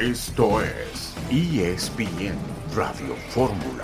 Esto 0.00 0.62
es 0.62 1.14
ESPN 1.30 2.34
Radio 2.74 3.14
Fórmula. 3.28 3.82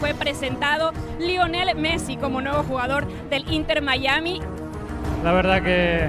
Fue 0.00 0.14
presentado 0.14 0.90
Lionel 1.20 1.76
Messi 1.76 2.16
como 2.16 2.40
nuevo 2.40 2.64
jugador 2.64 3.06
del 3.30 3.48
Inter 3.52 3.82
Miami. 3.82 4.40
La 5.22 5.30
verdad 5.30 5.62
que, 5.62 6.08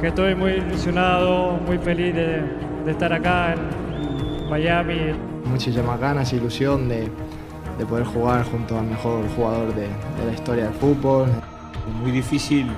que 0.00 0.06
estoy 0.06 0.36
muy 0.36 0.52
ilusionado, 0.52 1.54
muy 1.66 1.78
feliz 1.78 2.14
de, 2.14 2.42
de 2.84 2.90
estar 2.92 3.12
acá 3.12 3.54
en 3.54 4.48
Miami. 4.48 5.18
Muchísimas 5.46 5.98
ganas, 5.98 6.32
ilusión 6.32 6.88
de, 6.88 7.10
de 7.76 7.86
poder 7.86 8.04
jugar 8.04 8.44
junto 8.44 8.78
al 8.78 8.86
mejor 8.86 9.28
jugador 9.34 9.74
de, 9.74 9.88
de 9.88 10.26
la 10.26 10.32
historia 10.32 10.64
del 10.66 10.74
fútbol. 10.74 11.26
Muy 12.00 12.12
difícil 12.12 12.68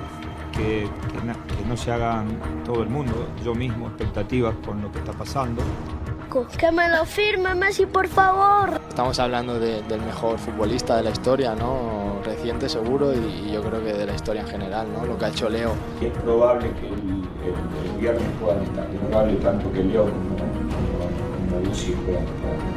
que, 0.55 0.87
que, 1.11 1.25
na- 1.25 1.33
que 1.33 1.65
no 1.67 1.75
se 1.75 1.91
hagan 1.91 2.27
todo 2.63 2.81
el 2.83 2.89
mundo, 2.89 3.13
yo 3.43 3.53
mismo, 3.55 3.87
expectativas 3.87 4.53
con 4.65 4.81
lo 4.81 4.91
que 4.91 4.99
está 4.99 5.11
pasando. 5.13 5.61
Que 6.57 6.71
me 6.71 6.89
lo 6.89 7.05
firme 7.05 7.53
Messi, 7.53 7.85
por 7.85 8.07
favor. 8.07 8.81
Estamos 8.89 9.19
hablando 9.19 9.59
de- 9.59 9.83
del 9.83 10.01
mejor 10.01 10.39
futbolista 10.39 10.95
de 10.97 11.03
la 11.03 11.09
historia, 11.11 11.53
¿no? 11.53 12.21
Reciente 12.25 12.67
seguro 12.69 13.13
y, 13.13 13.17
y 13.49 13.51
yo 13.53 13.61
creo 13.61 13.83
que 13.83 13.93
de 13.93 14.05
la 14.07 14.15
historia 14.15 14.41
en 14.41 14.47
general, 14.47 14.87
¿no? 14.97 15.05
Lo 15.05 15.15
que 15.17 15.25
ha 15.25 15.27
hecho 15.29 15.47
Leo. 15.47 15.73
que 15.99 16.07
es 16.07 16.13
probable 16.13 16.71
que 16.79 16.87
el, 16.87 16.93
el, 16.93 17.91
el 17.93 17.99
viernes 17.99 18.23
puedan 18.41 18.63
estar. 18.63 18.83
Es 18.91 18.99
probable 19.01 19.35
tanto 19.35 19.71
que 19.73 19.83
León 19.83 20.09
como, 20.09 20.37
como, 20.37 21.51
como 21.51 21.65
Lucy 21.69 21.91
puedan 21.91 22.23
estar. 22.23 22.72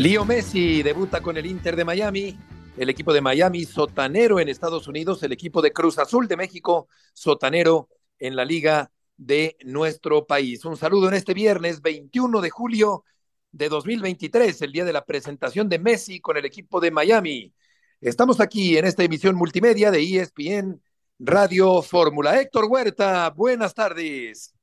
Leo 0.00 0.24
Messi 0.24 0.82
debuta 0.82 1.20
con 1.20 1.36
el 1.36 1.44
Inter 1.44 1.76
de 1.76 1.84
Miami, 1.84 2.34
el 2.78 2.88
equipo 2.88 3.12
de 3.12 3.20
Miami 3.20 3.66
sotanero 3.66 4.40
en 4.40 4.48
Estados 4.48 4.88
Unidos, 4.88 5.22
el 5.22 5.32
equipo 5.32 5.60
de 5.60 5.74
Cruz 5.74 5.98
Azul 5.98 6.26
de 6.26 6.38
México 6.38 6.88
sotanero 7.12 7.90
en 8.18 8.34
la 8.34 8.46
liga 8.46 8.90
de 9.18 9.58
nuestro 9.62 10.26
país. 10.26 10.64
Un 10.64 10.78
saludo 10.78 11.08
en 11.08 11.12
este 11.12 11.34
viernes 11.34 11.82
21 11.82 12.40
de 12.40 12.48
julio 12.48 13.04
de 13.52 13.68
2023, 13.68 14.62
el 14.62 14.72
día 14.72 14.86
de 14.86 14.94
la 14.94 15.04
presentación 15.04 15.68
de 15.68 15.78
Messi 15.78 16.18
con 16.18 16.38
el 16.38 16.46
equipo 16.46 16.80
de 16.80 16.90
Miami. 16.90 17.52
Estamos 18.00 18.40
aquí 18.40 18.78
en 18.78 18.86
esta 18.86 19.04
emisión 19.04 19.36
multimedia 19.36 19.90
de 19.90 20.00
ESPN 20.00 20.80
Radio 21.18 21.82
Fórmula. 21.82 22.40
Héctor 22.40 22.64
Huerta, 22.70 23.28
buenas 23.36 23.74
tardes. 23.74 24.54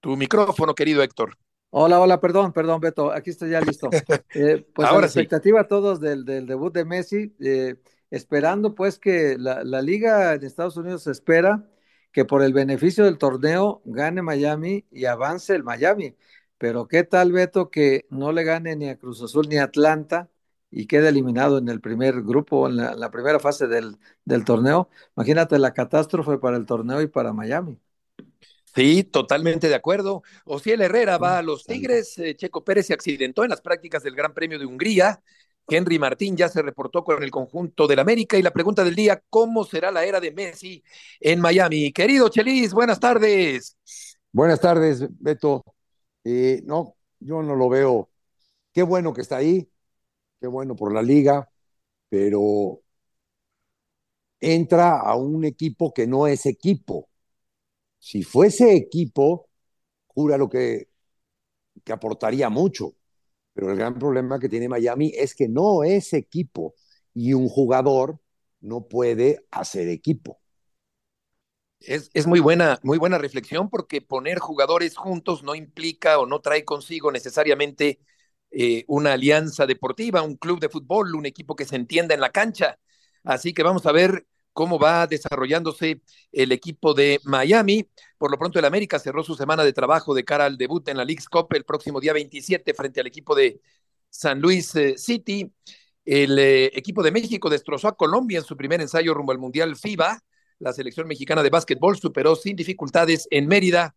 Tu 0.00 0.14
micrófono, 0.14 0.74
querido 0.74 1.02
Héctor. 1.02 1.38
Hola, 1.72 2.00
hola, 2.00 2.20
perdón, 2.20 2.52
perdón, 2.52 2.80
Beto, 2.80 3.12
aquí 3.12 3.30
estoy 3.30 3.50
ya 3.50 3.60
listo. 3.60 3.96
Eh, 4.32 4.64
pues 4.74 4.92
a 4.92 4.96
Ahora 4.96 5.00
la 5.00 5.06
sí. 5.08 5.28
expectativa 5.28 5.66
todos 5.68 6.00
del, 6.00 6.24
del 6.24 6.46
debut 6.46 6.72
de 6.72 6.84
Messi, 6.84 7.34
eh, 7.40 7.76
esperando 8.10 8.74
pues 8.74 8.98
que 8.98 9.36
la, 9.38 9.62
la 9.64 9.82
liga 9.82 10.34
en 10.34 10.44
Estados 10.44 10.76
Unidos 10.76 11.06
espera 11.06 11.68
que 12.12 12.24
por 12.24 12.42
el 12.42 12.52
beneficio 12.52 13.04
del 13.04 13.18
torneo 13.18 13.82
gane 13.84 14.22
Miami 14.22 14.84
y 14.90 15.04
avance 15.04 15.54
el 15.54 15.62
Miami. 15.64 16.16
Pero 16.58 16.88
qué 16.88 17.04
tal, 17.04 17.32
Beto, 17.32 17.70
que 17.70 18.06
no 18.10 18.32
le 18.32 18.44
gane 18.44 18.74
ni 18.76 18.88
a 18.88 18.98
Cruz 18.98 19.22
Azul 19.22 19.48
ni 19.48 19.56
a 19.58 19.64
Atlanta 19.64 20.28
y 20.70 20.86
quede 20.86 21.08
eliminado 21.08 21.58
en 21.58 21.68
el 21.68 21.80
primer 21.80 22.22
grupo, 22.22 22.68
en 22.68 22.76
la, 22.76 22.92
en 22.92 23.00
la 23.00 23.10
primera 23.10 23.38
fase 23.40 23.66
del, 23.68 23.96
del 24.24 24.44
torneo. 24.44 24.88
Imagínate 25.16 25.58
la 25.58 25.72
catástrofe 25.74 26.38
para 26.38 26.56
el 26.56 26.66
torneo 26.66 27.00
y 27.00 27.06
para 27.08 27.32
Miami. 27.32 27.78
Sí, 28.74 29.04
totalmente 29.04 29.68
de 29.68 29.74
acuerdo. 29.74 30.22
Ociel 30.44 30.80
Herrera 30.80 31.18
va 31.18 31.38
a 31.38 31.42
los. 31.42 31.64
Tigres, 31.64 32.16
eh, 32.18 32.36
Checo 32.36 32.64
Pérez 32.64 32.86
se 32.86 32.94
accidentó 32.94 33.42
en 33.44 33.50
las 33.50 33.60
prácticas 33.60 34.02
del 34.02 34.14
Gran 34.14 34.32
Premio 34.32 34.58
de 34.58 34.66
Hungría, 34.66 35.20
Henry 35.70 35.98
Martín 35.98 36.36
ya 36.36 36.48
se 36.48 36.62
reportó 36.62 37.04
con 37.04 37.22
el 37.22 37.30
conjunto 37.30 37.86
del 37.86 38.00
América 38.00 38.36
y 38.36 38.42
la 38.42 38.50
pregunta 38.50 38.82
del 38.84 38.94
día, 38.94 39.22
¿cómo 39.30 39.64
será 39.64 39.90
la 39.90 40.04
era 40.04 40.20
de 40.20 40.32
Messi 40.32 40.82
en 41.20 41.40
Miami? 41.40 41.92
Querido 41.92 42.28
Chelis, 42.28 42.72
buenas 42.72 42.98
tardes. 42.98 43.76
Buenas 44.32 44.60
tardes, 44.60 45.06
Beto. 45.20 45.64
Eh, 46.24 46.62
no, 46.64 46.96
yo 47.20 47.42
no 47.42 47.54
lo 47.54 47.68
veo. 47.68 48.10
Qué 48.72 48.82
bueno 48.82 49.12
que 49.12 49.22
está 49.22 49.36
ahí, 49.38 49.68
qué 50.40 50.46
bueno 50.46 50.76
por 50.76 50.92
la 50.92 51.02
liga, 51.02 51.48
pero 52.08 52.82
entra 54.40 54.98
a 54.98 55.16
un 55.16 55.44
equipo 55.44 55.92
que 55.92 56.06
no 56.06 56.26
es 56.26 56.46
equipo. 56.46 57.09
Si 58.00 58.22
fuese 58.24 58.74
equipo, 58.76 59.48
jura 60.08 60.38
lo 60.38 60.48
que, 60.48 60.88
que 61.84 61.92
aportaría 61.92 62.48
mucho. 62.50 62.94
Pero 63.54 63.70
el 63.72 63.78
gran 63.78 63.98
problema 63.98 64.38
que 64.40 64.48
tiene 64.48 64.68
Miami 64.68 65.12
es 65.16 65.34
que 65.34 65.48
no 65.48 65.84
es 65.84 66.12
equipo 66.14 66.74
y 67.14 67.34
un 67.34 67.48
jugador 67.48 68.20
no 68.60 68.88
puede 68.88 69.46
hacer 69.52 69.88
equipo. 69.88 70.40
Es, 71.80 72.10
es 72.12 72.26
muy 72.26 72.40
buena, 72.40 72.78
muy 72.82 72.98
buena 72.98 73.16
reflexión 73.18 73.70
porque 73.70 74.02
poner 74.02 74.38
jugadores 74.38 74.96
juntos 74.96 75.42
no 75.42 75.54
implica 75.54 76.18
o 76.18 76.26
no 76.26 76.40
trae 76.40 76.64
consigo 76.64 77.10
necesariamente 77.10 78.00
eh, 78.50 78.84
una 78.86 79.14
alianza 79.14 79.66
deportiva, 79.66 80.20
un 80.22 80.36
club 80.36 80.60
de 80.60 80.68
fútbol, 80.68 81.14
un 81.14 81.24
equipo 81.26 81.56
que 81.56 81.64
se 81.64 81.76
entienda 81.76 82.14
en 82.14 82.20
la 82.20 82.32
cancha. 82.32 82.78
Así 83.24 83.54
que 83.54 83.62
vamos 83.62 83.86
a 83.86 83.92
ver 83.92 84.26
cómo 84.60 84.78
va 84.78 85.06
desarrollándose 85.06 86.02
el 86.30 86.52
equipo 86.52 86.92
de 86.92 87.18
Miami. 87.24 87.88
Por 88.18 88.30
lo 88.30 88.36
pronto, 88.36 88.58
el 88.58 88.66
América 88.66 88.98
cerró 88.98 89.24
su 89.24 89.34
semana 89.34 89.64
de 89.64 89.72
trabajo 89.72 90.12
de 90.12 90.22
cara 90.22 90.44
al 90.44 90.58
debut 90.58 90.86
en 90.88 90.98
la 90.98 91.04
League's 91.06 91.30
Cup 91.30 91.46
el 91.54 91.64
próximo 91.64 91.98
día 91.98 92.12
27 92.12 92.74
frente 92.74 93.00
al 93.00 93.06
equipo 93.06 93.34
de 93.34 93.62
San 94.10 94.38
Luis 94.38 94.76
eh, 94.76 94.98
City. 94.98 95.50
El 96.04 96.38
eh, 96.38 96.66
equipo 96.74 97.02
de 97.02 97.10
México 97.10 97.48
destrozó 97.48 97.88
a 97.88 97.96
Colombia 97.96 98.36
en 98.36 98.44
su 98.44 98.54
primer 98.54 98.82
ensayo 98.82 99.14
rumbo 99.14 99.32
al 99.32 99.38
Mundial 99.38 99.76
FIBA. 99.76 100.22
La 100.58 100.74
selección 100.74 101.08
mexicana 101.08 101.42
de 101.42 101.48
básquetbol 101.48 101.96
superó 101.96 102.36
sin 102.36 102.54
dificultades 102.54 103.28
en 103.30 103.46
Mérida 103.46 103.94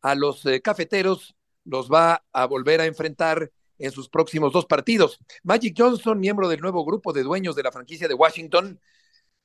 a 0.00 0.14
los 0.14 0.46
eh, 0.46 0.62
cafeteros. 0.62 1.36
Los 1.66 1.92
va 1.92 2.24
a 2.32 2.46
volver 2.46 2.80
a 2.80 2.86
enfrentar 2.86 3.50
en 3.78 3.90
sus 3.90 4.08
próximos 4.08 4.50
dos 4.54 4.64
partidos. 4.64 5.18
Magic 5.42 5.74
Johnson, 5.76 6.18
miembro 6.18 6.48
del 6.48 6.62
nuevo 6.62 6.86
grupo 6.86 7.12
de 7.12 7.22
dueños 7.22 7.54
de 7.54 7.64
la 7.64 7.70
franquicia 7.70 8.08
de 8.08 8.14
Washington, 8.14 8.80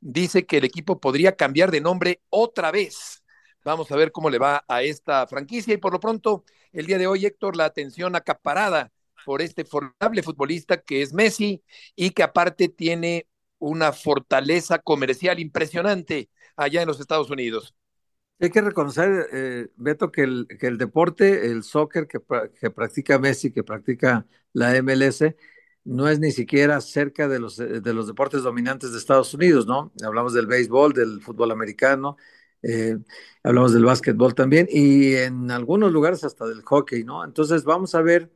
dice 0.01 0.45
que 0.45 0.57
el 0.57 0.65
equipo 0.65 0.99
podría 0.99 1.35
cambiar 1.35 1.71
de 1.71 1.81
nombre 1.81 2.21
otra 2.29 2.71
vez. 2.71 3.23
Vamos 3.63 3.91
a 3.91 3.95
ver 3.95 4.11
cómo 4.11 4.29
le 4.29 4.39
va 4.39 4.65
a 4.67 4.83
esta 4.83 5.25
franquicia 5.27 5.73
y 5.73 5.77
por 5.77 5.93
lo 5.93 5.99
pronto, 5.99 6.43
el 6.73 6.87
día 6.87 6.97
de 6.97 7.07
hoy, 7.07 7.25
Héctor, 7.25 7.55
la 7.55 7.65
atención 7.65 8.15
acaparada 8.15 8.91
por 9.25 9.41
este 9.41 9.65
formidable 9.65 10.23
futbolista 10.23 10.81
que 10.81 11.03
es 11.03 11.13
Messi 11.13 11.63
y 11.95 12.09
que 12.09 12.23
aparte 12.23 12.69
tiene 12.69 13.27
una 13.59 13.93
fortaleza 13.93 14.79
comercial 14.79 15.39
impresionante 15.39 16.29
allá 16.55 16.81
en 16.81 16.87
los 16.87 16.99
Estados 16.99 17.29
Unidos. 17.29 17.75
Hay 18.39 18.49
que 18.49 18.61
reconocer, 18.61 19.27
eh, 19.31 19.67
Beto, 19.75 20.11
que 20.11 20.23
el, 20.23 20.47
que 20.59 20.65
el 20.65 20.79
deporte, 20.79 21.45
el 21.45 21.61
soccer 21.61 22.07
que, 22.07 22.19
que 22.59 22.71
practica 22.71 23.19
Messi, 23.19 23.51
que 23.51 23.63
practica 23.63 24.25
la 24.53 24.75
MLS, 24.75 25.35
no 25.83 26.07
es 26.07 26.19
ni 26.19 26.31
siquiera 26.31 26.79
cerca 26.81 27.27
de 27.27 27.39
los, 27.39 27.59
eh, 27.59 27.81
de 27.81 27.93
los 27.93 28.07
deportes 28.07 28.43
dominantes 28.43 28.91
de 28.91 28.97
Estados 28.97 29.33
Unidos, 29.33 29.65
¿no? 29.65 29.91
Hablamos 30.03 30.33
del 30.33 30.47
béisbol, 30.47 30.93
del 30.93 31.21
fútbol 31.21 31.51
americano, 31.51 32.17
eh, 32.63 32.97
hablamos 33.43 33.73
del 33.73 33.85
básquetbol 33.85 34.35
también 34.35 34.67
y 34.69 35.15
en 35.15 35.49
algunos 35.49 35.91
lugares 35.91 36.23
hasta 36.23 36.45
del 36.45 36.61
hockey, 36.61 37.03
¿no? 37.03 37.23
Entonces 37.23 37.63
vamos 37.63 37.95
a 37.95 38.01
ver 38.01 38.31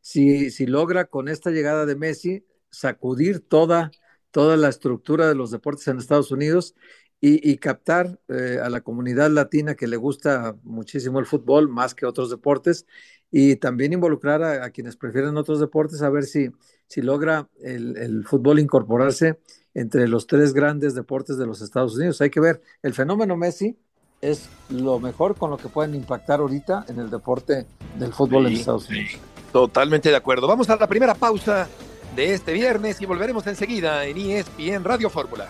si, 0.00 0.50
si 0.50 0.66
logra 0.66 1.06
con 1.06 1.28
esta 1.28 1.50
llegada 1.50 1.86
de 1.86 1.96
Messi 1.96 2.44
sacudir 2.70 3.40
toda, 3.40 3.90
toda 4.30 4.56
la 4.56 4.68
estructura 4.68 5.28
de 5.28 5.34
los 5.34 5.50
deportes 5.50 5.86
en 5.88 5.98
Estados 5.98 6.32
Unidos 6.32 6.74
y, 7.22 7.58
captar 7.58 8.18
eh, 8.28 8.58
a 8.62 8.70
la 8.70 8.80
comunidad 8.80 9.30
latina 9.30 9.74
que 9.74 9.86
le 9.86 9.98
gusta 9.98 10.56
muchísimo 10.62 11.18
el 11.18 11.26
fútbol 11.26 11.68
más 11.68 11.94
que 11.94 12.06
otros 12.06 12.30
deportes 12.30 12.86
y 13.30 13.56
también 13.56 13.92
involucrar 13.92 14.42
a 14.42 14.70
quienes 14.70 14.96
prefieren 14.96 15.36
otros 15.36 15.60
deportes 15.60 16.00
a 16.00 16.08
ver 16.08 16.24
si, 16.24 16.50
si 16.90 17.02
logra 17.02 17.48
el, 17.62 17.96
el 17.96 18.26
fútbol 18.26 18.58
incorporarse 18.58 19.38
entre 19.74 20.08
los 20.08 20.26
tres 20.26 20.52
grandes 20.52 20.96
deportes 20.96 21.38
de 21.38 21.46
los 21.46 21.62
Estados 21.62 21.94
Unidos. 21.94 22.20
Hay 22.20 22.30
que 22.30 22.40
ver, 22.40 22.60
el 22.82 22.94
fenómeno 22.94 23.36
Messi 23.36 23.78
es 24.20 24.48
lo 24.68 24.98
mejor 24.98 25.36
con 25.36 25.50
lo 25.50 25.56
que 25.56 25.68
pueden 25.68 25.94
impactar 25.94 26.40
ahorita 26.40 26.86
en 26.88 26.98
el 26.98 27.08
deporte 27.08 27.64
del 27.96 28.12
fútbol 28.12 28.48
en 28.48 28.54
Estados 28.54 28.88
Unidos. 28.88 29.12
Totalmente 29.52 30.08
de 30.08 30.16
acuerdo. 30.16 30.48
Vamos 30.48 30.68
a 30.68 30.76
la 30.76 30.88
primera 30.88 31.14
pausa 31.14 31.68
de 32.16 32.34
este 32.34 32.52
viernes 32.52 33.00
y 33.00 33.06
volveremos 33.06 33.46
enseguida 33.46 34.04
en 34.04 34.18
ESPN 34.18 34.82
Radio 34.82 35.10
Fórmula. 35.10 35.48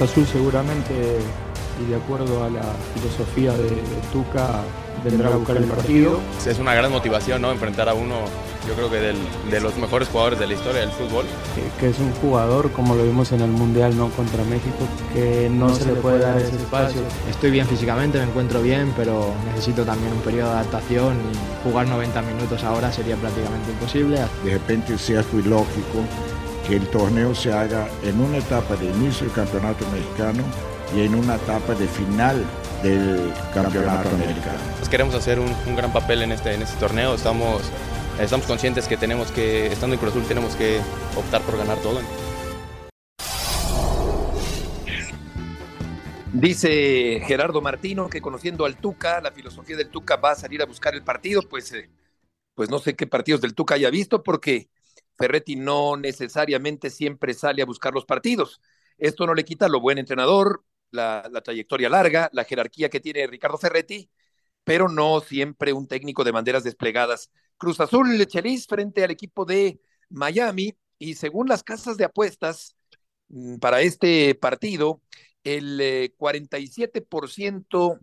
Cruz 0.00 0.10
Azul 0.12 0.26
seguramente 0.26 1.18
y 1.78 1.90
de 1.90 1.96
acuerdo 1.96 2.42
a 2.42 2.48
la 2.48 2.62
filosofía 2.94 3.52
de, 3.52 3.68
de 3.68 4.00
Tuca 4.10 4.62
vendrá 5.04 5.28
a 5.28 5.36
buscar 5.36 5.58
el 5.58 5.64
partido. 5.64 6.20
Es 6.46 6.58
una 6.58 6.74
gran 6.74 6.90
motivación, 6.90 7.42
¿no? 7.42 7.50
Enfrentar 7.52 7.88
a 7.88 7.94
uno, 7.94 8.16
yo 8.66 8.74
creo 8.74 8.90
que 8.90 8.96
del, 8.96 9.16
de 9.50 9.60
los 9.60 9.76
mejores 9.76 10.08
jugadores 10.08 10.38
de 10.38 10.46
la 10.46 10.54
historia 10.54 10.80
del 10.80 10.90
fútbol. 10.90 11.26
Que, 11.54 11.80
que, 11.80 11.90
es 11.90 11.98
un 11.98 12.12
jugador, 12.14 12.70
como 12.72 12.94
lo 12.94 13.04
vimos 13.04 13.32
en 13.32 13.42
el 13.42 13.50
Mundial, 13.50 13.96
¿no? 13.96 14.08
Contra 14.10 14.42
México, 14.44 14.88
que 15.12 15.50
no, 15.50 15.68
no 15.68 15.74
se, 15.74 15.84
se, 15.84 15.92
le 15.92 16.00
puede 16.00 16.18
dar 16.18 16.38
ese 16.38 16.56
espacio. 16.56 17.02
Estoy 17.28 17.50
bien 17.50 17.66
físicamente, 17.66 18.18
me 18.18 18.24
encuentro 18.24 18.62
bien, 18.62 18.92
pero 18.96 19.32
necesito 19.46 19.84
también 19.84 20.12
un 20.12 20.20
periodo 20.20 20.50
de 20.50 20.54
adaptación 20.56 21.14
y 21.14 21.68
jugar 21.68 21.86
90 21.86 22.22
minutos 22.22 22.64
ahora 22.64 22.90
sería 22.90 23.16
prácticamente 23.16 23.70
imposible. 23.70 24.18
De 24.44 24.52
repente, 24.52 24.96
sea 24.98 25.22
muy 25.32 25.42
lógico 25.42 26.04
que 26.66 26.76
el 26.76 26.86
torneo 26.88 27.34
se 27.34 27.52
haga 27.52 27.88
en 28.02 28.20
una 28.20 28.38
etapa 28.38 28.76
de 28.76 28.86
inicio 28.86 29.26
del 29.26 29.34
campeonato 29.34 29.86
mexicano 29.90 30.42
y 30.94 31.02
en 31.02 31.14
una 31.14 31.36
etapa 31.36 31.74
de 31.74 31.86
final 31.86 32.44
del 32.82 33.32
campeonato 33.54 34.08
americano. 34.10 34.58
Pues 34.76 34.88
queremos 34.88 35.14
hacer 35.14 35.38
un, 35.38 35.52
un, 35.66 35.76
gran 35.76 35.92
papel 35.92 36.22
en 36.22 36.32
este, 36.32 36.54
en 36.54 36.62
este 36.62 36.78
torneo, 36.78 37.14
estamos, 37.14 37.62
estamos 38.18 38.46
conscientes 38.46 38.86
que 38.86 38.96
tenemos 38.96 39.30
que, 39.30 39.66
estando 39.66 39.94
en 39.94 40.00
Cruz 40.00 40.12
Azul, 40.12 40.24
tenemos 40.26 40.54
que 40.56 40.80
optar 41.16 41.42
por 41.42 41.56
ganar 41.56 41.78
todo. 41.78 42.00
Dice 46.32 47.20
Gerardo 47.26 47.60
Martino 47.60 48.08
que 48.08 48.20
conociendo 48.20 48.64
al 48.64 48.76
Tuca, 48.76 49.20
la 49.20 49.32
filosofía 49.32 49.76
del 49.76 49.88
Tuca 49.88 50.16
va 50.16 50.30
a 50.32 50.36
salir 50.36 50.62
a 50.62 50.66
buscar 50.66 50.94
el 50.94 51.02
partido, 51.02 51.42
pues, 51.42 51.72
eh, 51.72 51.90
pues 52.54 52.70
no 52.70 52.78
sé 52.78 52.94
qué 52.94 53.06
partidos 53.06 53.40
del 53.40 53.54
Tuca 53.54 53.74
haya 53.74 53.90
visto, 53.90 54.22
porque 54.22 54.68
Ferretti 55.20 55.54
no 55.54 55.98
necesariamente 55.98 56.88
siempre 56.88 57.34
sale 57.34 57.60
a 57.60 57.66
buscar 57.66 57.92
los 57.92 58.06
partidos. 58.06 58.62
Esto 58.96 59.26
no 59.26 59.34
le 59.34 59.44
quita 59.44 59.68
lo 59.68 59.78
buen 59.78 59.98
entrenador, 59.98 60.64
la, 60.90 61.22
trayectoria 61.44 61.90
larga, 61.90 62.30
la 62.32 62.44
jerarquía 62.44 62.88
que 62.88 63.00
tiene 63.00 63.26
Ricardo 63.26 63.58
Ferretti, 63.58 64.08
pero 64.64 64.88
no 64.88 65.20
siempre 65.20 65.74
un 65.74 65.86
técnico 65.86 66.24
de 66.24 66.30
banderas 66.30 66.64
desplegadas. 66.64 67.30
Cruz 67.58 67.80
Azul 67.80 68.26
Chelis 68.26 68.66
frente 68.66 69.04
al 69.04 69.10
equipo 69.10 69.44
de 69.44 69.78
Miami 70.08 70.74
y 70.98 71.14
según 71.14 71.48
las 71.48 71.62
casas 71.62 71.98
de 71.98 72.04
apuestas 72.04 72.74
mm, 73.28 73.56
para 73.56 73.82
este 73.82 74.34
partido, 74.34 75.02
el 75.44 75.78
eh, 75.82 76.14
47% 76.16 77.98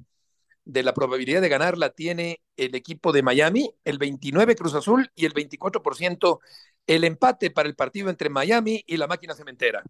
de 0.66 0.84
la 0.84 0.94
probabilidad 0.94 1.42
de 1.42 1.50
ganar 1.50 1.80
la 1.80 1.90
tiene 1.92 2.42
el 2.58 2.76
equipo 2.76 3.12
de 3.12 3.24
Miami, 3.24 3.74
el 3.86 3.98
29 3.98 4.56
Cruz 4.56 4.76
Azul 4.76 5.10
y 5.16 5.26
el 5.26 5.34
24% 5.34 6.40
el 6.88 7.04
empate 7.04 7.52
para 7.52 7.70
el 7.70 7.76
partido 7.76 8.10
entre 8.10 8.30
Miami 8.30 8.84
y 8.88 8.98
la 8.98 9.08
máquina 9.08 9.36
cementera. 9.36 9.84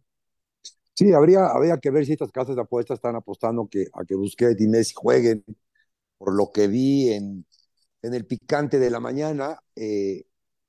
Sí, 0.94 1.14
habría, 1.14 1.48
habría 1.48 1.78
que 1.78 1.92
ver 1.92 2.06
si 2.06 2.14
estas 2.14 2.32
casas 2.32 2.56
de 2.56 2.62
apuestas 2.64 2.96
están 2.98 3.16
apostando 3.16 3.68
que, 3.68 3.86
a 3.94 4.04
que 4.06 4.16
Busquets 4.16 4.60
y 4.62 4.68
Messi 4.68 4.94
jueguen. 4.96 5.44
Por 6.18 6.36
lo 6.36 6.52
que 6.52 6.68
vi 6.68 7.12
en, 7.14 7.46
en 8.04 8.14
el 8.16 8.26
picante 8.28 8.80
de 8.80 8.90
la 8.92 9.00
mañana, 9.00 9.62
eh, 9.76 10.26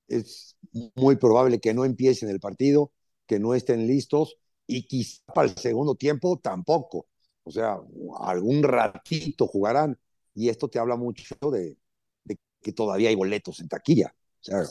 es 0.09 0.57
muy 0.97 1.17
probable 1.17 1.61
que 1.61 1.75
no 1.75 1.85
empiecen 1.85 2.31
el 2.31 2.41
partido, 2.41 2.93
que 3.27 3.39
no 3.41 3.55
estén 3.55 3.87
listos 3.87 4.37
y 4.67 4.87
quizá 4.87 5.23
para 5.35 5.49
el 5.49 5.57
segundo 5.59 5.95
tiempo 5.97 6.39
tampoco. 6.41 7.09
O 7.45 7.51
sea, 7.51 7.79
algún 8.21 8.63
ratito 8.65 9.47
jugarán 9.47 9.99
y 10.35 10.49
esto 10.51 10.69
te 10.69 10.79
habla 10.79 10.97
mucho 10.97 11.37
de, 11.53 11.79
de 12.25 12.39
que 12.63 12.73
todavía 12.73 13.11
hay 13.11 13.17
boletos 13.17 13.61
en 13.61 13.69
taquilla. 13.69 14.15
O 14.41 14.45
sea, 14.45 14.65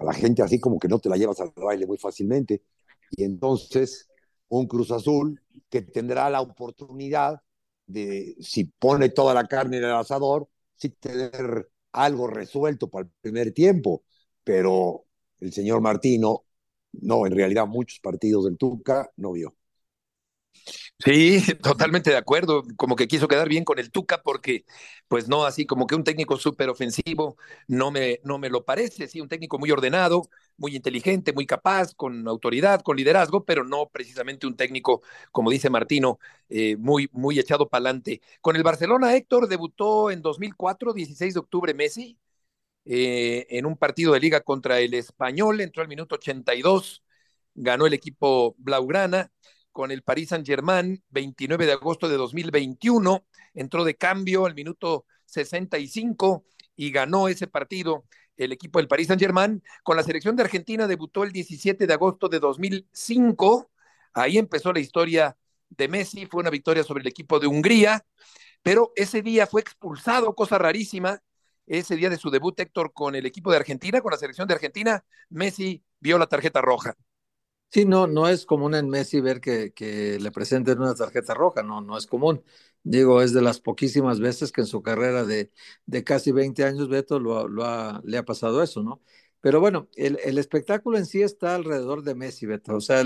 a 0.00 0.04
la 0.04 0.12
gente 0.12 0.42
así 0.42 0.60
como 0.60 0.78
que 0.78 0.88
no 0.88 0.98
te 0.98 1.08
la 1.08 1.16
llevas 1.16 1.40
al 1.40 1.52
baile 1.56 1.86
muy 1.86 1.98
fácilmente. 1.98 2.62
Y 3.10 3.24
entonces 3.24 4.08
un 4.48 4.66
Cruz 4.66 4.90
Azul 4.90 5.40
que 5.68 5.82
tendrá 5.82 6.30
la 6.30 6.40
oportunidad 6.40 7.40
de, 7.86 8.36
si 8.40 8.64
pone 8.64 9.10
toda 9.10 9.34
la 9.34 9.46
carne 9.46 9.78
en 9.78 9.84
el 9.84 9.92
asador, 9.92 10.48
sí 10.76 10.90
tener 10.90 11.70
algo 11.92 12.26
resuelto 12.28 12.88
para 12.88 13.06
el 13.06 13.12
primer 13.20 13.52
tiempo. 13.52 14.04
Pero 14.44 15.06
el 15.40 15.52
señor 15.52 15.80
Martino, 15.80 16.44
no, 16.92 17.26
en 17.26 17.32
realidad 17.34 17.66
muchos 17.66 18.00
partidos 18.00 18.44
del 18.44 18.56
Tuca 18.56 19.10
no 19.16 19.32
vio. 19.32 19.55
Sí, 20.98 21.40
totalmente 21.62 22.10
de 22.10 22.16
acuerdo. 22.16 22.62
Como 22.76 22.96
que 22.96 23.06
quiso 23.08 23.28
quedar 23.28 23.48
bien 23.48 23.64
con 23.64 23.78
el 23.78 23.90
Tuca 23.90 24.22
porque, 24.22 24.64
pues 25.08 25.28
no, 25.28 25.44
así 25.44 25.66
como 25.66 25.86
que 25.86 25.94
un 25.94 26.04
técnico 26.04 26.36
súper 26.38 26.68
ofensivo, 26.68 27.36
no 27.68 27.90
me, 27.90 28.20
no 28.24 28.38
me 28.38 28.48
lo 28.50 28.64
parece. 28.64 29.06
Sí, 29.08 29.20
un 29.20 29.28
técnico 29.28 29.58
muy 29.58 29.70
ordenado, 29.70 30.22
muy 30.56 30.74
inteligente, 30.76 31.32
muy 31.32 31.46
capaz, 31.46 31.94
con 31.94 32.26
autoridad, 32.28 32.80
con 32.82 32.96
liderazgo, 32.96 33.44
pero 33.44 33.64
no 33.64 33.88
precisamente 33.90 34.46
un 34.46 34.56
técnico, 34.56 35.02
como 35.32 35.50
dice 35.50 35.70
Martino, 35.70 36.18
eh, 36.48 36.76
muy, 36.76 37.08
muy 37.12 37.38
echado 37.38 37.68
para 37.68 37.80
adelante. 37.86 38.20
Con 38.40 38.56
el 38.56 38.62
Barcelona, 38.62 39.14
Héctor 39.16 39.48
debutó 39.48 40.10
en 40.10 40.22
2004, 40.22 40.92
16 40.92 41.34
de 41.34 41.40
octubre, 41.40 41.74
Messi, 41.74 42.18
eh, 42.84 43.46
en 43.50 43.66
un 43.66 43.76
partido 43.76 44.12
de 44.12 44.20
liga 44.20 44.40
contra 44.40 44.78
el 44.80 44.94
Español, 44.94 45.60
entró 45.60 45.82
al 45.82 45.88
minuto 45.88 46.14
82, 46.16 47.02
ganó 47.54 47.86
el 47.86 47.94
equipo 47.94 48.54
Blaugrana 48.58 49.32
con 49.76 49.90
el 49.90 50.02
Paris 50.02 50.30
Saint-Germain, 50.30 51.04
29 51.10 51.66
de 51.66 51.72
agosto 51.72 52.08
de 52.08 52.16
2021, 52.16 53.26
entró 53.52 53.84
de 53.84 53.94
cambio 53.94 54.46
al 54.46 54.54
minuto 54.54 55.04
65 55.26 56.46
y 56.76 56.90
ganó 56.90 57.28
ese 57.28 57.46
partido 57.46 58.06
el 58.38 58.52
equipo 58.52 58.78
del 58.78 58.88
Paris 58.88 59.08
Saint-Germain. 59.08 59.62
Con 59.82 59.98
la 59.98 60.02
selección 60.02 60.34
de 60.34 60.44
Argentina 60.44 60.86
debutó 60.86 61.24
el 61.24 61.30
17 61.30 61.86
de 61.86 61.92
agosto 61.92 62.30
de 62.30 62.40
2005. 62.40 63.70
Ahí 64.14 64.38
empezó 64.38 64.72
la 64.72 64.80
historia 64.80 65.36
de 65.68 65.88
Messi, 65.88 66.24
fue 66.24 66.40
una 66.40 66.48
victoria 66.48 66.82
sobre 66.82 67.02
el 67.02 67.08
equipo 67.08 67.38
de 67.38 67.46
Hungría, 67.46 68.06
pero 68.62 68.92
ese 68.96 69.20
día 69.20 69.46
fue 69.46 69.60
expulsado, 69.60 70.34
cosa 70.34 70.56
rarísima. 70.56 71.20
Ese 71.66 71.96
día 71.96 72.08
de 72.08 72.16
su 72.16 72.30
debut, 72.30 72.58
Héctor, 72.58 72.94
con 72.94 73.14
el 73.14 73.26
equipo 73.26 73.50
de 73.50 73.58
Argentina, 73.58 74.00
con 74.00 74.12
la 74.12 74.16
selección 74.16 74.48
de 74.48 74.54
Argentina, 74.54 75.04
Messi 75.28 75.84
vio 76.00 76.16
la 76.16 76.28
tarjeta 76.28 76.62
roja. 76.62 76.96
Sí, 77.70 77.84
no, 77.84 78.06
no 78.06 78.28
es 78.28 78.46
común 78.46 78.74
en 78.74 78.88
Messi 78.88 79.20
ver 79.20 79.40
que, 79.40 80.18
le 80.20 80.30
presenten 80.30 80.80
una 80.80 80.94
tarjeta 80.94 81.34
roja, 81.34 81.62
no, 81.62 81.80
no 81.82 81.98
es 81.98 82.06
común. 82.06 82.42
Digo, 82.82 83.20
es 83.20 83.32
de 83.34 83.42
las 83.42 83.60
poquísimas 83.60 84.20
veces 84.20 84.52
que 84.52 84.62
en 84.62 84.66
su 84.66 84.82
carrera 84.82 85.24
de, 85.24 85.50
de 85.84 86.04
casi 86.04 86.32
20 86.32 86.64
años, 86.64 86.88
Beto, 86.88 87.18
lo, 87.18 87.48
lo 87.48 87.64
ha, 87.64 88.00
le 88.04 88.16
ha 88.18 88.24
pasado 88.24 88.62
eso, 88.62 88.82
¿no? 88.82 89.02
Pero 89.40 89.60
bueno, 89.60 89.88
el, 89.96 90.18
el, 90.24 90.38
espectáculo 90.38 90.96
en 90.96 91.06
sí 91.06 91.22
está 91.22 91.54
alrededor 91.54 92.02
de 92.02 92.14
Messi, 92.14 92.46
Beto. 92.46 92.76
O 92.76 92.80
sea, 92.80 93.02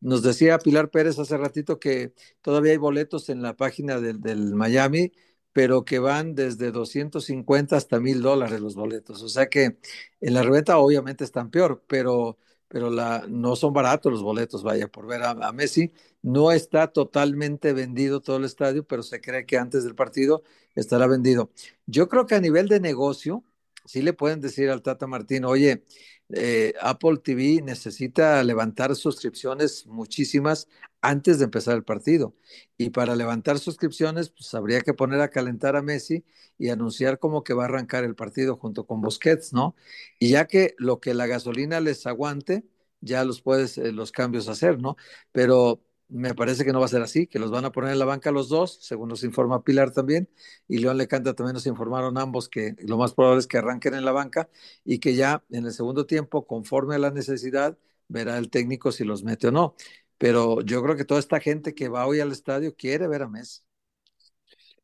nos 0.00 0.22
decía 0.22 0.58
Pilar 0.58 0.90
Pérez 0.90 1.18
hace 1.18 1.36
ratito 1.36 1.78
que 1.78 2.14
todavía 2.40 2.72
hay 2.72 2.78
boletos 2.78 3.28
en 3.28 3.42
la 3.42 3.56
página 3.56 4.00
del, 4.00 4.20
del 4.20 4.54
Miami, 4.54 5.12
pero 5.52 5.84
que 5.84 5.98
van 5.98 6.34
desde 6.34 6.70
250 6.72 7.76
hasta 7.76 8.00
mil 8.00 8.22
dólares 8.22 8.60
los 8.60 8.74
boletos. 8.74 9.22
O 9.22 9.28
sea 9.28 9.48
que 9.48 9.78
en 10.20 10.34
la 10.34 10.42
reventa 10.42 10.78
obviamente 10.78 11.24
están 11.24 11.50
peor, 11.50 11.84
pero 11.86 12.38
pero 12.68 12.90
la, 12.90 13.24
no 13.28 13.56
son 13.56 13.72
baratos 13.72 14.12
los 14.12 14.22
boletos, 14.22 14.62
vaya, 14.62 14.88
por 14.88 15.06
ver 15.06 15.22
a, 15.22 15.30
a, 15.30 15.52
Messi. 15.52 15.92
No 16.22 16.52
está 16.52 16.88
totalmente 16.88 17.72
vendido 17.72 18.20
todo 18.20 18.36
el 18.36 18.44
estadio, 18.44 18.84
pero 18.86 19.02
se 19.02 19.20
cree 19.20 19.46
que 19.46 19.56
antes 19.58 19.84
del 19.84 19.94
partido 19.94 20.42
estará 20.74 21.06
vendido. 21.06 21.50
Yo 21.86 22.08
creo 22.08 22.26
que 22.26 22.34
a 22.34 22.40
nivel 22.40 22.68
de 22.68 22.80
negocio, 22.80 23.44
sí 23.88 24.02
le 24.02 24.12
pueden 24.12 24.40
decir 24.40 24.70
al 24.70 24.82
Tata 24.82 25.06
Martín, 25.06 25.44
oye, 25.44 25.84
eh, 26.30 26.74
Apple 26.80 27.18
TV 27.24 27.62
necesita 27.62 28.42
levantar 28.44 28.94
suscripciones 28.94 29.86
muchísimas 29.86 30.68
antes 31.00 31.38
de 31.38 31.46
empezar 31.46 31.76
el 31.76 31.84
partido. 31.84 32.34
Y 32.76 32.90
para 32.90 33.16
levantar 33.16 33.58
suscripciones, 33.58 34.28
pues 34.30 34.52
habría 34.54 34.82
que 34.82 34.92
poner 34.94 35.20
a 35.20 35.30
calentar 35.30 35.74
a 35.74 35.82
Messi 35.82 36.24
y 36.58 36.68
anunciar 36.68 37.18
como 37.18 37.44
que 37.44 37.54
va 37.54 37.62
a 37.64 37.66
arrancar 37.66 38.04
el 38.04 38.14
partido 38.14 38.56
junto 38.56 38.86
con 38.86 39.00
Busquets, 39.00 39.52
¿no? 39.54 39.74
Y 40.18 40.30
ya 40.30 40.46
que 40.46 40.74
lo 40.78 41.00
que 41.00 41.14
la 41.14 41.26
gasolina 41.26 41.80
les 41.80 42.06
aguante, 42.06 42.64
ya 43.00 43.24
los 43.24 43.40
puedes 43.40 43.78
eh, 43.78 43.92
los 43.92 44.12
cambios 44.12 44.48
hacer, 44.48 44.80
¿no? 44.80 44.96
Pero 45.32 45.80
me 46.08 46.34
parece 46.34 46.64
que 46.64 46.72
no 46.72 46.80
va 46.80 46.86
a 46.86 46.88
ser 46.88 47.02
así, 47.02 47.26
que 47.26 47.38
los 47.38 47.50
van 47.50 47.64
a 47.64 47.72
poner 47.72 47.92
en 47.92 47.98
la 47.98 48.04
banca 48.04 48.30
los 48.30 48.48
dos, 48.48 48.78
según 48.82 49.08
nos 49.08 49.24
informa 49.24 49.62
Pilar 49.62 49.92
también, 49.92 50.28
y 50.66 50.78
León 50.78 50.96
Lecanta 50.98 51.34
también 51.34 51.54
nos 51.54 51.66
informaron 51.66 52.18
ambos 52.18 52.48
que 52.48 52.74
lo 52.80 52.96
más 52.96 53.12
probable 53.14 53.40
es 53.40 53.46
que 53.46 53.58
arranquen 53.58 53.94
en 53.94 54.04
la 54.04 54.12
banca 54.12 54.48
y 54.84 54.98
que 55.00 55.14
ya 55.14 55.44
en 55.50 55.66
el 55.66 55.72
segundo 55.72 56.06
tiempo, 56.06 56.46
conforme 56.46 56.94
a 56.96 56.98
la 56.98 57.10
necesidad, 57.10 57.78
verá 58.08 58.38
el 58.38 58.50
técnico 58.50 58.92
si 58.92 59.04
los 59.04 59.22
mete 59.24 59.48
o 59.48 59.52
no. 59.52 59.74
Pero 60.18 60.60
yo 60.62 60.82
creo 60.82 60.96
que 60.96 61.04
toda 61.04 61.20
esta 61.20 61.40
gente 61.40 61.74
que 61.74 61.88
va 61.88 62.06
hoy 62.06 62.20
al 62.20 62.32
estadio 62.32 62.74
quiere 62.74 63.06
ver 63.08 63.22
a 63.22 63.28
Messi. 63.28 63.62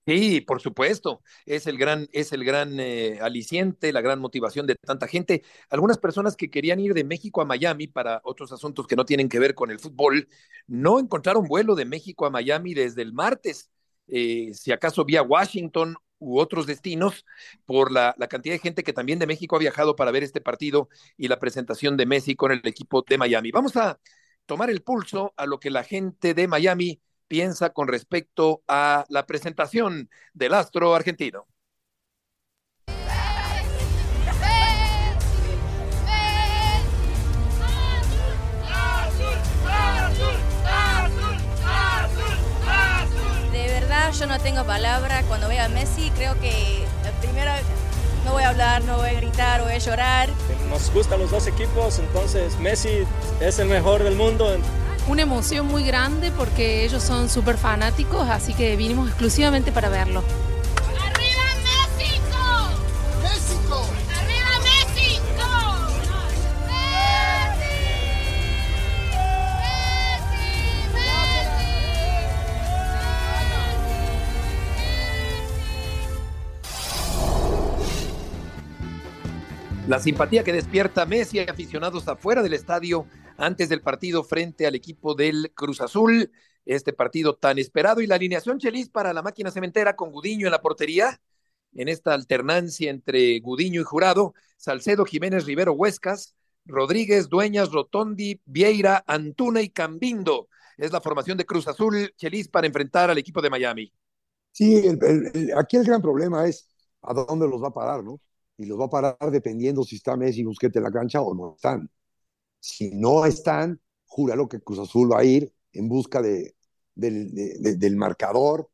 Sí, 0.06 0.42
por 0.42 0.60
supuesto, 0.60 1.22
es 1.46 1.66
el 1.66 1.78
gran, 1.78 2.08
es 2.12 2.32
el 2.34 2.44
gran 2.44 2.78
eh, 2.78 3.18
aliciente, 3.22 3.90
la 3.90 4.02
gran 4.02 4.20
motivación 4.20 4.66
de 4.66 4.74
tanta 4.74 5.06
gente. 5.08 5.42
Algunas 5.70 5.96
personas 5.96 6.36
que 6.36 6.50
querían 6.50 6.78
ir 6.78 6.92
de 6.92 7.04
México 7.04 7.40
a 7.40 7.46
Miami 7.46 7.86
para 7.86 8.20
otros 8.24 8.52
asuntos 8.52 8.86
que 8.86 8.96
no 8.96 9.06
tienen 9.06 9.30
que 9.30 9.38
ver 9.38 9.54
con 9.54 9.70
el 9.70 9.78
fútbol, 9.78 10.28
no 10.66 10.98
encontraron 10.98 11.46
vuelo 11.46 11.74
de 11.74 11.86
México 11.86 12.26
a 12.26 12.30
Miami 12.30 12.74
desde 12.74 13.00
el 13.00 13.14
martes, 13.14 13.70
eh, 14.08 14.50
si 14.52 14.72
acaso 14.72 15.06
vía 15.06 15.22
Washington 15.22 15.96
u 16.18 16.38
otros 16.38 16.66
destinos, 16.66 17.24
por 17.64 17.90
la, 17.90 18.14
la, 18.18 18.28
cantidad 18.28 18.54
de 18.54 18.58
gente 18.58 18.82
que 18.84 18.92
también 18.92 19.18
de 19.18 19.26
México 19.26 19.56
ha 19.56 19.58
viajado 19.58 19.96
para 19.96 20.10
ver 20.10 20.22
este 20.22 20.40
partido 20.42 20.88
y 21.16 21.28
la 21.28 21.38
presentación 21.38 21.96
de 21.96 22.06
Messi 22.06 22.34
con 22.36 22.52
el 22.52 22.60
equipo 22.64 23.02
de 23.08 23.16
Miami. 23.18 23.50
Vamos 23.52 23.76
a 23.76 23.98
tomar 24.46 24.68
el 24.70 24.82
pulso 24.82 25.32
a 25.36 25.46
lo 25.46 25.58
que 25.58 25.70
la 25.70 25.82
gente 25.82 26.34
de 26.34 26.46
Miami 26.48 27.00
piensa 27.34 27.70
con 27.70 27.88
respecto 27.88 28.62
a 28.68 29.04
la 29.08 29.26
presentación 29.26 30.08
del 30.34 30.54
astro 30.54 30.94
argentino. 30.94 31.48
De 43.50 43.66
verdad 43.66 44.12
yo 44.12 44.26
no 44.28 44.38
tengo 44.38 44.64
palabra 44.64 45.24
cuando 45.26 45.48
veo 45.48 45.64
a 45.64 45.68
Messi, 45.68 46.12
creo 46.12 46.38
que 46.38 46.84
primero 47.20 47.50
no 48.24 48.34
voy 48.34 48.44
a 48.44 48.50
hablar, 48.50 48.84
no 48.84 48.98
voy 48.98 49.08
a 49.08 49.14
gritar, 49.14 49.60
voy 49.60 49.72
a 49.72 49.78
llorar. 49.78 50.28
Nos 50.70 50.88
gustan 50.92 51.18
los 51.18 51.32
dos 51.32 51.48
equipos, 51.48 51.98
entonces 51.98 52.56
Messi 52.60 53.04
es 53.40 53.58
el 53.58 53.66
mejor 53.66 54.04
del 54.04 54.14
mundo. 54.14 54.56
Una 55.06 55.20
emoción 55.20 55.66
muy 55.66 55.84
grande 55.84 56.32
porque 56.32 56.82
ellos 56.84 57.02
son 57.02 57.28
súper 57.28 57.58
fanáticos, 57.58 58.26
así 58.30 58.54
que 58.54 58.74
vinimos 58.74 59.08
exclusivamente 59.08 59.70
para 59.70 59.90
verlo. 59.90 60.24
¡Arriba 60.98 61.44
México! 61.98 62.70
¡México! 63.22 63.86
¡Arriba 64.08 64.48
México! 64.64 65.44
La 79.86 80.00
simpatía 80.00 80.42
que 80.42 80.54
despierta 80.54 81.04
Messi 81.04 81.36
y 81.36 81.40
aficionados 81.40 82.08
afuera 82.08 82.42
del 82.42 82.54
estadio 82.54 83.04
antes 83.36 83.68
del 83.68 83.80
partido 83.80 84.22
frente 84.24 84.66
al 84.66 84.74
equipo 84.74 85.14
del 85.14 85.52
Cruz 85.54 85.80
Azul, 85.80 86.30
este 86.64 86.92
partido 86.92 87.36
tan 87.36 87.58
esperado 87.58 88.00
y 88.00 88.06
la 88.06 88.14
alineación 88.14 88.58
Chelis 88.58 88.88
para 88.88 89.12
la 89.12 89.22
máquina 89.22 89.50
cementera 89.50 89.96
con 89.96 90.10
Gudiño 90.10 90.46
en 90.46 90.52
la 90.52 90.62
portería, 90.62 91.20
en 91.74 91.88
esta 91.88 92.14
alternancia 92.14 92.90
entre 92.90 93.38
Gudiño 93.40 93.80
y 93.80 93.84
Jurado, 93.84 94.34
Salcedo, 94.56 95.04
Jiménez, 95.04 95.44
Rivero, 95.44 95.72
Huescas, 95.72 96.34
Rodríguez, 96.64 97.28
Dueñas, 97.28 97.72
Rotondi, 97.72 98.40
Vieira, 98.44 99.04
Antuna 99.06 99.60
y 99.60 99.68
Cambindo. 99.68 100.48
Es 100.76 100.92
la 100.92 101.00
formación 101.00 101.36
de 101.36 101.44
Cruz 101.44 101.68
Azul, 101.68 102.12
Chelis, 102.16 102.48
para 102.48 102.66
enfrentar 102.66 103.10
al 103.10 103.18
equipo 103.18 103.42
de 103.42 103.50
Miami. 103.50 103.92
Sí, 104.52 104.86
el, 104.86 105.52
aquí 105.56 105.76
el 105.76 105.84
gran 105.84 106.00
problema 106.00 106.46
es 106.46 106.68
a 107.02 107.12
dónde 107.12 107.48
los 107.48 107.62
va 107.62 107.68
a 107.68 107.74
parar, 107.74 108.02
¿no? 108.02 108.20
Y 108.56 108.66
los 108.66 108.78
va 108.78 108.84
a 108.84 108.90
parar 108.90 109.30
dependiendo 109.30 109.82
si 109.82 109.96
está 109.96 110.16
Messi 110.16 110.44
Busquete 110.44 110.78
en 110.78 110.84
la 110.84 110.92
cancha 110.92 111.20
o 111.20 111.34
no 111.34 111.54
están. 111.56 111.90
Si 112.64 112.90
no 112.92 113.26
están, 113.26 113.78
júralo 114.06 114.48
que 114.48 114.58
Cruz 114.58 114.78
Azul 114.78 115.12
va 115.12 115.18
a 115.18 115.24
ir 115.24 115.52
en 115.74 115.86
busca 115.86 116.22
de, 116.22 116.56
del, 116.94 117.34
de, 117.34 117.58
de, 117.60 117.76
del 117.76 117.94
marcador, 117.94 118.70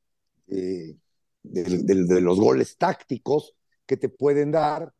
eh, 0.46 0.94
de, 1.42 2.20
los 2.20 2.38
goles 2.38 2.76
tácticos 2.78 3.56
que 3.84 3.96
te 3.96 4.08
pueden 4.08 4.52
dar 4.52 4.94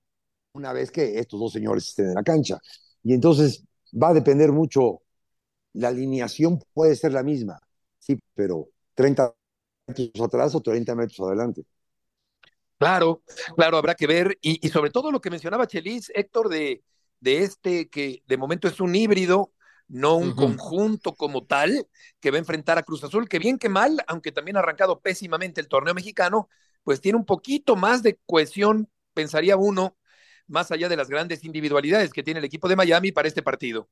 una 0.55 0.73
vez 0.73 0.91
que 0.91 1.21
estos 1.21 1.39
dos 1.39 1.53
señores 1.53 1.87
estén 1.87 2.07
en 2.07 2.15
la 2.15 2.25
cancha. 2.25 2.59
Y 3.05 3.15
entonces 3.15 3.63
va 3.93 4.09
a 4.09 4.15
depender 4.15 4.51
mucho, 4.51 5.03
la 5.75 5.87
alineación 5.87 6.59
puede 6.75 6.97
ser 6.97 7.13
la 7.13 7.23
misma, 7.23 7.61
sí, 8.01 8.19
pero 8.35 8.71
30 8.95 9.33
metros 9.87 10.21
atrás 10.21 10.53
o 10.57 10.61
30 10.61 10.97
metros 10.97 11.21
adelante. 11.21 11.63
Claro, 12.77 13.23
claro, 13.55 13.77
habrá 13.77 13.95
que 13.95 14.09
ver. 14.09 14.37
Y, 14.41 14.67
y 14.67 14.69
sobre 14.71 14.91
todo 14.91 15.13
lo 15.13 15.21
que 15.21 15.31
mencionaba 15.31 15.69
Chelis, 15.69 16.11
Héctor, 16.13 16.49
de, 16.49 16.83
de 17.21 17.45
este 17.45 17.89
que 17.89 18.23
de 18.27 18.37
momento 18.37 18.69
es 18.69 18.81
un 18.81 18.95
híbrido, 18.95 19.53
no 19.89 20.17
un 20.17 20.29
uh 20.29 20.33
-huh. 20.33 20.37
conjunto 20.37 21.15
como 21.15 21.47
tal, 21.47 21.87
que 22.21 22.31
va 22.31 22.37
a 22.37 22.41
enfrentar 22.41 22.79
a 22.79 22.83
Cruz 22.83 23.05
Azul, 23.05 23.29
que 23.29 23.39
bien 23.39 23.59
que 23.59 23.69
mal, 23.69 24.03
aunque 24.07 24.33
también 24.33 24.57
ha 24.57 24.61
arrancado 24.61 25.01
pésimamente 25.01 25.61
el 25.61 25.69
torneo 25.69 25.95
mexicano, 25.95 26.49
pues 26.85 27.01
tiene 27.01 27.19
un 27.19 27.27
poquito 27.27 27.77
más 27.77 28.03
de 28.03 28.19
cohesión, 28.27 28.89
pensaría 29.15 29.57
uno, 29.57 29.97
más 30.47 30.71
allá 30.71 30.89
de 30.89 30.97
las 30.97 31.09
grandes 31.09 31.45
individualidades 31.45 32.13
que 32.13 32.23
tiene 32.23 32.39
el 32.39 32.45
equipo 32.45 32.69
de 32.69 32.77
Miami 32.77 33.13
para 33.13 33.29
este 33.29 33.43
partido. 33.43 33.89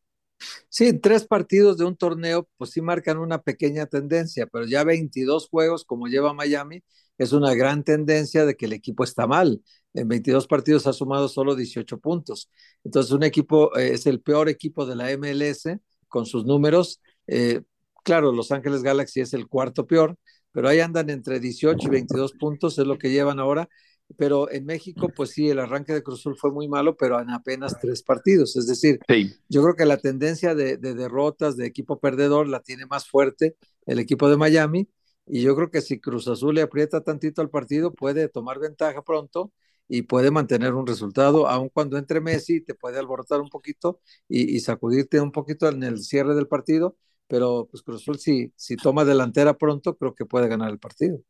Sí, 0.68 0.92
tres 0.98 1.26
partidos 1.26 1.78
de 1.78 1.84
un 1.84 1.96
torneo, 1.96 2.48
pues 2.56 2.70
sí 2.70 2.80
marcan 2.80 3.18
una 3.18 3.42
pequeña 3.42 3.86
tendencia, 3.86 4.46
pero 4.46 4.66
ya 4.66 4.84
22 4.84 5.48
juegos 5.48 5.84
como 5.84 6.06
lleva 6.06 6.32
Miami, 6.32 6.82
es 7.18 7.32
una 7.32 7.54
gran 7.54 7.82
tendencia 7.82 8.46
de 8.46 8.56
que 8.56 8.66
el 8.66 8.72
equipo 8.72 9.04
está 9.04 9.26
mal. 9.26 9.60
En 9.92 10.06
22 10.08 10.46
partidos 10.46 10.86
ha 10.86 10.92
sumado 10.92 11.28
solo 11.28 11.56
18 11.56 11.98
puntos. 11.98 12.48
Entonces, 12.84 13.12
un 13.12 13.24
equipo 13.24 13.76
eh, 13.76 13.94
es 13.94 14.06
el 14.06 14.20
peor 14.20 14.48
equipo 14.48 14.86
de 14.86 14.94
la 14.94 15.10
MLS 15.16 15.78
con 16.06 16.26
sus 16.26 16.46
números. 16.46 17.00
Eh, 17.26 17.62
claro, 18.04 18.32
Los 18.32 18.52
Ángeles 18.52 18.82
Galaxy 18.82 19.20
es 19.20 19.34
el 19.34 19.48
cuarto 19.48 19.86
peor, 19.86 20.16
pero 20.52 20.68
ahí 20.68 20.78
andan 20.80 21.10
entre 21.10 21.40
18 21.40 21.88
y 21.88 21.90
22 21.90 22.32
puntos, 22.34 22.78
es 22.78 22.86
lo 22.86 22.96
que 22.96 23.10
llevan 23.10 23.40
ahora. 23.40 23.68
Pero 24.16 24.50
en 24.50 24.64
México, 24.64 25.10
pues 25.14 25.30
sí, 25.30 25.50
el 25.50 25.58
arranque 25.58 25.92
de 25.92 26.02
Cruz 26.02 26.20
Azul 26.20 26.36
fue 26.38 26.50
muy 26.50 26.66
malo, 26.66 26.96
pero 26.96 27.20
en 27.20 27.28
apenas 27.28 27.78
tres 27.78 28.02
partidos. 28.02 28.56
Es 28.56 28.66
decir, 28.66 29.00
sí. 29.06 29.34
yo 29.50 29.62
creo 29.62 29.74
que 29.74 29.84
la 29.84 29.98
tendencia 29.98 30.54
de, 30.54 30.78
de 30.78 30.94
derrotas 30.94 31.56
de 31.56 31.66
equipo 31.66 31.98
perdedor 31.98 32.48
la 32.48 32.60
tiene 32.60 32.86
más 32.86 33.06
fuerte 33.06 33.56
el 33.84 33.98
equipo 33.98 34.30
de 34.30 34.38
Miami 34.38 34.88
y 35.30 35.42
yo 35.42 35.54
creo 35.56 35.70
que 35.70 35.80
si 35.80 36.00
Cruz 36.00 36.28
Azul 36.28 36.54
le 36.54 36.62
aprieta 36.62 37.02
tantito 37.02 37.42
al 37.42 37.50
partido, 37.50 37.92
puede 37.92 38.28
tomar 38.28 38.58
ventaja 38.58 39.02
pronto 39.02 39.52
y 39.88 40.02
puede 40.02 40.30
mantener 40.30 40.74
un 40.74 40.86
resultado, 40.86 41.48
aun 41.48 41.70
cuando 41.70 41.96
entre 41.98 42.20
Messi, 42.20 42.60
te 42.60 42.74
puede 42.74 42.98
alborotar 42.98 43.40
un 43.40 43.48
poquito 43.48 44.00
y, 44.28 44.60
sacudirte 44.60 45.20
un 45.20 45.32
poquito 45.32 45.68
en 45.68 45.82
el 45.82 46.02
cierre 46.02 46.34
del 46.34 46.46
partido, 46.46 46.96
pero 47.26 47.68
pues 47.70 47.82
Cruz 47.82 48.02
Azul 48.02 48.18
si, 48.18 48.52
si 48.56 48.76
toma 48.76 49.04
delantera 49.04 49.56
pronto, 49.56 49.96
creo 49.96 50.14
que 50.14 50.26
puede 50.26 50.48
ganar 50.48 50.70
el 50.70 50.78
partido. 50.78 51.20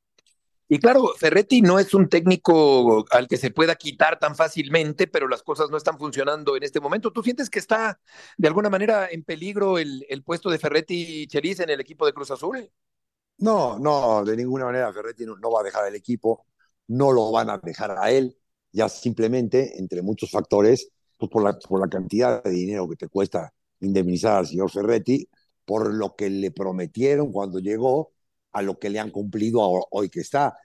Y 0.70 0.78
claro, 0.80 1.14
Ferretti 1.16 1.62
no 1.62 1.78
es 1.78 1.94
un 1.94 2.10
técnico 2.10 3.06
al 3.10 3.26
que 3.26 3.38
se 3.38 3.50
pueda 3.50 3.74
quitar 3.76 4.18
tan 4.18 4.36
fácilmente, 4.36 5.06
pero 5.06 5.26
las 5.26 5.42
cosas 5.42 5.70
no 5.70 5.78
están 5.78 5.98
funcionando 5.98 6.56
en 6.56 6.62
este 6.62 6.78
momento. 6.78 7.10
¿Tú 7.10 7.22
sientes 7.22 7.48
que 7.48 7.58
está 7.58 7.98
de 8.36 8.48
alguna 8.48 8.68
manera 8.68 9.08
en 9.10 9.24
peligro 9.24 9.78
el, 9.78 10.04
el 10.10 10.22
puesto 10.22 10.50
de 10.50 10.58
Ferretti 10.58 11.22
y 11.22 11.26
Chelis 11.26 11.60
en 11.60 11.70
el 11.70 11.80
equipo 11.80 12.04
de 12.04 12.12
Cruz 12.12 12.30
Azul? 12.30 12.70
No, 13.38 13.78
no, 13.78 14.24
de 14.24 14.36
ninguna 14.36 14.64
manera 14.64 14.92
Ferretti 14.92 15.24
no, 15.24 15.50
va 15.50 15.60
a 15.60 15.64
dejar 15.64 15.86
el 15.86 15.94
equipo, 15.94 16.46
no 16.88 17.12
lo 17.12 17.30
van 17.30 17.50
a 17.50 17.58
dejar 17.58 17.92
a 17.92 18.10
él, 18.10 18.36
ya 18.72 18.88
simplemente, 18.88 19.78
entre 19.78 20.02
muchos 20.02 20.30
factores, 20.30 20.90
pues 21.16 21.30
por 21.30 21.44
la, 21.80 21.88
cantidad 21.88 22.42
de 22.42 22.50
dinero 22.50 22.88
que 22.88 22.96
te 22.96 23.08
cuesta 23.08 23.52
indemnizar 23.80 24.38
al 24.38 24.46
señor 24.46 24.70
Ferretti, 24.70 25.28
por 25.64 25.94
lo 25.94 26.16
que 26.16 26.30
le 26.30 26.50
prometieron 26.50 27.32
cuando 27.32 27.60
llegó, 27.60 28.12
a 28.52 28.62
lo 28.62 28.78
que 28.78 28.90
le 28.90 28.98
han 28.98 29.10
cumplido 29.10 29.60
hoy 29.90 30.08
que 30.10 30.20
está. 30.20 30.56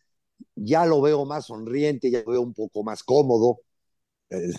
Ya 0.55 0.85
lo 0.85 1.01
veo 1.01 1.25
más 1.25 1.45
sonriente, 1.47 2.09
ya 2.09 2.23
lo 2.25 2.31
veo 2.31 2.41
un 2.41 2.53
poco 2.53 2.83
más 2.83 3.03
cómodo. 3.03 3.61
Eh, 4.29 4.51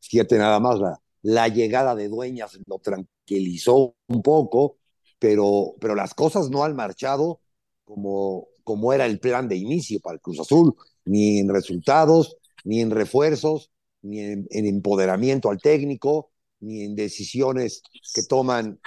fíjate 0.00 0.38
nada 0.38 0.60
más, 0.60 0.78
la, 0.80 1.00
la 1.22 1.48
llegada 1.48 1.94
de 1.94 2.08
Dueñas 2.08 2.58
lo 2.66 2.78
tranquilizó 2.78 3.96
un 4.08 4.22
poco, 4.22 4.78
pero, 5.18 5.74
pero 5.80 5.94
las 5.94 6.14
cosas 6.14 6.50
no 6.50 6.64
han 6.64 6.76
marchado 6.76 7.40
como, 7.88 8.48
como 8.64 8.92
era 8.92 9.06
el 9.06 9.18
plan 9.18 9.48
de 9.48 9.56
inicio 9.56 9.98
para 10.00 10.14
el 10.14 10.20
Cruz 10.20 10.40
Azul, 10.40 10.74
ni 11.06 11.38
en 11.38 11.48
resultados, 11.48 12.36
ni 12.64 12.82
en 12.82 12.90
refuerzos, 12.90 13.70
ni 14.02 14.20
en, 14.20 14.46
en, 14.50 14.66
empoderamiento 14.66 15.48
al 15.48 15.58
técnico, 15.58 16.30
ni 16.60 16.84
en 16.84 16.94
decisiones 16.94 17.82
que 18.14 18.22
toman 18.24 18.78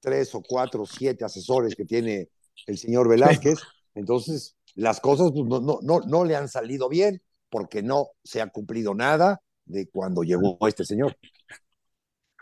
tres 0.00 0.34
o 0.34 0.42
cuatro 0.42 0.82
o 0.82 0.86
siete 0.86 1.24
asesores 1.24 1.74
que 1.74 1.86
tiene 1.86 2.28
el 2.66 2.76
señor 2.76 3.08
Velázquez. 3.08 3.58
Entonces, 3.94 4.54
las 4.74 5.00
cosas 5.00 5.30
pues, 5.32 5.48
no, 5.48 5.60
no, 5.60 5.78
no, 5.82 6.00
no 6.00 6.24
le 6.26 6.36
han 6.36 6.48
salido 6.50 6.90
bien 6.90 7.22
porque 7.48 7.82
no 7.82 8.08
se 8.22 8.42
ha 8.42 8.48
cumplido 8.48 8.94
nada 8.94 9.40
de 9.64 9.88
cuando 9.88 10.24
llegó 10.24 10.58
este 10.68 10.84
señor. 10.84 11.16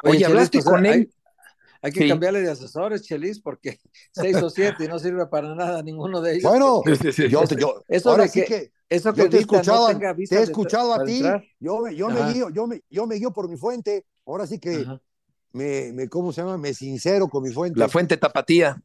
Oye, 0.02 0.16
Oye 0.16 0.24
hablaste 0.24 0.58
pues, 0.58 0.64
con 0.64 0.86
él. 0.86 1.12
Hay, 1.82 1.92
que 1.92 2.02
sí. 2.02 2.08
cambiarle 2.08 2.42
de 2.42 2.50
asesores, 2.50 3.02
Chelis, 3.02 3.40
porque 3.40 3.78
seis 4.12 4.36
o 4.36 4.50
siete 4.50 4.84
y 4.84 4.88
no 4.88 4.98
sirve 4.98 5.26
para 5.26 5.54
nada 5.54 5.82
ninguno 5.82 6.20
de 6.20 6.34
ellos. 6.34 6.50
Bueno, 6.50 6.82
yo, 6.84 7.44
yo 7.56 7.82
eso 7.88 8.10
ahora 8.10 8.24
de 8.24 8.30
que, 8.30 8.44
que 8.44 8.72
eso 8.88 9.12
que 9.14 9.22
yo 9.22 9.30
te 9.30 9.36
he 9.38 9.40
escuchado, 9.40 9.92
no 9.92 9.98
te 9.98 10.36
he 10.36 10.42
escuchado 10.42 10.94
a 10.94 11.04
ti, 11.04 11.22
yo, 11.58 11.80
me, 11.80 11.94
yo, 11.94 12.08
me 12.08 12.32
guío, 12.32 12.50
yo, 12.50 12.66
me, 12.66 12.82
yo 12.90 13.06
me 13.06 13.14
guío 13.16 13.32
por 13.32 13.48
mi 13.48 13.56
fuente, 13.56 14.04
ahora 14.26 14.46
sí 14.46 14.58
que 14.58 14.84
me, 15.52 15.92
me, 15.92 16.08
¿cómo 16.08 16.32
se 16.32 16.42
llama? 16.42 16.58
Me 16.58 16.74
sincero 16.74 17.28
con 17.28 17.42
mi 17.42 17.50
fuente. 17.50 17.78
La 17.78 17.88
fuente 17.88 18.16
tapatía. 18.16 18.82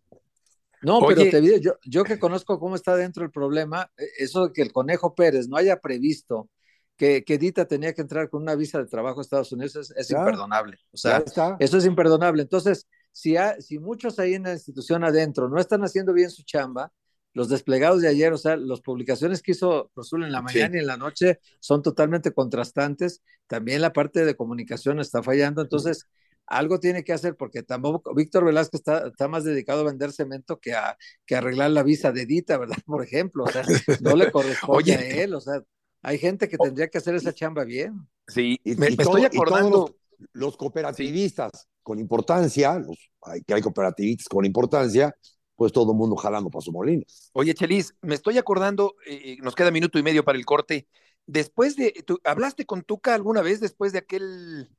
No, 0.82 1.00
Oye, 1.00 1.16
pero 1.16 1.32
te 1.32 1.42
digo, 1.42 1.58
yo, 1.58 1.74
yo 1.84 2.04
que 2.04 2.20
conozco 2.20 2.60
cómo 2.60 2.76
está 2.76 2.96
dentro 2.96 3.24
el 3.24 3.32
problema, 3.32 3.92
e, 3.98 4.06
eso 4.24 4.48
de 4.48 4.54
que 4.54 4.62
el 4.62 4.72
Conejo 4.72 5.16
Pérez 5.16 5.48
no 5.48 5.58
haya 5.58 5.80
previsto 5.80 6.50
que, 6.98 7.24
que 7.24 7.38
Dita 7.38 7.66
tenía 7.66 7.94
que 7.94 8.02
entrar 8.02 8.30
con 8.30 8.42
una 8.42 8.56
visa 8.56 8.80
de 8.80 8.86
trabajo 8.86 9.20
a 9.20 9.24
Estados 9.24 9.52
Unidos 9.52 9.76
es, 9.76 9.92
es 9.92 10.12
imperdonable. 10.12 10.78
O 10.92 10.98
sea, 10.98 11.24
eso 11.60 11.78
es 11.78 11.86
imperdonable. 11.86 12.42
Entonces, 12.42 12.88
si, 13.12 13.38
ha, 13.38 13.60
si 13.62 13.80
muchos 13.80 14.20
ahí 14.20 14.34
en 14.34 14.44
la 14.44 14.54
institución 14.54 15.04
adentro 15.04 15.50
no 15.50 15.60
están 15.60 15.84
haciendo 15.84 16.14
bien 16.14 16.30
su 16.30 16.44
chamba, 16.44 16.92
los 17.34 17.50
desplegados 17.50 18.02
de 18.02 18.08
ayer, 18.08 18.32
o 18.32 18.38
sea, 18.38 18.56
las 18.56 18.80
publicaciones 18.80 19.42
que 19.42 19.52
hizo 19.52 19.92
Rosul 19.94 20.24
en 20.24 20.32
la 20.32 20.42
mañana 20.42 20.72
sí. 20.72 20.78
y 20.78 20.80
en 20.80 20.88
la 20.88 20.96
noche 20.96 21.40
son 21.60 21.82
totalmente 21.82 22.32
contrastantes. 22.32 23.22
También 23.46 23.82
la 23.82 23.92
parte 23.92 24.24
de 24.24 24.36
comunicación 24.36 25.02
está 25.02 25.22
fallando. 25.22 25.62
Entonces, 25.62 26.08
algo 26.48 26.80
tiene 26.80 27.04
que 27.04 27.14
hacer 27.14 27.36
porque 27.36 27.64
tampoco 27.64 28.14
Víctor 28.14 28.46
Velázquez 28.46 28.80
está, 28.80 29.08
está 29.08 29.28
más 29.28 29.44
dedicado 29.44 29.82
a 29.82 29.86
vender 29.92 30.12
cemento 30.12 30.60
que 30.60 30.74
a, 30.74 30.98
que 31.26 31.36
arreglar 31.36 31.72
la 31.72 31.84
visa 31.84 32.12
de 32.12 32.22
Edita, 32.22 32.58
¿verdad? 32.58 32.78
Por 32.86 33.04
ejemplo, 33.04 33.44
o 33.44 33.52
sea, 33.52 33.64
no 34.02 34.16
le 34.16 34.32
corresponde 34.32 34.78
Oye. 34.78 34.96
a 34.96 35.24
él, 35.24 35.34
o 35.34 35.42
sea, 35.42 35.62
hay 36.08 36.18
gente 36.20 36.48
que 36.48 36.58
tendría 36.58 36.88
que 36.88 37.00
hacer 37.00 37.16
esa 37.16 37.34
chamba 37.34 37.64
bien. 37.64 38.08
Sí, 38.28 38.60
Y, 38.64 38.76
me, 38.76 38.88
y 38.90 38.98
me 38.98 39.04
todo- 39.04 39.18
estoy 39.18 39.26
acordando. 39.26 39.96
los, 40.20 40.28
los 40.34 40.58
cooperativistas 40.58 41.68
con 41.82 42.00
importancia, 42.00 42.78
los, 42.80 42.98
hay, 43.24 43.42
que 43.42 43.54
hay 43.56 43.62
cooperativistas 43.62 44.28
con 44.28 44.46
importancia, 44.46 45.16
pues 45.56 45.72
todo 45.72 45.92
el 45.94 45.98
mundo 45.98 46.16
jalando 46.16 46.50
para 46.50 46.62
su 46.62 46.72
molino. 46.72 47.04
Oye, 47.34 47.54
Chelis, 47.54 47.96
me 48.02 48.14
estoy 48.16 48.38
acordando, 48.38 48.96
eh, 49.08 49.38
nos 49.42 49.56
queda 49.56 49.72
minuto 49.72 49.98
y 49.98 50.04
medio 50.04 50.24
para 50.24 50.38
el 50.38 50.46
corte. 50.46 50.88
Después 51.26 51.76
de, 51.76 51.92
¿tú, 52.06 52.20
¿hablaste 52.24 52.66
con 52.66 52.84
Tuca 52.84 53.16
alguna 53.16 53.42
vez 53.42 53.60
después 53.60 53.92
de 53.92 54.00
aquel 54.00 54.70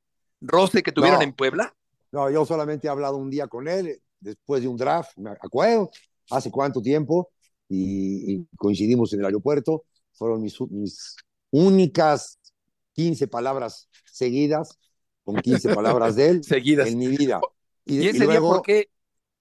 roce 0.40 0.82
que 0.82 0.92
tuvieron 0.92 1.18
No. 1.18 1.24
en 1.24 1.32
Puebla? 1.32 1.74
No, 2.12 2.30
yo 2.30 2.44
solamente 2.46 2.86
he 2.86 2.90
hablado 2.90 3.16
un 3.16 3.30
día 3.30 3.48
con 3.48 3.66
él, 3.66 4.00
después 4.20 4.62
de 4.62 4.68
un 4.68 4.76
draft, 4.76 5.10
me 5.16 5.30
acuerdo, 5.30 5.90
hace 6.30 6.50
cuánto 6.52 6.80
tiempo, 6.80 7.30
y, 7.68 8.32
y 8.34 8.46
coincidimos 8.56 9.12
en 9.12 9.20
el 9.20 9.26
aeropuerto. 9.26 9.84
Fueron 10.16 10.42
mis, 10.42 10.60
mis 10.70 11.16
únicas 11.50 12.38
15 12.92 13.28
palabras 13.28 13.88
seguidas, 14.04 14.78
con 15.24 15.36
15 15.36 15.74
palabras 15.74 16.16
de 16.16 16.28
él, 16.28 16.44
Seguidas. 16.44 16.88
en 16.88 16.98
mi 16.98 17.08
vida. 17.08 17.40
¿Y, 17.84 18.06
ese 18.08 18.26
día 18.26 18.40
por 18.40 18.62
qué, 18.62 18.90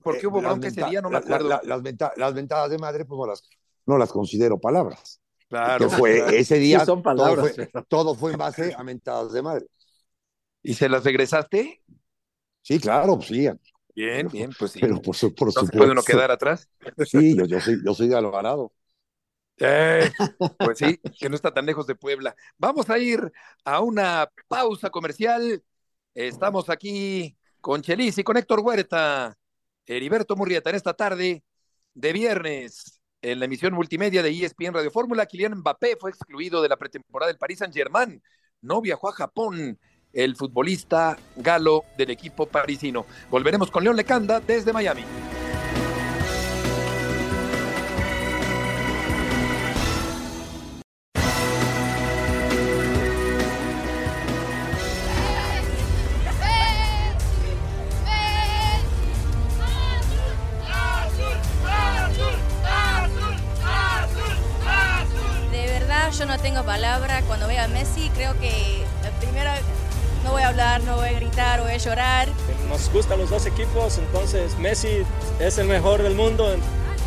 por 0.03 0.17
qué 0.19 0.27
hubo 0.27 0.39
bronca 0.41 0.67
ese 0.67 0.83
día? 0.85 1.01
No 1.01 1.09
me 1.09 1.17
Eh, 1.17 1.21
la- 1.21 1.25
acuerdo. 1.35 1.49
la- 1.49 1.61
las, 1.63 1.81
venta- 1.81 2.13
las 2.17 2.33
ventadas 2.33 2.69
de 2.69 2.77
madre, 2.77 3.05
pues 3.05 3.17
no 3.17 3.25
las, 3.25 3.43
no 3.85 3.97
las 3.97 4.11
considero 4.11 4.59
palabras. 4.59 5.21
Claro. 5.47 5.87
Que 5.89 5.95
fue 5.95 6.15
claro. 6.17 6.31
ese 6.37 6.57
día, 6.57 6.79
Sí 6.79 6.85
son 6.87 7.01
palabras, 7.03 7.35
todo, 7.35 7.53
fue, 7.55 7.65
pero- 7.71 7.85
todo 7.85 8.15
fue 8.15 8.31
en 8.33 8.37
base 8.37 8.73
a 8.75 8.83
mentadas 8.83 9.31
de 9.31 9.41
madre. 9.41 9.65
¿Y 10.63 10.73
se 10.73 10.89
las 10.89 11.03
regresaste? 11.03 11.81
Sí, 12.61 12.79
claro, 12.79 13.15
pues 13.17 13.27
sí. 13.27 13.47
Bien, 13.95 14.27
bien, 14.27 14.49
pues 14.57 14.71
sí. 14.71 14.79
Pero 14.81 15.01
por, 15.01 15.15
su- 15.15 15.33
por 15.33 15.47
¿No 15.47 15.51
se 15.51 15.59
supuesto. 15.59 15.77
puede 15.77 15.91
uno 15.91 16.01
quedar 16.03 16.31
atrás? 16.31 16.67
Sí, 17.05 17.35
yo, 17.37 17.45
yo 17.45 17.61
soy, 17.61 17.77
yo 17.85 17.93
soy 17.93 18.07
de 18.09 18.15
Alvarado. 18.17 18.73
Eh, 19.57 20.11
pues 20.57 20.77
sí, 20.77 20.99
que 21.19 21.29
no 21.29 21.35
está 21.35 21.53
tan 21.53 21.65
lejos 21.65 21.87
de 21.87 21.95
Puebla. 21.95 22.35
Vamos 22.57 22.89
a 22.89 22.97
ir 22.97 23.31
a 23.63 23.79
una 23.79 24.29
pausa 24.47 24.89
comercial. 24.89 25.63
Estamos 26.13 26.69
aquí 26.69 27.37
con 27.61 27.81
Chelis 27.81 28.17
y 28.17 28.23
con 28.23 28.37
Héctor 28.37 28.59
Huerta, 28.59 29.37
Heriberto 29.85 30.35
Murrieta 30.35 30.69
en 30.69 30.75
esta 30.75 30.93
tarde 30.93 31.43
de 31.93 32.13
viernes 32.13 33.01
en 33.21 33.39
la 33.39 33.45
emisión 33.45 33.73
multimedia 33.73 34.21
de 34.21 34.29
ESPN 34.29 34.73
Radio 34.73 34.91
Fórmula. 34.91 35.25
Kylian 35.25 35.57
Mbappé 35.59 35.97
fue 35.99 36.11
excluido 36.11 36.61
de 36.61 36.69
la 36.69 36.77
pretemporada 36.77 37.31
del 37.31 37.39
Paris 37.39 37.59
Saint-Germain. 37.59 38.21
No 38.61 38.81
viajó 38.81 39.09
a 39.09 39.13
Japón 39.13 39.79
el 40.13 40.35
futbolista 40.35 41.17
galo 41.35 41.83
del 41.97 42.11
equipo 42.11 42.45
parisino. 42.45 43.05
Volveremos 43.29 43.71
con 43.71 43.83
León 43.83 43.95
Lecanda 43.95 44.39
desde 44.39 44.71
Miami. 44.71 45.03
Hablar, 70.47 70.83
no 70.83 70.95
voy 70.95 71.09
a 71.09 71.13
gritar, 71.13 71.61
voy 71.61 71.71
a 71.71 71.77
llorar. 71.77 72.27
Nos 72.69 72.91
gustan 72.91 73.19
los 73.19 73.29
dos 73.29 73.45
equipos, 73.45 73.97
entonces 73.97 74.57
Messi 74.57 75.03
es 75.39 75.57
el 75.57 75.67
mejor 75.67 76.03
del 76.03 76.15
mundo. 76.15 76.55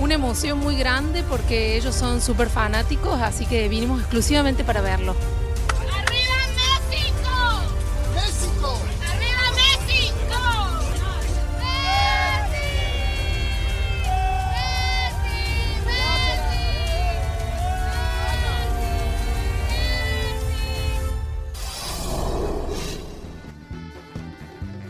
Una 0.00 0.14
emoción 0.14 0.58
muy 0.58 0.76
grande 0.76 1.24
porque 1.28 1.76
ellos 1.76 1.94
son 1.94 2.20
súper 2.20 2.48
fanáticos, 2.48 3.20
así 3.20 3.46
que 3.46 3.68
vinimos 3.68 4.00
exclusivamente 4.00 4.64
para 4.64 4.80
verlo. 4.80 5.16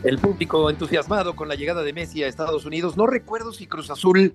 El 0.01 0.17
público 0.17 0.69
entusiasmado 0.69 1.35
con 1.35 1.49
la 1.49 1.55
llegada 1.55 1.83
de 1.83 1.91
Messi 1.91 2.23
a 2.23 2.27
Estados 2.27 2.65
Unidos. 2.65 2.95
No 2.95 3.05
recuerdo 3.05 3.51
si 3.51 3.67
Cruz 3.67 3.89
Azul, 3.89 4.33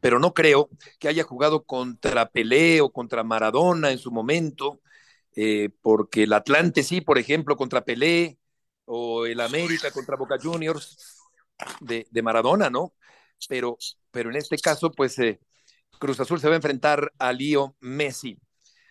pero 0.00 0.18
no 0.18 0.34
creo 0.34 0.68
que 0.98 1.08
haya 1.08 1.24
jugado 1.24 1.64
contra 1.64 2.28
Pelé 2.28 2.82
o 2.82 2.90
contra 2.90 3.24
Maradona 3.24 3.90
en 3.90 3.98
su 3.98 4.10
momento, 4.10 4.80
eh, 5.34 5.70
porque 5.80 6.24
el 6.24 6.34
Atlante 6.34 6.82
sí, 6.82 7.00
por 7.00 7.18
ejemplo, 7.18 7.56
contra 7.56 7.82
Pelé, 7.82 8.38
o 8.84 9.26
el 9.26 9.40
América 9.40 9.90
contra 9.90 10.16
Boca 10.16 10.36
Juniors 10.40 11.18
de, 11.80 12.06
de 12.10 12.22
Maradona, 12.22 12.68
¿no? 12.68 12.92
Pero, 13.48 13.78
pero 14.10 14.30
en 14.30 14.36
este 14.36 14.58
caso, 14.58 14.92
pues 14.92 15.18
eh, 15.18 15.40
Cruz 15.98 16.20
Azul 16.20 16.40
se 16.40 16.48
va 16.48 16.54
a 16.54 16.56
enfrentar 16.56 17.12
a 17.18 17.32
Lío 17.32 17.74
Messi. 17.80 18.38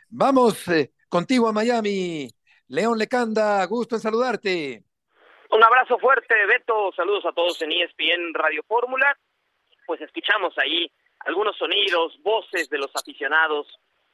Vamos 0.09 0.67
eh, 0.69 0.91
contigo 1.07 1.47
a 1.47 1.53
Miami. 1.53 2.29
León 2.67 2.97
Lecanda, 2.97 3.63
gusto 3.65 3.95
en 3.95 4.01
saludarte. 4.01 4.84
Un 5.55 5.63
abrazo 5.63 5.97
fuerte, 5.99 6.35
Beto. 6.47 6.91
Saludos 6.97 7.25
a 7.25 7.31
todos 7.31 7.61
en 7.61 7.71
ESPN 7.71 8.33
Radio 8.33 8.61
Fórmula. 8.63 9.17
Pues 9.85 10.01
escuchamos 10.01 10.53
ahí 10.57 10.91
algunos 11.19 11.55
sonidos, 11.55 12.21
voces 12.23 12.69
de 12.69 12.77
los 12.77 12.91
aficionados 12.93 13.65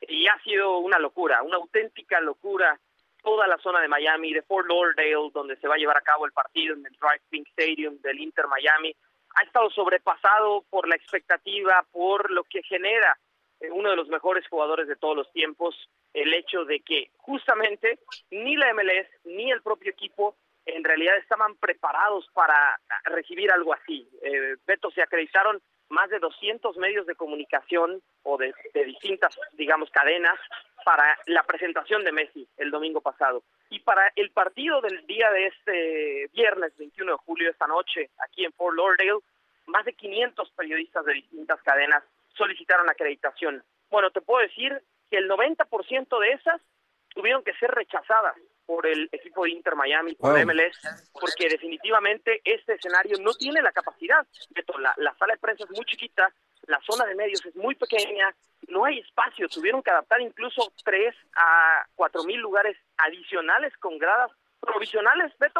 y 0.01 0.27
ha 0.27 0.37
sido 0.43 0.77
una 0.77 0.99
locura, 0.99 1.41
una 1.41 1.57
auténtica 1.57 2.21
locura. 2.21 2.79
Toda 3.23 3.47
la 3.47 3.57
zona 3.57 3.81
de 3.81 3.87
Miami, 3.87 4.33
de 4.33 4.43
Fort 4.43 4.67
Lauderdale, 4.67 5.31
donde 5.33 5.55
se 5.55 5.67
va 5.67 5.73
a 5.73 5.77
llevar 5.79 5.97
a 5.97 6.01
cabo 6.01 6.27
el 6.27 6.31
partido 6.31 6.75
en 6.75 6.85
el 6.85 6.91
Drive 6.91 7.23
Pink 7.31 7.47
Stadium 7.57 7.99
del 8.01 8.19
Inter 8.19 8.45
Miami, 8.45 8.95
ha 9.33 9.41
estado 9.41 9.71
sobrepasado 9.71 10.63
por 10.69 10.87
la 10.87 10.95
expectativa, 10.95 11.83
por 11.91 12.29
lo 12.29 12.43
que 12.43 12.61
genera 12.61 13.17
eh, 13.59 13.71
uno 13.71 13.89
de 13.89 13.95
los 13.95 14.09
mejores 14.09 14.47
jugadores 14.47 14.87
de 14.87 14.95
todos 14.95 15.15
los 15.15 15.31
tiempos, 15.31 15.75
el 16.13 16.35
hecho 16.35 16.65
de 16.65 16.81
que 16.81 17.09
justamente 17.17 17.97
ni 18.29 18.55
la 18.57 18.71
MLS 18.75 19.07
ni 19.23 19.51
el 19.51 19.63
propio 19.63 19.89
equipo 19.89 20.35
en 20.65 20.83
realidad 20.83 21.17
estaban 21.17 21.55
preparados 21.55 22.27
para 22.33 22.79
recibir 23.05 23.51
algo 23.51 23.73
así. 23.73 24.07
Eh, 24.21 24.57
Beto, 24.65 24.91
se 24.91 25.01
acreditaron 25.01 25.61
más 25.89 26.09
de 26.09 26.19
200 26.19 26.77
medios 26.77 27.05
de 27.05 27.15
comunicación 27.15 28.01
o 28.23 28.37
de, 28.37 28.53
de 28.73 28.85
distintas, 28.85 29.37
digamos, 29.53 29.89
cadenas 29.91 30.39
para 30.85 31.17
la 31.27 31.43
presentación 31.43 32.03
de 32.03 32.11
Messi 32.11 32.47
el 32.57 32.71
domingo 32.71 33.01
pasado. 33.01 33.43
Y 33.69 33.79
para 33.79 34.11
el 34.15 34.31
partido 34.31 34.81
del 34.81 35.05
día 35.05 35.29
de 35.31 35.47
este 35.47 36.29
viernes 36.33 36.75
21 36.77 37.11
de 37.11 37.17
julio, 37.17 37.49
esta 37.49 37.67
noche, 37.67 38.09
aquí 38.19 38.45
en 38.45 38.53
Fort 38.53 38.75
Lauderdale, 38.75 39.19
más 39.67 39.85
de 39.85 39.93
500 39.93 40.51
periodistas 40.51 41.05
de 41.05 41.13
distintas 41.13 41.61
cadenas 41.61 42.03
solicitaron 42.35 42.89
acreditación. 42.89 43.63
Bueno, 43.89 44.11
te 44.11 44.21
puedo 44.21 44.41
decir 44.41 44.81
que 45.09 45.17
el 45.17 45.29
90% 45.29 46.19
de 46.19 46.31
esas 46.31 46.61
tuvieron 47.09 47.43
que 47.43 47.53
ser 47.55 47.71
rechazadas 47.71 48.35
por 48.71 48.87
el 48.87 49.09
equipo 49.11 49.43
de 49.43 49.49
Inter 49.51 49.75
Miami, 49.75 50.15
por 50.15 50.31
Wow. 50.31 50.45
MLS, 50.45 50.79
porque 51.11 51.49
definitivamente 51.49 52.39
este 52.45 52.75
escenario 52.75 53.17
no 53.19 53.33
tiene 53.33 53.61
la 53.61 53.73
capacidad. 53.73 54.25
Beto, 54.51 54.77
la, 54.79 54.93
la 54.95 55.13
sala 55.15 55.33
de 55.33 55.39
prensa 55.41 55.65
es 55.65 55.71
muy 55.71 55.83
chiquita, 55.83 56.33
la 56.67 56.79
zona 56.89 57.03
de 57.05 57.15
medios 57.15 57.45
es 57.45 57.53
muy 57.57 57.75
pequeña, 57.75 58.33
no 58.69 58.85
hay 58.85 58.99
espacio, 58.99 59.49
tuvieron 59.49 59.83
que 59.83 59.91
adaptar 59.91 60.21
incluso 60.21 60.71
tres 60.85 61.13
a 61.35 61.85
cuatro 61.95 62.23
mil 62.23 62.39
lugares 62.39 62.77
adicionales 62.95 63.75
con 63.77 63.97
gradas 63.97 64.31
provisionales, 64.61 65.33
Beto, 65.37 65.59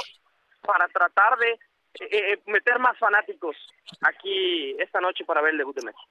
para 0.61 0.87
tratar 0.87 1.37
de 1.37 1.51
eh, 1.51 2.31
eh, 2.33 2.39
meter 2.45 2.79
más 2.79 2.97
fanáticos 2.97 3.57
aquí 3.99 4.73
esta 4.79 5.01
noche 5.01 5.25
para 5.25 5.41
ver 5.41 5.51
el 5.51 5.57
debut 5.57 5.75
de 5.75 5.85
Messi. 5.85 6.05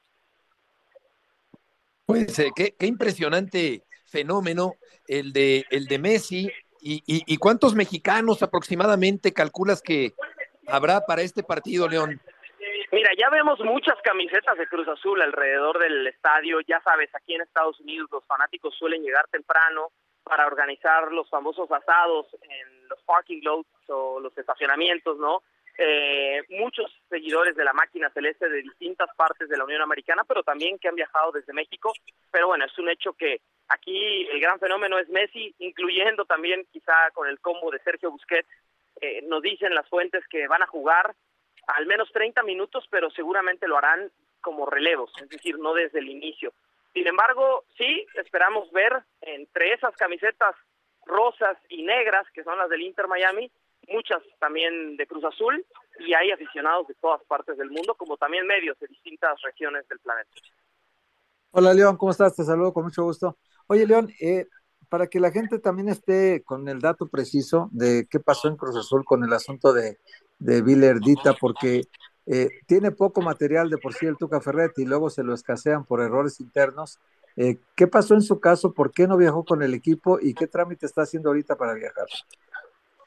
Pues 2.04 2.38
eh, 2.40 2.50
qué, 2.54 2.74
qué 2.78 2.84
impresionante 2.84 3.84
fenómeno 4.04 4.74
el 5.08 5.32
de, 5.32 5.64
el 5.70 5.86
de 5.86 5.98
Messi. 5.98 6.52
¿Y, 6.82 7.02
y, 7.06 7.22
y 7.26 7.36
cuántos 7.36 7.74
mexicanos 7.74 8.42
aproximadamente 8.42 9.32
calculas 9.32 9.82
que 9.82 10.14
habrá 10.66 11.00
para 11.06 11.22
este 11.22 11.42
partido, 11.42 11.88
León? 11.88 12.20
Mira, 12.92 13.10
ya 13.16 13.30
vemos 13.30 13.60
muchas 13.60 13.96
camisetas 14.02 14.58
de 14.58 14.66
Cruz 14.66 14.88
Azul 14.88 15.22
alrededor 15.22 15.78
del 15.78 16.06
estadio. 16.08 16.60
Ya 16.66 16.80
sabes, 16.82 17.08
aquí 17.14 17.34
en 17.34 17.42
Estados 17.42 17.78
Unidos 17.80 18.08
los 18.10 18.24
fanáticos 18.26 18.74
suelen 18.76 19.02
llegar 19.02 19.26
temprano 19.30 19.92
para 20.24 20.46
organizar 20.46 21.12
los 21.12 21.28
famosos 21.30 21.70
asados 21.70 22.26
en 22.42 22.88
los 22.88 23.00
parking 23.02 23.40
lots 23.42 23.68
o 23.88 24.20
los 24.20 24.36
estacionamientos, 24.36 25.18
¿no? 25.18 25.42
Eh, 25.82 26.42
muchos 26.50 26.92
seguidores 27.08 27.56
de 27.56 27.64
la 27.64 27.72
máquina 27.72 28.10
celeste 28.10 28.50
de 28.50 28.60
distintas 28.60 29.08
partes 29.16 29.48
de 29.48 29.56
la 29.56 29.64
Unión 29.64 29.80
Americana, 29.80 30.24
pero 30.24 30.42
también 30.42 30.78
que 30.78 30.88
han 30.88 30.94
viajado 30.94 31.32
desde 31.32 31.54
México. 31.54 31.94
Pero 32.30 32.48
bueno, 32.48 32.66
es 32.66 32.78
un 32.78 32.90
hecho 32.90 33.14
que 33.14 33.40
aquí 33.68 34.28
el 34.30 34.40
gran 34.40 34.58
fenómeno 34.58 34.98
es 34.98 35.08
Messi, 35.08 35.54
incluyendo 35.58 36.26
también 36.26 36.66
quizá 36.70 37.10
con 37.14 37.26
el 37.28 37.40
combo 37.40 37.70
de 37.70 37.78
Sergio 37.78 38.10
Busquets, 38.10 38.48
Eh, 39.00 39.22
nos 39.22 39.40
dicen 39.40 39.74
las 39.74 39.88
fuentes 39.88 40.22
que 40.28 40.46
van 40.46 40.62
a 40.62 40.66
jugar 40.66 41.14
al 41.66 41.86
menos 41.86 42.12
30 42.12 42.42
minutos, 42.42 42.84
pero 42.90 43.08
seguramente 43.10 43.66
lo 43.66 43.78
harán 43.78 44.10
como 44.42 44.66
relevos, 44.66 45.10
es 45.22 45.28
decir, 45.30 45.58
no 45.58 45.72
desde 45.72 46.00
el 46.00 46.08
inicio. 46.10 46.52
Sin 46.92 47.06
embargo, 47.06 47.64
sí, 47.78 48.06
esperamos 48.16 48.70
ver 48.72 48.92
entre 49.22 49.72
esas 49.72 49.96
camisetas 49.96 50.54
rosas 51.06 51.56
y 51.70 51.82
negras, 51.82 52.26
que 52.34 52.44
son 52.44 52.58
las 52.58 52.68
del 52.68 52.82
Inter 52.82 53.08
Miami, 53.08 53.50
muchas 53.90 54.22
también 54.38 54.96
de 54.96 55.06
Cruz 55.06 55.24
Azul, 55.24 55.64
y 55.98 56.14
hay 56.14 56.30
aficionados 56.30 56.86
de 56.88 56.94
todas 56.94 57.22
partes 57.24 57.58
del 57.58 57.70
mundo, 57.70 57.94
como 57.94 58.16
también 58.16 58.46
medios 58.46 58.78
de 58.78 58.86
distintas 58.86 59.40
regiones 59.42 59.86
del 59.88 59.98
planeta. 59.98 60.30
Hola 61.50 61.74
León, 61.74 61.96
¿cómo 61.96 62.12
estás? 62.12 62.36
Te 62.36 62.44
saludo 62.44 62.72
con 62.72 62.84
mucho 62.84 63.02
gusto. 63.02 63.36
Oye 63.66 63.86
León, 63.86 64.08
eh, 64.20 64.46
para 64.88 65.08
que 65.08 65.20
la 65.20 65.30
gente 65.30 65.58
también 65.58 65.88
esté 65.88 66.42
con 66.44 66.68
el 66.68 66.80
dato 66.80 67.08
preciso 67.08 67.68
de 67.72 68.06
qué 68.08 68.20
pasó 68.20 68.48
en 68.48 68.56
Cruz 68.56 68.76
Azul 68.76 69.04
con 69.04 69.24
el 69.24 69.32
asunto 69.32 69.72
de, 69.72 69.98
de 70.38 70.62
Villardita, 70.62 71.34
porque 71.34 71.82
eh, 72.26 72.48
tiene 72.66 72.92
poco 72.92 73.20
material 73.20 73.70
de 73.70 73.78
por 73.78 73.94
sí 73.94 74.06
el 74.06 74.16
Tuca 74.16 74.40
Ferretti 74.40 74.82
y 74.82 74.86
luego 74.86 75.10
se 75.10 75.24
lo 75.24 75.34
escasean 75.34 75.84
por 75.84 76.00
errores 76.00 76.40
internos. 76.40 77.00
Eh, 77.36 77.58
¿Qué 77.76 77.86
pasó 77.86 78.14
en 78.14 78.22
su 78.22 78.40
caso? 78.40 78.72
¿Por 78.72 78.92
qué 78.92 79.06
no 79.06 79.16
viajó 79.16 79.44
con 79.44 79.62
el 79.62 79.74
equipo 79.74 80.18
y 80.20 80.34
qué 80.34 80.46
trámite 80.46 80.86
está 80.86 81.02
haciendo 81.02 81.30
ahorita 81.30 81.56
para 81.56 81.74
viajar? 81.74 82.06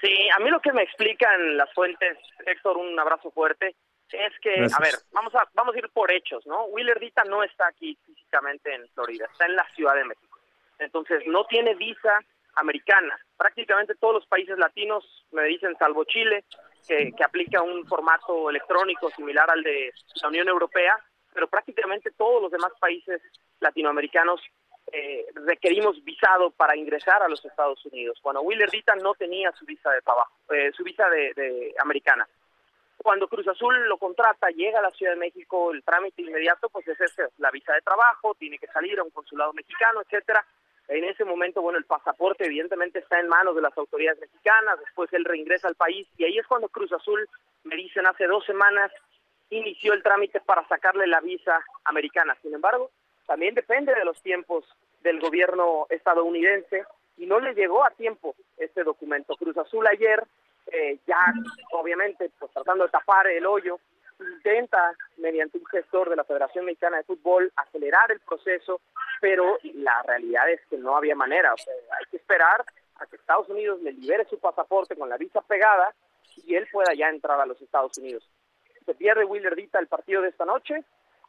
Sí, 0.03 0.29
a 0.35 0.39
mí 0.39 0.49
lo 0.49 0.59
que 0.59 0.73
me 0.73 0.83
explican 0.83 1.55
las 1.55 1.73
fuentes, 1.73 2.17
Héctor, 2.45 2.75
un 2.75 2.99
abrazo 2.99 3.31
fuerte, 3.31 3.73
es 4.11 4.33
que, 4.41 4.57
Gracias. 4.57 4.77
a 4.77 4.83
ver, 4.83 4.93
vamos 5.13 5.33
a, 5.33 5.47
vamos 5.53 5.73
a 5.73 5.77
ir 5.77 5.89
por 5.93 6.11
hechos, 6.11 6.45
¿no? 6.45 6.65
Willer 6.65 6.99
Dita 6.99 7.23
no 7.23 7.41
está 7.41 7.67
aquí 7.67 7.97
físicamente 8.05 8.75
en 8.75 8.85
Florida, 8.89 9.27
está 9.31 9.45
en 9.45 9.55
la 9.55 9.65
Ciudad 9.75 9.95
de 9.95 10.03
México. 10.03 10.39
Entonces, 10.77 11.23
no 11.27 11.45
tiene 11.45 11.73
visa 11.75 12.19
americana. 12.55 13.17
Prácticamente 13.37 13.95
todos 13.95 14.15
los 14.15 14.27
países 14.27 14.57
latinos, 14.57 15.05
me 15.31 15.43
dicen, 15.45 15.73
salvo 15.79 16.03
Chile, 16.03 16.43
que, 16.85 17.13
que 17.15 17.23
aplica 17.23 17.61
un 17.61 17.87
formato 17.87 18.49
electrónico 18.49 19.09
similar 19.11 19.49
al 19.49 19.63
de 19.63 19.93
la 20.21 20.27
Unión 20.27 20.49
Europea, 20.49 20.99
pero 21.33 21.47
prácticamente 21.47 22.11
todos 22.11 22.41
los 22.41 22.51
demás 22.51 22.73
países 22.77 23.21
latinoamericanos 23.61 24.41
eh, 24.91 25.25
requerimos 25.33 26.03
visado 26.03 26.51
para 26.51 26.75
ingresar 26.75 27.23
a 27.23 27.29
los 27.29 27.43
Estados 27.45 27.83
Unidos. 27.85 28.19
Bueno, 28.23 28.41
Willer 28.41 28.69
Dita 28.69 28.95
no 28.95 29.13
tenía 29.13 29.51
su 29.53 29.65
visa 29.65 29.89
de 29.91 30.01
trabajo, 30.01 30.33
eh, 30.51 30.71
su 30.75 30.83
visa 30.83 31.09
de, 31.09 31.33
de 31.33 31.75
americana. 31.79 32.27
Cuando 32.97 33.27
Cruz 33.27 33.47
Azul 33.47 33.75
lo 33.87 33.97
contrata, 33.97 34.49
llega 34.49 34.79
a 34.79 34.83
la 34.83 34.91
Ciudad 34.91 35.13
de 35.13 35.19
México, 35.19 35.71
el 35.71 35.83
trámite 35.83 36.21
inmediato 36.21 36.69
pues 36.69 36.87
es 36.87 36.99
ese, 37.01 37.23
la 37.37 37.51
visa 37.51 37.73
de 37.73 37.81
trabajo, 37.81 38.35
tiene 38.35 38.57
que 38.57 38.67
salir 38.67 38.99
a 38.99 39.03
un 39.03 39.09
consulado 39.09 39.51
mexicano, 39.53 40.01
etcétera. 40.01 40.45
En 40.87 41.03
ese 41.05 41.25
momento, 41.25 41.61
bueno, 41.61 41.79
el 41.79 41.85
pasaporte 41.85 42.45
evidentemente 42.45 42.99
está 42.99 43.19
en 43.19 43.27
manos 43.27 43.55
de 43.55 43.61
las 43.61 43.77
autoridades 43.77 44.19
mexicanas, 44.19 44.79
después 44.79 45.11
él 45.13 45.25
reingresa 45.25 45.67
al 45.67 45.75
país 45.75 46.07
y 46.17 46.25
ahí 46.25 46.37
es 46.37 46.47
cuando 46.47 46.69
Cruz 46.69 46.91
Azul, 46.93 47.27
me 47.63 47.75
dicen 47.75 48.05
hace 48.05 48.27
dos 48.27 48.45
semanas, 48.45 48.91
inició 49.49 49.93
el 49.93 50.03
trámite 50.03 50.39
para 50.41 50.67
sacarle 50.67 51.07
la 51.07 51.21
visa 51.21 51.65
americana. 51.85 52.37
Sin 52.41 52.53
embargo, 52.53 52.91
también 53.25 53.55
depende 53.55 53.93
de 53.93 54.05
los 54.05 54.21
tiempos 54.21 54.65
del 55.01 55.19
gobierno 55.19 55.85
estadounidense 55.89 56.85
y 57.17 57.25
no 57.25 57.39
le 57.39 57.53
llegó 57.53 57.83
a 57.83 57.91
tiempo 57.91 58.35
este 58.57 58.83
documento. 58.83 59.35
Cruz 59.35 59.57
Azul 59.57 59.85
ayer, 59.87 60.23
eh, 60.67 60.97
ya 61.05 61.19
obviamente 61.71 62.31
pues 62.39 62.51
tratando 62.51 62.85
de 62.85 62.89
tapar 62.89 63.27
el 63.27 63.45
hoyo, 63.45 63.79
intenta 64.19 64.95
mediante 65.17 65.57
un 65.57 65.65
gestor 65.65 66.09
de 66.09 66.15
la 66.15 66.23
Federación 66.23 66.65
Mexicana 66.65 66.97
de 66.97 67.03
Fútbol 67.03 67.51
acelerar 67.55 68.11
el 68.11 68.19
proceso, 68.21 68.81
pero 69.19 69.57
la 69.73 70.01
realidad 70.03 70.49
es 70.49 70.61
que 70.69 70.77
no 70.77 70.95
había 70.95 71.15
manera. 71.15 71.53
O 71.53 71.57
sea, 71.57 71.73
hay 71.99 72.05
que 72.09 72.17
esperar 72.17 72.63
a 72.95 73.05
que 73.05 73.15
Estados 73.15 73.49
Unidos 73.49 73.81
le 73.81 73.93
libere 73.93 74.25
su 74.25 74.39
pasaporte 74.39 74.95
con 74.95 75.09
la 75.09 75.17
visa 75.17 75.41
pegada 75.41 75.93
y 76.45 76.55
él 76.55 76.67
pueda 76.71 76.93
ya 76.93 77.09
entrar 77.09 77.39
a 77.39 77.45
los 77.45 77.61
Estados 77.61 77.97
Unidos. 77.97 78.27
Se 78.85 78.95
pierde 78.95 79.25
Willer 79.25 79.55
Dita 79.55 79.79
el 79.79 79.87
partido 79.87 80.21
de 80.21 80.29
esta 80.29 80.45
noche 80.45 80.83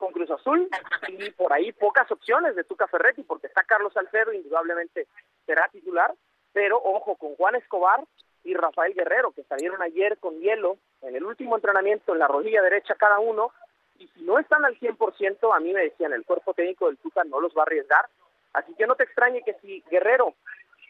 con 0.05 0.13
Cruz 0.13 0.31
Azul 0.31 0.69
y 1.09 1.31
por 1.31 1.51
ahí 1.51 1.73
pocas 1.73 2.11
opciones 2.13 2.55
de 2.55 2.65
Tuca 2.65 2.87
Ferretti 2.89 3.23
porque 3.23 3.47
está 3.47 3.63
Carlos 3.63 3.95
Salcedo, 3.95 4.35
indudablemente 4.35 5.07
será 5.47 5.67
titular, 5.73 6.13
pero 6.53 6.77
ojo 6.77 7.17
con 7.17 7.35
Juan 7.37 7.55
Escobar 7.55 8.05
y 8.43 8.53
Rafael 8.53 8.93
Guerrero 8.93 9.33
que 9.33 9.45
salieron 9.45 9.81
ayer 9.81 10.19
con 10.19 10.39
hielo 10.41 10.77
en 11.01 11.17
el 11.17 11.25
último 11.25 11.57
entrenamiento 11.57 12.13
en 12.13 12.19
la 12.19 12.29
rodilla 12.29 12.61
derecha 12.61 12.97
cada 12.97 13.19
uno 13.19 13.51
y 13.99 14.09
si 14.09 14.23
no 14.25 14.39
están 14.39 14.67
al 14.67 14.79
100%, 14.79 15.57
a 15.57 15.61
mí 15.61 15.73
me 15.73 15.85
decían, 15.85 16.13
el 16.13 16.27
cuerpo 16.27 16.53
técnico 16.53 16.89
del 16.89 16.99
Tuca 16.99 17.25
no 17.25 17.41
los 17.41 17.55
va 17.55 17.63
a 17.63 17.65
arriesgar, 17.65 18.07
así 18.53 18.75
que 18.75 18.87
no 18.87 18.97
te 18.97 19.05
extrañe 19.05 19.43
que 19.43 19.55
si 19.63 19.83
Guerrero 19.91 20.35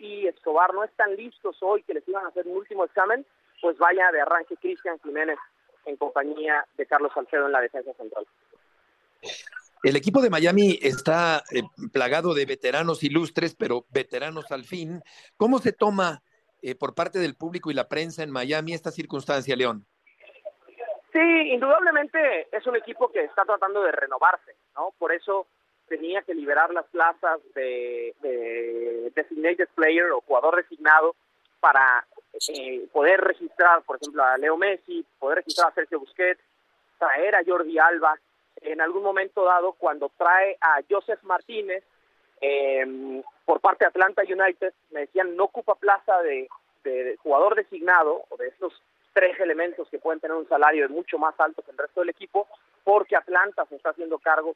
y 0.00 0.26
Escobar 0.26 0.74
no 0.74 0.82
están 0.82 1.14
listos 1.14 1.56
hoy 1.60 1.84
que 1.84 1.94
les 1.94 2.08
iban 2.08 2.24
a 2.24 2.30
hacer 2.30 2.48
un 2.48 2.56
último 2.56 2.84
examen, 2.84 3.24
pues 3.60 3.78
vaya 3.78 4.10
de 4.10 4.22
arranque 4.22 4.56
Cristian 4.56 4.98
Jiménez 5.04 5.38
en 5.86 5.96
compañía 5.98 6.66
de 6.76 6.86
Carlos 6.86 7.12
Salcedo 7.14 7.46
en 7.46 7.52
la 7.52 7.60
defensa 7.60 7.92
central. 7.92 8.26
El 9.82 9.96
equipo 9.96 10.22
de 10.22 10.30
Miami 10.30 10.78
está 10.80 11.42
eh, 11.52 11.62
plagado 11.92 12.32
de 12.32 12.46
veteranos 12.46 13.02
ilustres, 13.02 13.54
pero 13.54 13.84
veteranos 13.90 14.50
al 14.50 14.64
fin. 14.64 15.02
¿Cómo 15.36 15.58
se 15.58 15.72
toma 15.72 16.22
eh, 16.62 16.74
por 16.74 16.94
parte 16.94 17.18
del 17.18 17.36
público 17.36 17.70
y 17.70 17.74
la 17.74 17.88
prensa 17.88 18.22
en 18.22 18.30
Miami 18.30 18.72
esta 18.72 18.90
circunstancia, 18.90 19.54
León? 19.54 19.84
Sí, 21.12 21.20
indudablemente 21.52 22.48
es 22.50 22.66
un 22.66 22.76
equipo 22.76 23.12
que 23.12 23.24
está 23.24 23.44
tratando 23.44 23.82
de 23.82 23.92
renovarse, 23.92 24.56
¿no? 24.74 24.92
Por 24.98 25.12
eso 25.12 25.46
tenía 25.86 26.22
que 26.22 26.34
liberar 26.34 26.72
las 26.72 26.86
plazas 26.86 27.40
de, 27.54 28.14
de 28.22 29.12
designated 29.14 29.68
player 29.74 30.10
o 30.12 30.22
jugador 30.22 30.56
designado 30.56 31.14
para 31.60 32.06
eh, 32.48 32.86
poder 32.92 33.20
registrar, 33.20 33.82
por 33.84 33.96
ejemplo, 33.96 34.22
a 34.22 34.36
Leo 34.36 34.56
Messi, 34.56 35.04
poder 35.18 35.38
registrar 35.38 35.68
a 35.68 35.74
Sergio 35.74 36.00
Busquets, 36.00 36.40
traer 36.98 37.34
a 37.34 37.44
Jordi 37.44 37.78
Alba. 37.78 38.18
En 38.64 38.80
algún 38.80 39.02
momento 39.02 39.44
dado, 39.44 39.72
cuando 39.74 40.10
trae 40.16 40.56
a 40.60 40.80
Joseph 40.88 41.22
Martínez 41.22 41.84
eh, 42.40 43.22
por 43.44 43.60
parte 43.60 43.84
de 43.84 43.88
Atlanta 43.88 44.22
United, 44.22 44.72
me 44.90 45.00
decían 45.00 45.36
no 45.36 45.44
ocupa 45.44 45.74
plaza 45.74 46.20
de, 46.22 46.48
de 46.82 47.16
jugador 47.22 47.54
designado 47.54 48.24
o 48.28 48.36
de 48.36 48.48
estos 48.48 48.72
tres 49.12 49.38
elementos 49.38 49.88
que 49.90 49.98
pueden 49.98 50.20
tener 50.20 50.36
un 50.36 50.48
salario 50.48 50.88
mucho 50.88 51.18
más 51.18 51.34
alto 51.38 51.62
que 51.62 51.70
el 51.70 51.78
resto 51.78 52.00
del 52.00 52.10
equipo, 52.10 52.48
porque 52.82 53.16
Atlanta 53.16 53.64
se 53.68 53.76
está 53.76 53.90
haciendo 53.90 54.18
cargo 54.18 54.54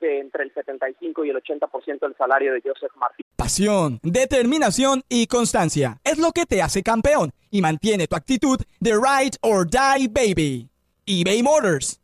de 0.00 0.20
entre 0.20 0.44
el 0.44 0.52
75 0.52 1.24
y 1.24 1.30
el 1.30 1.36
80% 1.36 2.00
del 2.00 2.16
salario 2.16 2.52
de 2.52 2.60
Joseph 2.60 2.92
Martínez. 2.96 3.30
Pasión, 3.36 4.00
determinación 4.02 5.02
y 5.08 5.26
constancia 5.26 5.98
es 6.04 6.18
lo 6.18 6.32
que 6.32 6.44
te 6.44 6.60
hace 6.60 6.82
campeón 6.82 7.30
y 7.50 7.62
mantiene 7.62 8.06
tu 8.06 8.16
actitud 8.16 8.58
de 8.80 8.92
ride 8.92 9.36
or 9.40 9.66
die 9.66 10.08
baby. 10.08 10.68
eBay 11.06 11.42
Motors 11.42 12.03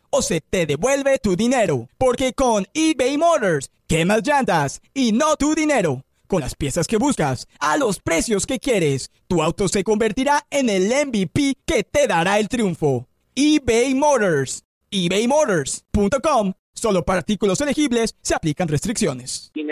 o 0.11 0.21
se 0.21 0.41
te 0.41 0.65
devuelve 0.65 1.17
tu 1.17 1.35
dinero. 1.35 1.87
Porque 1.97 2.33
con 2.33 2.65
eBay 2.73 3.17
Motors, 3.17 3.71
quemas 3.87 4.21
llantas 4.25 4.81
y 4.93 5.11
no 5.13 5.35
tu 5.37 5.55
dinero. 5.55 6.03
Con 6.27 6.41
las 6.41 6.55
piezas 6.55 6.87
que 6.87 6.97
buscas, 6.97 7.47
a 7.59 7.77
los 7.77 7.99
precios 7.99 8.45
que 8.45 8.59
quieres, 8.59 9.09
tu 9.27 9.41
auto 9.41 9.67
se 9.67 9.83
convertirá 9.83 10.41
en 10.49 10.69
el 10.69 10.83
MVP 11.07 11.55
que 11.65 11.83
te 11.83 12.07
dará 12.07 12.37
el 12.37 12.47
triunfo. 12.47 13.07
eBay 13.35 13.95
Motors. 13.95 14.63
ebaymotors.com. 14.91 16.53
Solo 16.73 17.03
para 17.03 17.19
artículos 17.19 17.59
elegibles 17.61 18.15
se 18.21 18.35
aplican 18.35 18.67
restricciones. 18.67 19.51
y 19.55 19.65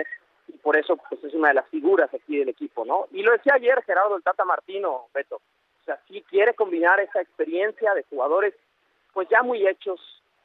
por 0.62 0.78
eso 0.78 0.98
pues 0.98 1.24
es 1.24 1.34
una 1.34 1.50
de 1.50 1.56
las 1.56 1.68
figuras 1.70 2.14
aquí 2.14 2.38
del 2.38 2.50
equipo, 2.50 2.86
¿no? 2.86 3.08
Y 3.12 3.24
lo 3.24 3.32
decía 3.32 3.54
ayer 3.56 3.82
Gerardo 3.86 4.16
el 4.16 4.24
Tata 4.24 4.46
Martino, 4.46 5.08
Beto, 5.14 5.38
o 5.38 5.84
sea, 5.86 6.00
sí 6.08 6.24
quiere 6.30 6.54
combinar 6.54 7.00
esa 7.00 7.22
experiencia 7.22 7.94
de 7.94 8.04
jugadores 8.10 8.54
pues 9.14 9.28
ya 9.30 9.42
muy 9.42 9.68
hechos, 9.68 10.00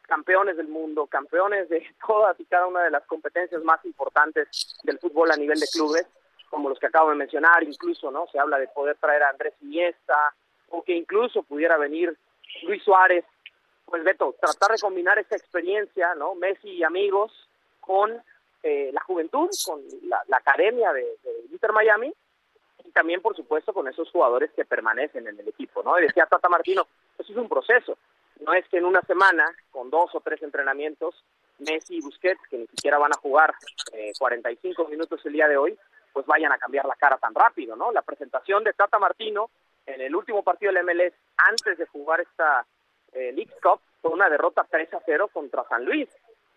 campeones 0.07 0.57
del 0.57 0.69
mundo, 0.69 1.07
campeones 1.07 1.69
de 1.69 1.87
todas 2.07 2.39
y 2.39 2.45
cada 2.45 2.67
una 2.67 2.83
de 2.83 2.91
las 2.91 3.05
competencias 3.07 3.63
más 3.63 3.85
importantes 3.85 4.77
del 4.83 4.99
fútbol 4.99 5.31
a 5.31 5.37
nivel 5.37 5.59
de 5.59 5.67
clubes, 5.67 6.07
como 6.51 6.69
los 6.69 6.79
que 6.79 6.87
acabo 6.87 7.11
de 7.11 7.17
mencionar, 7.17 7.63
incluso, 7.63 8.11
¿no? 8.11 8.27
Se 8.31 8.39
habla 8.39 8.59
de 8.59 8.69
poder 8.69 8.97
traer 8.97 9.23
a 9.23 9.31
Andrés 9.31 9.55
Iniesta 9.63 10.35
o 10.71 10.83
que 10.83 10.95
incluso 10.95 11.43
pudiera 11.43 11.77
venir 11.77 12.17
Luis 12.63 12.83
Suárez 12.83 13.25
pues 13.85 14.03
Beto, 14.03 14.35
tratar 14.41 14.73
de 14.73 14.81
combinar 14.81 15.19
esa 15.19 15.37
experiencia, 15.37 16.15
¿no? 16.15 16.35
Messi 16.35 16.71
y 16.71 16.83
amigos 16.83 17.33
con 17.81 18.23
eh, 18.63 18.91
la 18.93 19.03
juventud, 19.03 19.51
con 19.67 19.83
la, 20.09 20.23
la 20.29 20.39
academia 20.39 20.93
de, 20.93 21.03
de, 21.03 21.47
Inter 21.53 21.73
Miami 21.73 22.13
y 22.83 22.91
también, 22.93 23.21
por 23.21 23.37
supuesto, 23.37 23.75
con 23.75 23.87
esos 23.89 24.11
jugadores 24.11 24.51
que 24.53 24.65
permanecen 24.65 25.29
en 25.29 25.39
el 25.39 25.49
equipo, 25.49 25.83
¿no? 25.83 25.99
Y 25.99 26.03
decía 26.03 26.27
Tata 26.27 26.49
Martino, 26.49 26.87
eso 27.19 27.33
es 27.33 27.39
un 27.39 27.49
proceso. 27.49 27.99
No 28.41 28.53
es 28.53 28.67
que 28.69 28.79
en 28.79 28.85
una 28.85 29.01
semana, 29.03 29.45
con 29.71 29.91
dos 29.91 30.15
o 30.15 30.21
tres 30.21 30.43
entrenamientos, 30.43 31.25
Messi 31.59 31.97
y 31.97 32.01
Busquets, 32.01 32.41
que 32.51 32.59
ni 32.59 32.67
siquiera 32.67 32.99
van 32.99 33.13
a 33.13 33.21
jugar 33.21 33.55
eh, 33.93 34.13
45 34.19 34.89
minutos 34.89 35.25
el 35.25 35.33
día 35.33 35.49
de 35.49 35.57
hoy, 35.57 35.79
pues 36.13 36.27
vayan 36.27 36.53
a 36.53 36.59
cambiar 36.59 36.87
la 36.87 36.97
cara 36.97 37.17
tan 37.19 37.35
rápido, 37.35 37.77
¿no? 37.77 37.93
La 37.93 38.03
presentación 38.03 38.65
de 38.65 38.73
Tata 38.73 38.99
Martino 38.99 39.51
en 39.87 40.01
el 40.01 40.15
último 40.15 40.43
partido 40.43 40.73
del 40.73 40.85
MLS 40.85 41.13
antes 41.37 41.79
de 41.79 41.87
jugar 41.87 42.21
esta 42.21 42.67
eh, 43.13 43.33
League 43.33 43.55
Cup 43.63 43.81
fue 44.01 44.13
una 44.13 44.29
derrota 44.29 44.67
3 44.69 44.95
a 44.95 45.01
0 45.05 45.31
contra 45.33 45.65
San 45.69 45.85
Luis. 45.85 46.09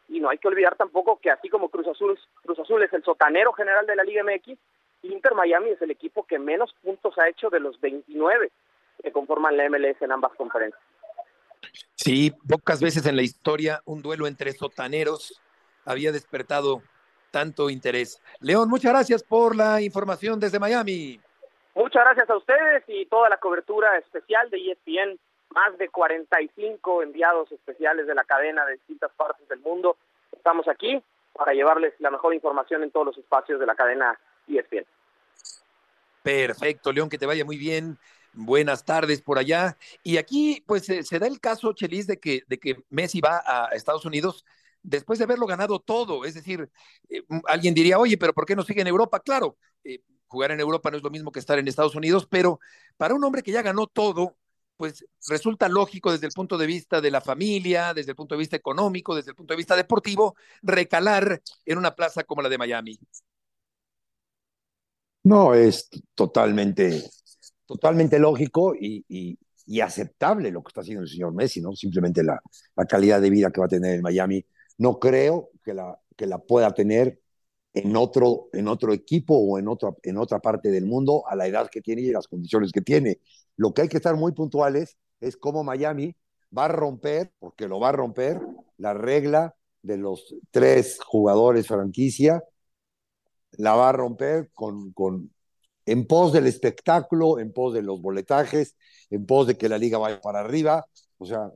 Y 0.09 0.19
no 0.19 0.29
hay 0.29 0.37
que 0.37 0.47
olvidar 0.47 0.75
tampoco 0.75 1.19
que 1.19 1.31
así 1.31 1.49
como 1.49 1.69
Cruz 1.69 1.87
Azul, 1.87 2.17
Cruz 2.43 2.59
Azul 2.59 2.81
es 2.83 2.93
el 2.93 3.03
sotanero 3.03 3.51
general 3.53 3.85
de 3.85 3.95
la 3.95 4.03
Liga 4.03 4.23
MX, 4.23 4.57
Inter 5.03 5.35
Miami 5.35 5.71
es 5.71 5.81
el 5.81 5.91
equipo 5.91 6.25
que 6.25 6.39
menos 6.39 6.73
puntos 6.81 7.17
ha 7.17 7.27
hecho 7.27 7.49
de 7.49 7.59
los 7.59 7.79
29 7.79 8.51
que 9.03 9.11
conforman 9.11 9.55
la 9.57 9.69
MLS 9.69 10.01
en 10.01 10.11
ambas 10.11 10.33
conferencias. 10.33 10.81
Sí, 11.95 12.31
pocas 12.47 12.81
veces 12.81 13.05
en 13.05 13.15
la 13.15 13.21
historia 13.21 13.81
un 13.85 14.01
duelo 14.01 14.27
entre 14.27 14.53
sotaneros 14.53 15.41
había 15.85 16.11
despertado 16.11 16.81
tanto 17.31 17.69
interés. 17.69 18.21
León, 18.39 18.69
muchas 18.69 18.91
gracias 18.91 19.23
por 19.23 19.55
la 19.55 19.81
información 19.81 20.39
desde 20.39 20.59
Miami. 20.59 21.19
Muchas 21.75 22.03
gracias 22.03 22.29
a 22.29 22.37
ustedes 22.37 22.83
y 22.87 23.05
toda 23.05 23.29
la 23.29 23.37
cobertura 23.37 23.97
especial 23.97 24.49
de 24.49 24.71
ESPN. 24.71 25.19
Más 25.49 25.77
de 25.77 25.87
45 25.87 27.03
enviados 27.03 27.51
especiales 27.51 28.05
de 28.05 28.15
la 28.15 28.25
cadena 28.25 28.65
de 28.65 28.73
distintas 28.73 29.11
partes 29.15 29.47
del 29.47 29.59
mundo. 29.59 29.95
Estamos 30.31 30.67
aquí 30.67 31.01
para 31.33 31.53
llevarles 31.53 31.93
la 31.99 32.11
mejor 32.11 32.33
información 32.33 32.83
en 32.83 32.91
todos 32.91 33.05
los 33.05 33.17
espacios 33.17 33.59
de 33.59 33.65
la 33.65 33.75
cadena 33.75 34.19
ESPN. 34.47 34.85
Perfecto, 36.21 36.91
León, 36.91 37.09
que 37.09 37.17
te 37.17 37.25
vaya 37.25 37.45
muy 37.45 37.57
bien. 37.57 37.97
Buenas 38.33 38.85
tardes 38.85 39.21
por 39.21 39.37
allá. 39.39 39.77
Y 40.03 40.17
aquí, 40.17 40.63
pues, 40.67 40.85
se, 40.85 41.19
da 41.19 41.27
el 41.27 41.39
caso, 41.39 41.73
Chelis, 41.73 42.07
de 42.07 42.19
que, 42.19 42.43
de 42.47 42.59
que 42.59 42.83
Messi 42.89 43.21
va 43.21 43.41
a 43.45 43.69
Estados 43.73 44.05
Unidos 44.05 44.45
después 44.83 45.19
de 45.19 45.25
haberlo 45.25 45.45
ganado 45.47 45.79
todo. 45.79 46.25
Es 46.25 46.33
decir, 46.33 46.69
eh, 47.09 47.23
alguien 47.47 47.73
diría, 47.73 47.99
oye, 47.99 48.17
pero 48.17 48.33
¿por 48.33 48.45
qué 48.45 48.55
no 48.55 48.63
sigue 48.63 48.81
en 48.81 48.87
Europa? 48.87 49.19
Claro, 49.19 49.57
eh, 49.83 49.99
jugar 50.27 50.51
en 50.51 50.59
Europa 50.59 50.91
no 50.91 50.97
es 50.97 51.03
lo 51.03 51.09
mismo 51.09 51.31
que 51.31 51.39
estar 51.39 51.59
en 51.59 51.67
Estados 51.67 51.95
Unidos, 51.95 52.27
pero 52.29 52.59
para 52.95 53.13
un 53.13 53.23
hombre 53.23 53.43
que 53.43 53.51
ya 53.51 53.61
ganó 53.61 53.87
todo, 53.87 54.37
pues 54.77 55.05
resulta 55.27 55.67
lógico 55.67 56.11
desde 56.11 56.27
el 56.27 56.33
punto 56.33 56.57
de 56.57 56.67
vista 56.67 57.01
de 57.01 57.11
la 57.11 57.21
familia, 57.21 57.93
desde 57.93 58.11
el 58.11 58.15
punto 58.15 58.35
de 58.35 58.39
vista 58.39 58.55
económico, 58.55 59.15
desde 59.15 59.31
el 59.31 59.35
punto 59.35 59.53
de 59.53 59.57
vista 59.57 59.75
deportivo, 59.75 60.35
recalar 60.61 61.41
en 61.65 61.77
una 61.77 61.95
plaza 61.95 62.23
como 62.23 62.41
la 62.41 62.49
de 62.49 62.57
Miami. 62.57 62.99
No, 65.23 65.53
es 65.53 65.89
totalmente, 66.15 67.03
totalmente 67.67 68.17
lógico 68.17 68.73
y, 68.75 69.37
aceptable 69.81 70.49
lo 70.49 70.63
que 70.63 70.69
está 70.69 70.81
haciendo 70.81 71.03
el 71.03 71.09
señor 71.09 71.33
Messi, 71.33 71.61
¿no? 71.61 71.73
Simplemente 71.73 72.23
la, 72.23 72.41
calidad 72.87 73.21
de 73.21 73.29
vida 73.29 73.51
que 73.51 73.59
va 73.59 73.65
a 73.65 73.69
tener 73.69 73.95
en 73.95 74.01
Miami. 74.01 74.43
No 74.77 74.97
creo 74.97 75.51
que 75.63 75.73
la, 75.73 76.39
pueda 76.47 76.73
tener 76.73 77.19
en 77.73 77.95
otro, 77.95 78.49
equipo 78.93 79.35
o 79.35 79.59
en 79.59 79.67
otra, 79.67 80.39
parte 80.39 80.71
del 80.71 80.85
mundo 80.85 81.23
a 81.27 81.35
la 81.35 81.47
edad 81.47 81.69
que 81.69 81.81
tiene 81.81 82.01
y 82.01 82.11
las 82.11 82.27
condiciones 82.27 82.71
que 82.71 82.81
tiene. 82.81 83.19
Lo 83.57 83.73
que 83.73 83.83
hay 83.83 83.89
que 83.89 83.97
estar 83.97 84.15
muy 84.15 84.31
puntuales 84.31 84.97
es 85.19 85.37
cómo 85.37 85.63
Miami 85.63 86.15
va 86.57 86.65
a 86.65 86.69
romper, 86.69 87.33
porque 87.37 87.67
lo 87.67 87.79
va 87.79 87.89
a 87.89 87.91
romper, 87.91 88.41
la 88.77 88.93
regla 88.93 89.55
de 89.81 89.97
los 89.97 90.35
tres 90.51 90.99
jugadores 91.05 91.67
franquicia 91.67 92.43
la 93.51 93.75
va 93.75 93.89
a 93.89 93.91
romper 93.91 94.49
con, 94.53 94.93
en 95.87 96.05
pos 96.05 96.33
del 96.33 96.47
espectáculo, 96.47 97.39
en 97.39 97.53
pos 97.53 97.73
de 97.73 97.81
los 97.81 98.01
boletajes, 98.01 98.75
en 99.09 99.25
pos 99.25 99.47
de 99.47 99.57
que 99.57 99.69
la 99.69 99.77
liga 99.77 99.97
vaya 99.97 100.21
para 100.21 100.41
arriba, 100.41 100.85
o 101.17 101.25
sea, 101.25 101.49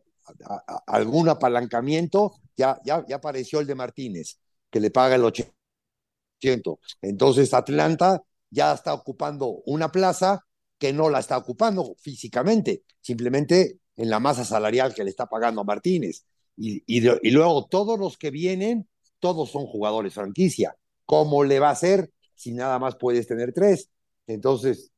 algún 0.87 1.29
apalancamiento, 1.29 2.35
ya, 2.55 2.79
ya, 2.85 3.05
ya 3.07 3.17
apareció 3.17 3.59
el 3.59 3.67
de 3.67 3.75
Martínez, 3.75 4.39
que 4.69 4.79
le 4.79 4.89
paga 4.89 5.15
el 5.15 5.23
80%. 5.23 6.79
Entonces 7.01 7.53
Atlanta 7.53 8.21
ya 8.49 8.73
está 8.73 8.93
ocupando 8.93 9.61
una 9.65 9.91
plaza 9.91 10.45
que 10.77 10.93
no 10.93 11.09
la 11.09 11.19
está 11.19 11.37
ocupando 11.37 11.95
físicamente, 11.99 12.83
simplemente 13.01 13.79
en 13.97 14.09
la 14.09 14.19
masa 14.19 14.45
salarial 14.45 14.93
que 14.93 15.03
le 15.03 15.09
está 15.09 15.27
pagando 15.27 15.61
a 15.61 15.63
Martínez. 15.65 16.25
Y, 16.55 16.83
y, 16.87 17.07
y 17.21 17.31
luego 17.31 17.67
todos 17.67 17.99
los 17.99 18.17
que 18.17 18.31
vienen, 18.31 18.87
todos 19.19 19.51
son 19.51 19.65
jugadores 19.65 20.13
franquicia. 20.13 20.75
¿Cómo 21.05 21.43
le 21.43 21.59
va 21.59 21.69
a 21.69 21.73
hacer 21.73 22.11
si 22.35 22.53
nada 22.53 22.79
más 22.79 22.95
puedes 22.95 23.27
tener 23.27 23.53
tres? 23.53 23.89
Entonces, 24.33 24.91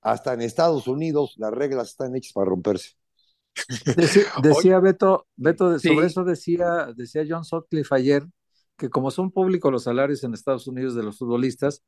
hasta 0.00 0.34
en 0.34 0.42
Estados 0.42 0.86
Unidos 0.86 1.34
las 1.36 1.52
reglas 1.52 1.88
están 1.90 2.14
hechas 2.14 2.32
para 2.32 2.46
romperse. 2.46 2.92
Decía, 3.96 4.24
decía 4.42 4.80
Beto, 4.80 5.26
Beto 5.34 5.78
sí. 5.78 5.88
sobre 5.88 6.06
eso 6.06 6.24
decía, 6.24 6.92
decía 6.94 7.24
John 7.26 7.42
Sutcliffe 7.42 7.94
ayer, 7.94 8.22
que 8.76 8.90
como 8.90 9.10
son 9.10 9.30
públicos 9.30 9.72
los 9.72 9.84
salarios 9.84 10.22
en 10.24 10.34
Estados 10.34 10.66
Unidos 10.66 10.94
de 10.94 11.02
los 11.02 11.16
futbolistas, 11.16 11.82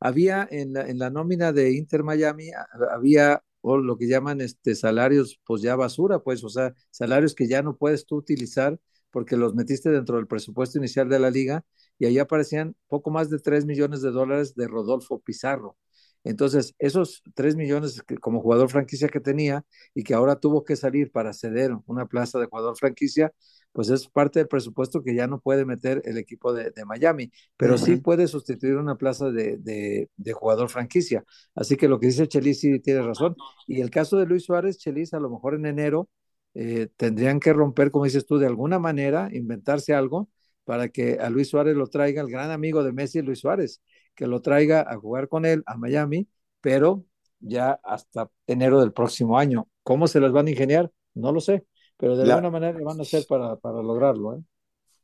había 0.00 0.46
en 0.50 0.74
la, 0.74 0.82
en 0.82 0.98
la 0.98 1.08
nómina 1.08 1.52
de 1.52 1.72
Inter 1.72 2.02
Miami, 2.02 2.50
había 2.90 3.42
o 3.62 3.78
lo 3.78 3.96
que 3.96 4.06
llaman 4.06 4.42
este, 4.42 4.74
salarios, 4.74 5.40
pues 5.46 5.62
ya 5.62 5.74
basura, 5.74 6.18
pues, 6.18 6.44
o 6.44 6.50
sea, 6.50 6.74
salarios 6.90 7.34
que 7.34 7.48
ya 7.48 7.62
no 7.62 7.76
puedes 7.76 8.04
tú 8.04 8.16
utilizar 8.16 8.78
porque 9.10 9.38
los 9.38 9.54
metiste 9.54 9.90
dentro 9.90 10.16
del 10.16 10.26
presupuesto 10.26 10.76
inicial 10.76 11.08
de 11.08 11.18
la 11.18 11.30
liga 11.30 11.64
y 11.98 12.06
ahí 12.06 12.18
aparecían 12.18 12.74
poco 12.88 13.10
más 13.10 13.30
de 13.30 13.38
3 13.38 13.66
millones 13.66 14.02
de 14.02 14.10
dólares 14.10 14.54
de 14.54 14.66
Rodolfo 14.68 15.20
Pizarro. 15.20 15.76
Entonces, 16.24 16.74
esos 16.78 17.22
3 17.34 17.54
millones 17.54 18.02
que, 18.02 18.16
como 18.16 18.40
jugador 18.40 18.70
franquicia 18.70 19.08
que 19.08 19.20
tenía 19.20 19.64
y 19.94 20.04
que 20.04 20.14
ahora 20.14 20.36
tuvo 20.36 20.64
que 20.64 20.74
salir 20.74 21.12
para 21.12 21.34
ceder 21.34 21.72
una 21.86 22.06
plaza 22.06 22.38
de 22.38 22.46
jugador 22.46 22.76
franquicia, 22.78 23.32
pues 23.72 23.90
es 23.90 24.08
parte 24.08 24.38
del 24.38 24.48
presupuesto 24.48 25.02
que 25.02 25.14
ya 25.14 25.26
no 25.26 25.40
puede 25.40 25.64
meter 25.66 26.00
el 26.04 26.16
equipo 26.16 26.52
de, 26.54 26.70
de 26.70 26.84
Miami, 26.86 27.30
pero 27.56 27.74
uh 27.74 27.76
-huh. 27.76 27.84
sí 27.84 27.96
puede 27.96 28.26
sustituir 28.28 28.76
una 28.76 28.96
plaza 28.96 29.30
de, 29.30 29.58
de, 29.58 30.08
de, 30.16 30.32
jugador 30.32 30.70
franquicia. 30.70 31.24
Así 31.54 31.76
que 31.76 31.88
lo 31.88 32.00
que 32.00 32.06
dice 32.06 32.28
Chelis 32.28 32.60
sí 32.60 32.80
tiene 32.80 33.02
razón. 33.02 33.36
Y 33.66 33.80
el 33.82 33.90
caso 33.90 34.16
de 34.16 34.26
Luis 34.26 34.44
Suárez, 34.44 34.78
Chelis, 34.78 35.12
a 35.12 35.20
lo 35.20 35.28
mejor 35.28 35.54
en 35.56 35.66
enero 35.66 36.08
eh, 36.54 36.88
tendrían 36.96 37.40
que 37.40 37.52
romper, 37.52 37.90
como 37.90 38.04
dices 38.04 38.26
tú, 38.26 38.38
de 38.38 38.46
alguna 38.46 38.78
manera, 38.78 39.28
inventarse 39.32 39.92
algo 39.92 40.28
para 40.64 40.88
que 40.88 41.18
a 41.20 41.30
Luis 41.30 41.48
Suárez 41.48 41.76
lo 41.76 41.86
traiga, 41.86 42.22
el 42.22 42.30
gran 42.30 42.50
amigo 42.50 42.82
de 42.82 42.92
Messi, 42.92 43.22
Luis 43.22 43.40
Suárez, 43.40 43.80
que 44.14 44.26
lo 44.26 44.40
traiga 44.40 44.84
a 44.88 44.96
jugar 44.96 45.28
con 45.28 45.44
él 45.44 45.62
a 45.66 45.76
Miami, 45.76 46.28
pero 46.60 47.04
ya 47.40 47.78
hasta 47.82 48.30
enero 48.46 48.80
del 48.80 48.92
próximo 48.92 49.38
año. 49.38 49.68
¿Cómo 49.82 50.08
se 50.08 50.20
las 50.20 50.32
van 50.32 50.46
a 50.46 50.50
ingeniar? 50.50 50.90
No 51.14 51.32
lo 51.32 51.40
sé, 51.40 51.66
pero 51.96 52.16
de 52.16 52.26
la, 52.26 52.34
alguna 52.34 52.50
manera 52.50 52.78
van 52.82 52.98
a 52.98 53.02
hacer 53.02 53.24
para, 53.28 53.56
para 53.56 53.82
lograrlo. 53.82 54.36
¿eh? 54.36 54.42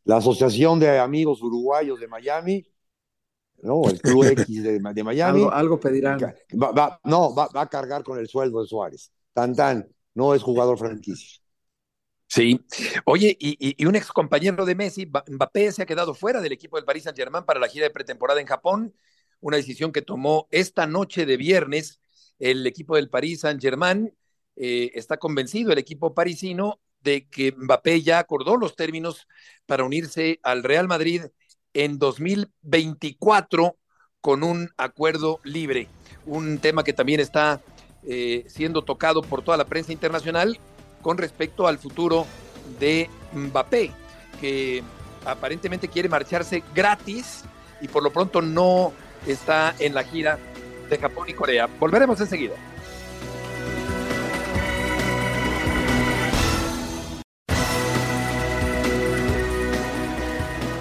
La 0.04 0.16
Asociación 0.16 0.80
de 0.80 0.98
Amigos 0.98 1.42
Uruguayos 1.42 2.00
de 2.00 2.08
Miami, 2.08 2.66
¿no? 3.62 3.82
el 3.88 4.00
Club 4.00 4.24
X 4.46 4.62
de, 4.62 4.78
de 4.78 5.04
Miami. 5.04 5.40
algo, 5.40 5.52
algo, 5.52 5.80
pedirán. 5.80 6.18
Va, 6.60 6.72
va, 6.72 7.00
no, 7.04 7.34
va, 7.34 7.48
va, 7.54 7.62
a 7.62 7.68
cargar 7.68 8.02
con 8.02 8.18
el 8.18 8.28
sueldo 8.28 8.62
de 8.62 8.66
Suárez. 8.66 9.12
Tan, 9.32 9.54
tan, 9.54 9.86
no 10.14 10.34
es 10.34 10.42
jugador 10.42 10.78
franquicia. 10.78 11.40
Sí. 12.30 12.60
Oye, 13.06 13.36
y, 13.40 13.84
un 13.84 13.96
ex 13.96 14.12
compañero 14.12 14.64
de 14.64 14.76
Messi, 14.76 15.04
Mbappé, 15.04 15.72
se 15.72 15.82
ha 15.82 15.86
quedado 15.86 16.14
fuera 16.14 16.40
del 16.40 16.52
equipo 16.52 16.76
del 16.76 16.84
Paris 16.84 17.02
Saint-Germain 17.02 17.44
para 17.44 17.58
la 17.58 17.66
gira 17.66 17.86
de 17.86 17.90
pretemporada 17.90 18.40
en 18.40 18.46
Japón. 18.46 18.94
Una 19.40 19.56
decisión 19.56 19.90
que 19.90 20.00
tomó 20.00 20.46
esta 20.52 20.86
noche 20.86 21.26
de 21.26 21.36
viernes 21.36 22.00
el 22.38 22.64
equipo 22.68 22.94
del 22.94 23.10
Paris 23.10 23.40
Saint-Germain. 23.40 24.14
Eh, 24.54 24.92
está 24.94 25.16
convencido 25.16 25.72
el 25.72 25.78
equipo 25.78 26.14
parisino 26.14 26.80
de 27.00 27.28
que 27.28 27.50
Mbappé 27.50 28.00
ya 28.02 28.20
acordó 28.20 28.56
los 28.56 28.76
términos 28.76 29.26
para 29.66 29.82
unirse 29.82 30.38
al 30.44 30.62
Real 30.62 30.86
Madrid 30.86 31.22
en 31.74 31.98
2024 31.98 33.76
con 34.20 34.44
un 34.44 34.70
acuerdo 34.76 35.40
libre. 35.42 35.88
Un 36.26 36.58
tema 36.58 36.84
que 36.84 36.92
también 36.92 37.18
está 37.18 37.60
eh, 38.04 38.44
siendo 38.46 38.82
tocado 38.82 39.20
por 39.20 39.42
toda 39.42 39.56
la 39.56 39.64
prensa 39.64 39.92
internacional 39.92 40.60
con 41.02 41.18
respecto 41.18 41.66
al 41.66 41.78
futuro 41.78 42.26
de 42.78 43.08
Mbappé, 43.32 43.92
que 44.40 44.82
aparentemente 45.24 45.88
quiere 45.88 46.08
marcharse 46.08 46.62
gratis 46.74 47.44
y 47.80 47.88
por 47.88 48.02
lo 48.02 48.12
pronto 48.12 48.42
no 48.42 48.92
está 49.26 49.74
en 49.78 49.94
la 49.94 50.04
gira 50.04 50.38
de 50.88 50.98
Japón 50.98 51.28
y 51.28 51.34
Corea. 51.34 51.68
Volveremos 51.78 52.20
enseguida. 52.20 52.54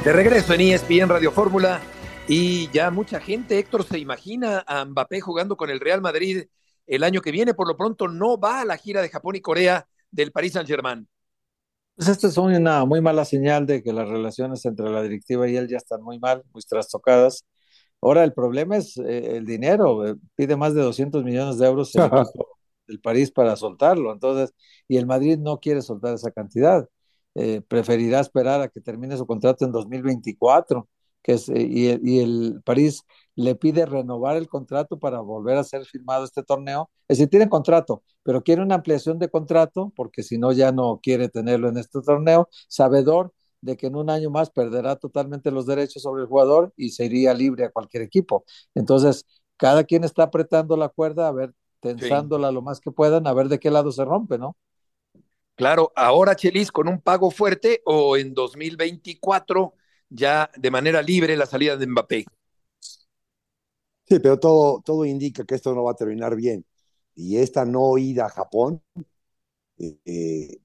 De 0.03 0.13
regreso 0.13 0.53
en 0.53 0.61
ESPN 0.61 1.09
Radio 1.09 1.31
Fórmula 1.31 1.81
y 2.27 2.69
ya 2.71 2.89
mucha 2.89 3.19
gente, 3.19 3.59
Héctor, 3.59 3.83
se 3.83 3.99
imagina 3.99 4.63
a 4.65 4.85
Mbappé 4.85 5.19
jugando 5.19 5.57
con 5.57 5.69
el 5.69 5.79
Real 5.79 6.01
Madrid 6.01 6.45
el 6.87 7.03
año 7.03 7.21
que 7.21 7.31
viene. 7.31 7.53
Por 7.53 7.67
lo 7.67 7.75
pronto 7.75 8.07
no 8.07 8.39
va 8.39 8.61
a 8.61 8.65
la 8.65 8.77
gira 8.77 9.01
de 9.01 9.09
Japón 9.09 9.35
y 9.35 9.41
Corea 9.41 9.87
del 10.11 10.31
Paris 10.31 10.53
Saint-Germain. 10.53 11.07
Pues 11.95 12.07
esta 12.07 12.27
es 12.27 12.37
una 12.37 12.85
muy 12.85 13.01
mala 13.01 13.25
señal 13.25 13.65
de 13.65 13.83
que 13.83 13.91
las 13.91 14.07
relaciones 14.07 14.65
entre 14.65 14.89
la 14.89 15.01
directiva 15.01 15.49
y 15.49 15.57
él 15.57 15.67
ya 15.67 15.77
están 15.77 16.01
muy 16.01 16.17
mal, 16.17 16.43
muy 16.53 16.61
trastocadas. 16.61 17.45
Ahora 18.01 18.23
el 18.23 18.33
problema 18.33 18.77
es 18.77 18.97
eh, 18.97 19.37
el 19.37 19.45
dinero. 19.45 20.17
Pide 20.35 20.55
más 20.55 20.73
de 20.73 20.81
200 20.81 21.23
millones 21.23 21.57
de 21.57 21.67
euros 21.67 21.93
el 21.95 22.09
del 22.87 23.01
París 23.01 23.31
para 23.31 23.55
soltarlo. 23.55 24.13
Entonces, 24.13 24.53
y 24.87 24.97
el 24.97 25.05
Madrid 25.05 25.37
no 25.37 25.59
quiere 25.59 25.81
soltar 25.81 26.13
esa 26.15 26.31
cantidad. 26.31 26.87
Eh, 27.35 27.61
preferirá 27.67 28.19
esperar 28.21 28.61
a 28.61 28.69
que 28.69 28.81
termine 28.81 29.17
su 29.17 29.27
contrato 29.27 29.65
en 29.65 29.71
2024, 29.71 30.87
que 31.21 31.33
es, 31.33 31.49
eh, 31.49 31.61
y, 31.69 31.87
el, 31.87 32.07
y 32.07 32.19
el 32.19 32.61
París 32.63 33.03
le 33.35 33.55
pide 33.55 33.85
renovar 33.85 34.35
el 34.35 34.47
contrato 34.47 34.99
para 34.99 35.19
volver 35.21 35.57
a 35.57 35.63
ser 35.63 35.85
firmado 35.85 36.25
este 36.25 36.43
torneo. 36.43 36.89
Es 37.07 37.17
decir, 37.17 37.29
tiene 37.29 37.49
contrato, 37.49 38.03
pero 38.23 38.43
quiere 38.43 38.61
una 38.61 38.75
ampliación 38.75 39.19
de 39.19 39.29
contrato 39.29 39.91
porque 39.95 40.23
si 40.23 40.37
no 40.37 40.51
ya 40.51 40.71
no 40.71 40.99
quiere 41.01 41.29
tenerlo 41.29 41.69
en 41.69 41.77
este 41.77 42.01
torneo, 42.01 42.49
sabedor 42.67 43.33
de 43.61 43.77
que 43.77 43.87
en 43.87 43.95
un 43.95 44.09
año 44.09 44.29
más 44.29 44.49
perderá 44.49 44.95
totalmente 44.95 45.51
los 45.51 45.65
derechos 45.65 46.03
sobre 46.03 46.21
el 46.21 46.27
jugador 46.27 46.73
y 46.77 46.91
se 46.91 47.05
iría 47.05 47.33
libre 47.33 47.65
a 47.65 47.71
cualquier 47.71 48.03
equipo. 48.03 48.45
Entonces, 48.73 49.25
cada 49.57 49.83
quien 49.83 50.03
está 50.03 50.23
apretando 50.23 50.77
la 50.77 50.89
cuerda, 50.89 51.27
a 51.27 51.31
ver, 51.31 51.53
tensándola 51.81 52.51
lo 52.51 52.61
más 52.61 52.79
que 52.79 52.91
puedan, 52.91 53.27
a 53.27 53.33
ver 53.33 53.49
de 53.49 53.59
qué 53.59 53.71
lado 53.71 53.91
se 53.91 54.05
rompe, 54.05 54.37
¿no? 54.37 54.55
Claro, 55.55 55.91
ahora 55.95 56.35
Chelis 56.35 56.71
con 56.71 56.87
un 56.87 57.01
pago 57.01 57.31
fuerte 57.31 57.81
o 57.85 58.15
en 58.15 58.33
2024 58.33 59.73
ya 60.09 60.49
de 60.55 60.71
manera 60.71 61.01
libre 61.01 61.35
la 61.35 61.45
salida 61.45 61.75
de 61.75 61.85
Mbappé. 61.85 62.25
Sí, 64.09 64.19
pero 64.19 64.39
todo, 64.39 64.81
todo 64.81 65.05
indica 65.05 65.45
que 65.45 65.55
esto 65.55 65.73
no 65.75 65.83
va 65.83 65.91
a 65.91 65.95
terminar 65.95 66.35
bien. 66.35 66.65
Y 67.15 67.37
esta 67.37 67.65
no 67.65 67.97
ida 67.97 68.25
a 68.25 68.29
Japón 68.29 68.81
eh, 69.77 70.59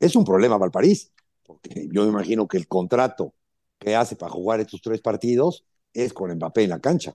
es 0.00 0.16
un 0.16 0.24
problema 0.24 0.56
para 0.58 0.66
el 0.68 0.72
París, 0.72 1.12
porque 1.44 1.88
yo 1.92 2.04
me 2.04 2.10
imagino 2.10 2.48
que 2.48 2.58
el 2.58 2.68
contrato 2.68 3.34
que 3.78 3.96
hace 3.96 4.16
para 4.16 4.32
jugar 4.32 4.60
estos 4.60 4.82
tres 4.82 5.00
partidos 5.00 5.64
es 5.92 6.12
con 6.12 6.32
Mbappé 6.34 6.64
en 6.64 6.70
la 6.70 6.80
cancha, 6.80 7.14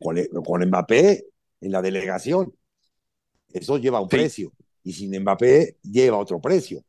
con, 0.00 0.16
con 0.44 0.64
Mbappé 0.66 1.26
en 1.62 1.72
la 1.72 1.82
delegación. 1.82 2.54
Eso 3.52 3.78
lleva 3.78 4.00
un 4.00 4.10
Sí. 4.10 4.18
precio, 4.20 4.52
y 4.84 4.92
sin 4.92 5.18
Mbappé 5.22 5.78
lleva 5.82 6.18
otro 6.18 6.40
precio. 6.40 6.84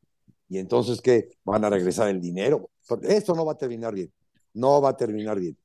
Y 0.50 0.60
entonces, 0.60 1.02
¿qué? 1.02 1.30
¿Van 1.46 1.66
a 1.66 1.70
regresar 1.70 2.10
el 2.10 2.22
dinero? 2.22 2.72
Esto 3.04 3.36
no 3.36 3.46
va 3.46 3.54
a 3.54 3.58
terminar 3.58 3.94
bien, 3.94 4.12
no 4.54 4.82
va 4.82 4.90
a 4.92 4.98
terminar 4.98 5.40
bien. 5.40 5.58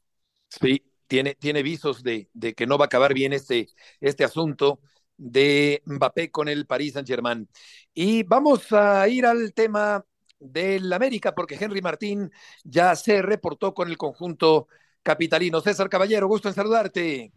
Sí, 0.61 0.83
tiene, 1.07 1.35
tiene 1.35 1.62
visos 1.62 2.03
de, 2.03 2.29
de 2.33 2.55
que 2.55 2.66
no 2.66 2.79
va 2.79 2.85
a 2.85 2.87
acabar 2.87 3.14
bien 3.14 3.33
este, 3.33 3.69
este 4.01 4.25
asunto 4.25 4.81
de 5.16 5.83
Mbappé 5.87 6.31
con 6.31 6.49
el 6.49 6.66
Paris 6.66 6.95
Saint-Germain. 6.95 7.49
Y 7.95 8.23
vamos 8.25 8.73
a 8.73 9.09
ir 9.09 9.27
al 9.27 9.53
tema 9.55 10.05
del 10.38 10.92
América, 10.92 11.35
porque 11.35 11.57
Henry 11.59 11.81
Martín 11.81 12.31
ya 12.64 12.95
se 12.97 13.23
reportó 13.23 13.75
con 13.75 13.88
el 13.88 13.97
conjunto 13.97 14.69
capitalino. 15.03 15.61
César 15.61 15.88
Caballero, 15.88 16.29
gusto 16.29 16.49
en 16.49 16.55
saludarte. 16.55 17.33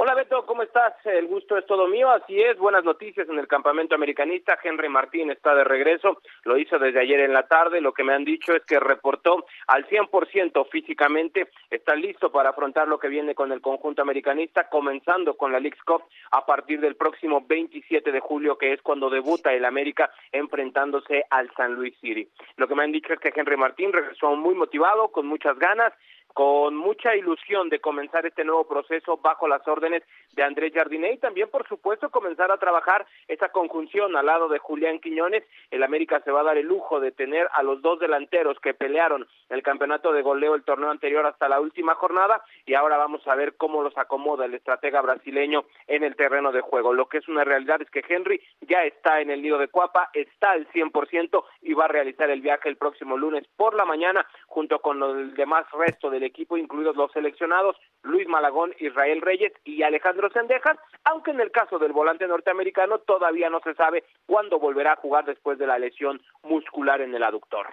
Hola 0.00 0.14
Beto, 0.14 0.46
¿cómo 0.46 0.62
estás? 0.62 0.94
El 1.06 1.26
gusto 1.26 1.58
es 1.58 1.66
todo 1.66 1.88
mío, 1.88 2.08
así 2.08 2.40
es, 2.40 2.56
buenas 2.56 2.84
noticias 2.84 3.28
en 3.28 3.36
el 3.36 3.48
campamento 3.48 3.96
americanista, 3.96 4.56
Henry 4.62 4.88
Martín 4.88 5.28
está 5.32 5.56
de 5.56 5.64
regreso, 5.64 6.22
lo 6.44 6.56
hizo 6.56 6.78
desde 6.78 7.00
ayer 7.00 7.18
en 7.18 7.32
la 7.32 7.48
tarde, 7.48 7.80
lo 7.80 7.92
que 7.92 8.04
me 8.04 8.14
han 8.14 8.24
dicho 8.24 8.54
es 8.54 8.64
que 8.64 8.78
reportó 8.78 9.44
al 9.66 9.88
100% 9.88 10.68
físicamente, 10.70 11.48
está 11.68 11.96
listo 11.96 12.30
para 12.30 12.50
afrontar 12.50 12.86
lo 12.86 13.00
que 13.00 13.08
viene 13.08 13.34
con 13.34 13.50
el 13.50 13.60
conjunto 13.60 14.00
americanista, 14.00 14.68
comenzando 14.68 15.36
con 15.36 15.50
la 15.50 15.58
League's 15.58 15.82
Cup 15.82 16.04
a 16.30 16.46
partir 16.46 16.78
del 16.78 16.94
próximo 16.94 17.44
27 17.48 18.12
de 18.12 18.20
julio, 18.20 18.56
que 18.56 18.74
es 18.74 18.82
cuando 18.82 19.10
debuta 19.10 19.52
el 19.52 19.64
América 19.64 20.12
enfrentándose 20.30 21.24
al 21.28 21.50
San 21.56 21.74
Luis 21.74 21.98
City. 22.00 22.28
Lo 22.56 22.68
que 22.68 22.76
me 22.76 22.84
han 22.84 22.92
dicho 22.92 23.12
es 23.14 23.18
que 23.18 23.32
Henry 23.34 23.56
Martín 23.56 23.92
regresó 23.92 24.36
muy 24.36 24.54
motivado, 24.54 25.08
con 25.08 25.26
muchas 25.26 25.58
ganas, 25.58 25.92
con 26.38 26.76
mucha 26.76 27.16
ilusión 27.16 27.68
de 27.68 27.80
comenzar 27.80 28.24
este 28.24 28.44
nuevo 28.44 28.62
proceso 28.62 29.16
bajo 29.16 29.48
las 29.48 29.66
órdenes 29.66 30.04
de 30.34 30.44
Andrés 30.44 30.72
Jardiné 30.72 31.14
y 31.14 31.18
también, 31.18 31.48
por 31.50 31.66
supuesto, 31.66 32.10
comenzar 32.10 32.52
a 32.52 32.58
trabajar 32.58 33.04
esa 33.26 33.48
conjunción 33.48 34.14
al 34.14 34.26
lado 34.26 34.48
de 34.48 34.60
Julián 34.60 35.00
Quiñones. 35.00 35.42
El 35.72 35.82
América 35.82 36.20
se 36.20 36.30
va 36.30 36.42
a 36.42 36.44
dar 36.44 36.56
el 36.56 36.68
lujo 36.68 37.00
de 37.00 37.10
tener 37.10 37.48
a 37.54 37.64
los 37.64 37.82
dos 37.82 37.98
delanteros 37.98 38.60
que 38.60 38.72
pelearon 38.72 39.26
el 39.48 39.64
campeonato 39.64 40.12
de 40.12 40.22
goleo 40.22 40.54
el 40.54 40.62
torneo 40.62 40.92
anterior 40.92 41.26
hasta 41.26 41.48
la 41.48 41.60
última 41.60 41.96
jornada 41.96 42.40
y 42.66 42.74
ahora 42.74 42.98
vamos 42.98 43.26
a 43.26 43.34
ver 43.34 43.56
cómo 43.56 43.82
los 43.82 43.98
acomoda 43.98 44.44
el 44.44 44.54
estratega 44.54 45.00
brasileño 45.00 45.64
en 45.88 46.04
el 46.04 46.14
terreno 46.14 46.52
de 46.52 46.60
juego. 46.60 46.92
Lo 46.92 47.08
que 47.08 47.18
es 47.18 47.26
una 47.26 47.42
realidad 47.42 47.82
es 47.82 47.90
que 47.90 48.04
Henry 48.08 48.40
ya 48.60 48.84
está 48.84 49.20
en 49.20 49.32
el 49.32 49.42
nido 49.42 49.58
de 49.58 49.66
Cuapa, 49.66 50.10
está 50.12 50.52
al 50.52 50.68
100% 50.68 51.44
y 51.62 51.74
va 51.74 51.86
a 51.86 51.88
realizar 51.88 52.30
el 52.30 52.42
viaje 52.42 52.68
el 52.68 52.76
próximo 52.76 53.16
lunes 53.16 53.44
por 53.56 53.74
la 53.74 53.84
mañana 53.84 54.24
junto 54.46 54.78
con 54.78 55.02
el 55.02 55.34
demás 55.34 55.66
resto 55.72 56.10
del 56.10 56.27
equipo, 56.28 56.56
incluidos 56.56 56.96
los 56.96 57.12
seleccionados 57.12 57.76
Luis 58.02 58.28
Malagón, 58.28 58.72
Israel 58.78 59.20
Reyes 59.20 59.52
y 59.64 59.82
Alejandro 59.82 60.30
Sendejas, 60.30 60.78
aunque 61.04 61.32
en 61.32 61.40
el 61.40 61.50
caso 61.50 61.78
del 61.78 61.92
volante 61.92 62.26
norteamericano 62.26 62.98
todavía 63.00 63.50
no 63.50 63.60
se 63.60 63.74
sabe 63.74 64.04
cuándo 64.26 64.58
volverá 64.58 64.92
a 64.92 64.96
jugar 64.96 65.24
después 65.24 65.58
de 65.58 65.66
la 65.66 65.78
lesión 65.78 66.22
muscular 66.42 67.00
en 67.00 67.14
el 67.14 67.22
aductor. 67.22 67.66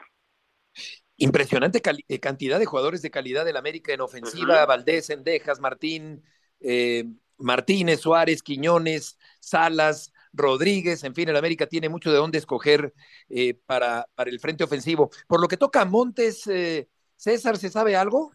Impresionante 1.17 1.81
eh, 2.09 2.19
cantidad 2.19 2.59
de 2.59 2.65
jugadores 2.65 3.01
de 3.01 3.11
calidad 3.11 3.45
del 3.45 3.57
América 3.57 3.93
en 3.93 4.01
ofensiva, 4.01 4.63
Ujú. 4.63 4.67
Valdés, 4.67 5.09
Endejas, 5.09 5.61
Martín, 5.61 6.23
eh, 6.59 7.05
Martínez, 7.37 8.01
Suárez, 8.01 8.43
Quiñones, 8.43 9.17
Salas, 9.39 10.13
Rodríguez, 10.33 11.03
en 11.03 11.15
fin, 11.15 11.29
el 11.29 11.37
América 11.37 11.67
tiene 11.67 11.89
mucho 11.89 12.11
de 12.11 12.17
dónde 12.17 12.37
escoger 12.37 12.93
eh, 13.29 13.53
para, 13.65 14.07
para 14.15 14.29
el 14.29 14.39
frente 14.39 14.63
ofensivo. 14.63 15.09
Por 15.27 15.41
lo 15.41 15.47
que 15.47 15.57
toca 15.57 15.81
a 15.81 15.85
Montes, 15.85 16.45
eh, 16.47 16.89
César, 17.15 17.57
¿se 17.57 17.69
sabe 17.69 17.95
algo? 17.95 18.33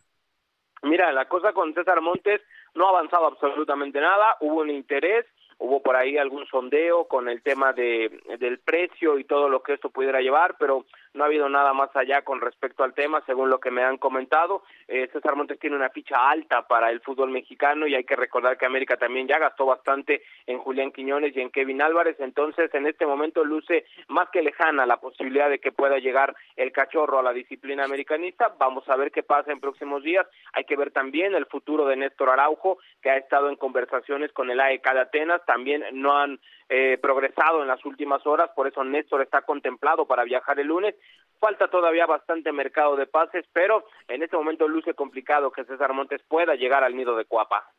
Mira, 0.82 1.12
la 1.12 1.26
cosa 1.26 1.52
con 1.52 1.74
César 1.74 2.00
Montes 2.00 2.40
no 2.74 2.86
ha 2.86 2.90
avanzado 2.90 3.26
absolutamente 3.26 4.00
nada, 4.00 4.36
hubo 4.40 4.60
un 4.60 4.70
interés, 4.70 5.26
hubo 5.58 5.82
por 5.82 5.94
ahí 5.94 6.16
algún 6.16 6.46
sondeo 6.46 7.04
con 7.04 7.28
el 7.28 7.42
tema 7.42 7.72
de, 7.72 8.20
del 8.38 8.58
precio 8.58 9.18
y 9.18 9.24
todo 9.24 9.48
lo 9.48 9.62
que 9.62 9.74
esto 9.74 9.90
pudiera 9.90 10.20
llevar, 10.20 10.56
pero 10.58 10.86
no 11.14 11.24
ha 11.24 11.26
habido 11.26 11.48
nada 11.48 11.72
más 11.72 11.94
allá 11.94 12.22
con 12.22 12.40
respecto 12.40 12.84
al 12.84 12.94
tema, 12.94 13.22
según 13.26 13.50
lo 13.50 13.58
que 13.58 13.70
me 13.70 13.82
han 13.82 13.98
comentado. 13.98 14.62
Eh, 14.88 15.08
César 15.12 15.36
Montes 15.36 15.58
tiene 15.58 15.76
una 15.76 15.90
ficha 15.90 16.30
alta 16.30 16.66
para 16.66 16.90
el 16.90 17.00
fútbol 17.00 17.30
mexicano 17.30 17.86
y 17.86 17.94
hay 17.94 18.04
que 18.04 18.16
recordar 18.16 18.58
que 18.58 18.66
América 18.66 18.96
también 18.96 19.26
ya 19.26 19.38
gastó 19.38 19.66
bastante 19.66 20.22
en 20.46 20.58
Julián 20.58 20.92
Quiñones 20.92 21.36
y 21.36 21.40
en 21.40 21.50
Kevin 21.50 21.82
Álvarez, 21.82 22.16
entonces 22.20 22.72
en 22.74 22.86
este 22.86 23.06
momento 23.06 23.44
luce 23.44 23.86
más 24.08 24.28
que 24.30 24.42
lejana 24.42 24.86
la 24.86 24.98
posibilidad 24.98 25.50
de 25.50 25.58
que 25.58 25.72
pueda 25.72 25.98
llegar 25.98 26.34
el 26.56 26.72
cachorro 26.72 27.18
a 27.18 27.22
la 27.22 27.32
disciplina 27.32 27.84
americanista. 27.84 28.54
Vamos 28.58 28.88
a 28.88 28.96
ver 28.96 29.10
qué 29.10 29.22
pasa 29.22 29.52
en 29.52 29.60
próximos 29.60 30.02
días. 30.02 30.26
Hay 30.52 30.64
que 30.64 30.76
ver 30.76 30.92
también 30.92 31.34
el 31.34 31.46
futuro 31.46 31.86
de 31.86 31.96
Néstor 31.96 32.30
Araujo, 32.30 32.78
que 33.02 33.10
ha 33.10 33.16
estado 33.16 33.48
en 33.48 33.56
conversaciones 33.56 34.32
con 34.32 34.50
el 34.50 34.60
AEK 34.60 34.92
de 34.92 35.00
Atenas, 35.00 35.44
también 35.46 35.84
no 35.92 36.16
han 36.16 36.40
eh, 36.72 36.98
progresado 37.02 37.62
en 37.62 37.68
las 37.68 37.84
últimas 37.84 38.24
horas, 38.28 38.48
por 38.54 38.68
eso 38.68 38.84
Néstor 38.84 39.22
está 39.22 39.42
contemplado 39.42 40.06
para 40.06 40.22
viajar 40.22 40.60
el 40.60 40.68
lunes. 40.68 40.94
Falta 41.40 41.68
todavía 41.68 42.06
bastante 42.06 42.52
mercado 42.52 42.94
de 42.94 43.08
pases, 43.08 43.44
pero 43.52 43.84
en 44.06 44.22
este 44.22 44.36
momento 44.36 44.68
luce 44.68 44.94
complicado 44.94 45.50
que 45.50 45.64
César 45.64 45.92
Montes 45.92 46.22
pueda 46.28 46.54
llegar 46.54 46.84
al 46.84 46.94
nido 46.94 47.16
de 47.16 47.24
Cuapa. 47.24 47.72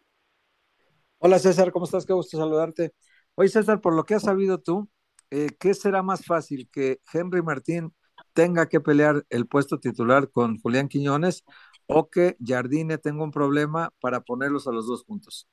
Hola 1.20 1.40
César, 1.40 1.72
¿cómo 1.72 1.86
estás? 1.86 2.06
Qué 2.06 2.12
gusto 2.12 2.38
saludarte. 2.38 2.92
Oye 3.36 3.48
César, 3.48 3.80
por 3.80 3.96
lo 3.96 4.04
que 4.04 4.16
has 4.16 4.24
sabido 4.24 4.60
tú, 4.60 4.90
eh, 5.30 5.48
¿qué 5.58 5.74
será 5.74 6.04
más 6.04 6.26
fácil? 6.26 6.68
¿Que 6.70 7.00
Henry 7.14 7.42
Martín 7.42 7.96
tenga 8.34 8.68
que 8.68 8.82
pelear 8.82 9.24
el 9.30 9.48
puesto 9.48 9.80
titular 9.80 10.30
con 10.30 10.60
Julián 10.60 10.90
Quiñones 10.90 11.46
o 11.88 12.10
que 12.10 12.36
Jardine 12.46 12.98
tenga 12.98 13.24
un 13.24 13.32
problema 13.32 13.94
para 14.02 14.20
ponerlos 14.20 14.68
a 14.68 14.72
los 14.74 14.86
dos 14.86 15.06
juntos? 15.06 15.48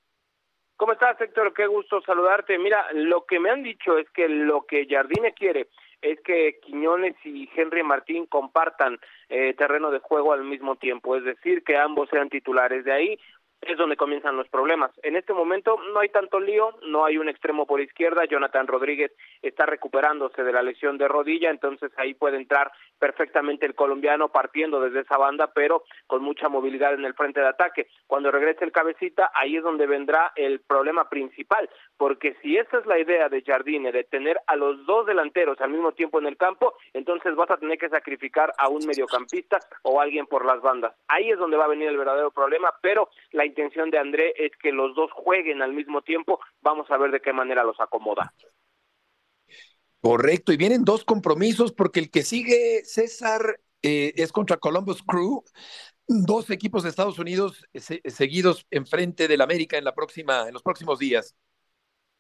¿Cómo 0.79 0.93
estás, 0.93 1.21
Héctor? 1.21 1.53
Qué 1.55 1.67
gusto 1.67 2.01
saludarte. 2.03 2.57
Mira, 2.57 2.87
lo 2.93 3.27
que 3.27 3.41
me 3.41 3.51
han 3.51 3.65
dicho 3.65 3.99
es 3.99 4.09
que 4.11 4.29
lo 4.29 4.65
que 4.65 4.87
Jardine 4.89 5.35
quiere 5.35 5.67
es 6.01 6.21
que 6.21 6.61
Quiñones 6.63 7.17
y 7.25 7.51
Henry 7.53 7.83
Martín 7.83 8.27
compartan 8.27 9.01
eh, 9.29 9.55
terreno 9.55 9.91
de 9.91 9.99
juego 9.99 10.33
al 10.33 10.45
mismo 10.45 10.77
tiempo, 10.77 11.17
es 11.17 11.25
decir, 11.25 11.65
que 11.65 11.77
ambos 11.77 12.09
sean 12.11 12.29
titulares. 12.29 12.85
De 12.85 12.93
ahí 12.93 13.19
es 13.63 13.77
donde 13.77 13.97
comienzan 13.97 14.37
los 14.37 14.49
problemas. 14.49 14.91
En 15.03 15.17
este 15.17 15.33
momento 15.33 15.79
no 15.93 16.01
hay 16.01 16.09
tanto 16.09 16.41
lío, 16.41 16.75
no 16.87 17.05
hay 17.05 17.19
un 17.19 17.29
extremo 17.29 17.67
por 17.67 17.81
izquierda, 17.81 18.25
Jonathan 18.25 18.67
Rodríguez 18.67 19.13
está 19.43 19.67
recuperándose 19.67 20.43
de 20.43 20.53
la 20.53 20.63
lesión 20.63 20.99
de 20.99 21.09
rodilla, 21.09 21.51
entonces 21.51 21.91
ahí 21.97 22.15
puede 22.15 22.37
entrar 22.37 22.71
perfectamente 22.99 23.67
el 23.67 23.75
colombiano 23.75 24.29
partiendo 24.29 24.81
desde 24.81 25.01
esa 25.01 25.17
banda, 25.17 25.53
pero 25.55 25.85
con 26.07 26.23
mucha 26.23 26.49
movilidad 26.49 26.95
en 26.95 27.05
el 27.05 27.15
frente 27.15 27.41
de 27.41 27.49
ataque. 27.49 27.89
Cuando 28.07 28.31
regrese 28.31 28.65
el 28.65 28.73
cabecita, 28.73 29.31
ahí 29.35 29.57
es 29.57 29.63
donde 29.63 29.87
vendrá 29.87 30.33
el 30.37 30.61
problema 30.61 31.09
principal, 31.09 31.69
porque 31.97 32.37
si 32.43 32.57
esa 32.57 32.79
es 32.79 32.87
la 32.87 32.99
idea 32.99 33.29
de 33.29 33.43
Jardine, 33.43 33.93
de 33.93 34.05
tener 34.05 34.39
a 34.47 34.57
los 34.57 34.85
dos 34.87 35.07
delanteros 35.07 35.61
al 35.61 35.71
mismo 35.71 35.93
tiempo 35.93 36.19
en 36.19 36.27
el 36.27 36.37
campo, 36.37 36.75
entonces 36.93 37.35
vas 37.35 37.51
a 37.51 37.57
tener 37.57 37.79
que 37.79 37.89
sacrificar 37.89 38.53
a 38.59 38.69
un 38.69 38.87
mediocampista 38.87 39.59
o 39.83 40.01
alguien 40.01 40.27
por 40.27 40.45
las 40.45 40.61
bandas. 40.61 40.95
Ahí 41.09 41.31
es 41.31 41.39
donde 41.39 41.57
va 41.57 41.65
a 41.65 41.69
venir 41.69 41.89
el 41.89 41.97
verdadero 41.97 42.31
problema, 42.31 42.73
pero 42.81 43.09
la 43.33 43.45
intención 43.49 43.91
de 43.91 43.99
André 43.99 44.33
es 44.37 44.53
que 44.63 44.71
los 44.71 44.95
dos 44.95 45.11
jueguen 45.13 45.61
al 45.63 45.73
mismo 45.73 46.03
tiempo, 46.03 46.39
vamos 46.61 46.91
a 46.91 46.97
ver 46.97 47.11
de 47.11 47.21
qué 47.21 47.33
manera 47.33 47.65
los 47.65 47.81
acomoda. 47.81 48.33
Correcto, 50.01 50.53
y 50.53 50.57
vienen 50.57 50.85
dos 50.85 51.05
compromisos 51.05 51.73
porque 51.73 51.99
el 51.99 52.11
que 52.11 52.23
sigue 52.23 52.85
César 52.85 53.61
eh, 53.83 54.13
es 54.17 54.31
contra 54.31 54.57
Columbus 54.57 55.03
Crew, 55.03 55.43
dos 56.07 56.51
equipos 56.51 56.85
de 56.85 56.91
Estados 56.91 57.19
Unidos 57.19 57.67
se- 57.75 58.01
seguidos 58.05 58.65
enfrente 58.71 59.27
del 59.27 59.41
América 59.41 59.77
en 59.77 59.85
la 59.85 59.95
próxima, 59.95 60.47
en 60.47 60.55
los 60.55 60.63
próximos 60.63 61.01
días. 61.01 61.35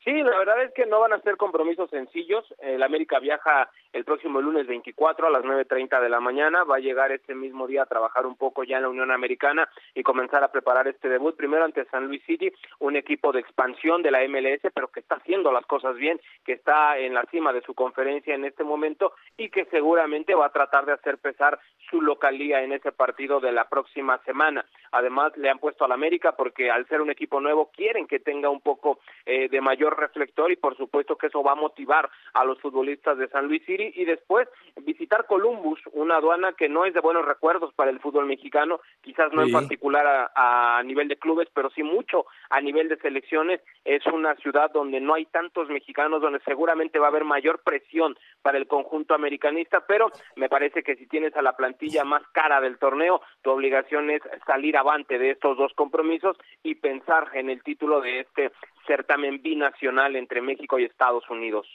Sí, 0.05 0.12
la 0.12 0.38
verdad 0.38 0.62
es 0.62 0.72
que 0.74 0.86
no 0.86 1.01
van 1.01 1.12
a 1.12 1.20
ser 1.20 1.36
compromisos 1.36 1.90
sencillos. 1.90 2.44
El 2.61 2.82
América 2.82 3.18
viaja 3.18 3.68
el 3.92 4.05
próximo 4.05 4.40
lunes 4.40 4.66
24 4.66 5.26
a 5.26 5.30
las 5.30 5.42
9.30 5.42 6.01
de 6.01 6.09
la 6.09 6.20
mañana. 6.20 6.62
Va 6.62 6.76
a 6.76 6.80
llegar 6.80 7.11
este 7.11 7.34
mismo 7.34 7.66
día 7.66 7.82
a 7.82 7.86
trabajar 7.86 8.24
un 8.24 8.36
poco 8.36 8.62
ya 8.62 8.76
en 8.76 8.84
la 8.84 8.88
Unión 8.88 9.11
Americana 9.11 9.68
y 9.94 10.05
comenzar 10.05 10.44
a 10.44 10.53
preparar 10.53 10.86
este 10.86 11.09
debut. 11.09 11.36
Primero 11.36 11.64
ante 11.64 11.84
San 11.86 12.07
Luis 12.07 12.22
City, 12.24 12.53
un 12.78 12.94
equipo 12.94 13.32
de 13.32 13.40
expansión 13.40 14.03
de 14.03 14.12
la 14.12 14.26
MLS, 14.28 14.61
pero 14.72 14.88
que 14.88 15.01
está 15.01 15.16
haciendo 15.16 15.51
las 15.51 15.66
cosas 15.66 15.96
bien, 15.96 16.20
que 16.44 16.53
está 16.53 16.96
en 16.96 17.12
la 17.12 17.24
cima 17.24 17.53
de 17.53 17.62
su 17.62 17.74
conferencia 17.74 18.34
en 18.34 18.44
este 18.44 18.62
momento 18.62 19.14
y 19.36 19.51
que 19.51 19.64
seguramente 19.66 20.34
va 20.34 20.46
a 20.46 20.53
tratar 20.53 20.86
de 20.86 20.92
hacer 20.92 21.18
pesar 21.18 21.59
su 21.90 22.01
localía 22.01 22.62
en 22.62 22.72
ese 22.72 22.92
partido 22.92 23.40
de 23.40 23.53
la 23.53 23.68
próxima 23.68 24.18
semana. 24.24 24.64
Además, 24.92 25.36
le 25.36 25.51
han 25.51 25.59
puesto 25.59 25.84
al 25.84 25.92
América 25.92 26.32
porque 26.32 26.70
al 26.70 26.86
ser 26.86 27.01
un 27.01 27.11
equipo 27.11 27.40
nuevo 27.40 27.70
quieren 27.74 28.07
que 28.07 28.20
tenga 28.20 28.49
un 28.49 28.61
poco 28.61 29.01
eh, 29.26 29.49
de 29.49 29.61
mayor 29.61 29.97
reflector 29.99 30.51
y 30.51 30.57
por 30.57 30.76
supuesto 30.76 31.16
que 31.16 31.26
eso 31.26 31.42
va 31.42 31.53
a 31.53 31.57
motivar 31.57 32.09
a 32.34 32.44
los 32.44 32.61
futbolistas 32.61 33.18
de 33.18 33.28
San 33.28 33.46
Luis 33.46 33.64
City 33.66 33.92
y 33.94 34.05
después 34.05 34.49
visitar 34.82 35.26
Columbus, 35.26 35.80
una 35.92 36.16
aduana 36.16 36.53
que 36.53 36.68
no 36.68 36.84
es 36.84 36.94
de 36.94 37.01
buenos 37.01 37.24
recuerdos 37.24 37.72
para 37.74 37.90
el 37.90 38.01
fútbol 38.01 38.26
mexicano, 38.26 38.80
quizás 39.03 39.32
no 39.32 39.42
en 39.42 39.53
particular 39.53 40.30
a, 40.34 40.78
a 40.78 40.82
nivel 40.82 41.09
de 41.09 41.18
clubes, 41.18 41.49
pero 41.53 41.70
sí 41.70 41.82
mucho 41.82 42.26
a 42.51 42.61
nivel 42.61 42.88
de 42.88 42.96
selecciones. 42.99 43.61
Es 43.84 44.05
una 44.07 44.34
ciudad 44.36 44.70
donde 44.72 45.01
no 45.01 45.14
hay 45.14 45.26
tantos 45.26 45.68
mexicanos, 45.68 46.22
donde 46.22 46.40
seguramente 46.40 46.99
va 46.99 47.07
a 47.07 47.11
haber 47.11 47.24
mayor 47.24 47.61
presión 47.62 48.16
para 48.42 48.59
el 48.59 48.66
conjunto 48.66 49.14
americanista, 49.14 49.84
pero 49.86 50.11
me 50.36 50.49
parece 50.49 50.82
que 50.82 50.96
si 50.96 51.07
tienes 51.07 51.36
a 51.36 51.42
la 51.42 51.57
plantilla 51.57 52.05
más 52.05 52.22
cara 52.32 52.61
del 52.61 52.78
torneo, 52.78 53.20
tu 53.42 53.51
obligación 53.51 54.11
es 54.11 54.22
salir 54.46 54.76
avante 54.76 55.18
de 55.18 55.30
estos 55.30 55.57
dos 55.57 55.72
compromisos 55.74 56.36
y 56.62 56.76
pensar 56.76 57.30
en 57.34 57.51
el 57.51 57.62
título 57.62 58.01
de 58.01 58.20
este 58.20 58.51
certamen 58.89 59.41
binacional 59.41 60.16
entre 60.16 60.43
México 60.43 60.80
y 60.80 60.84
Estados 60.84 61.22
Unidos. 61.30 61.68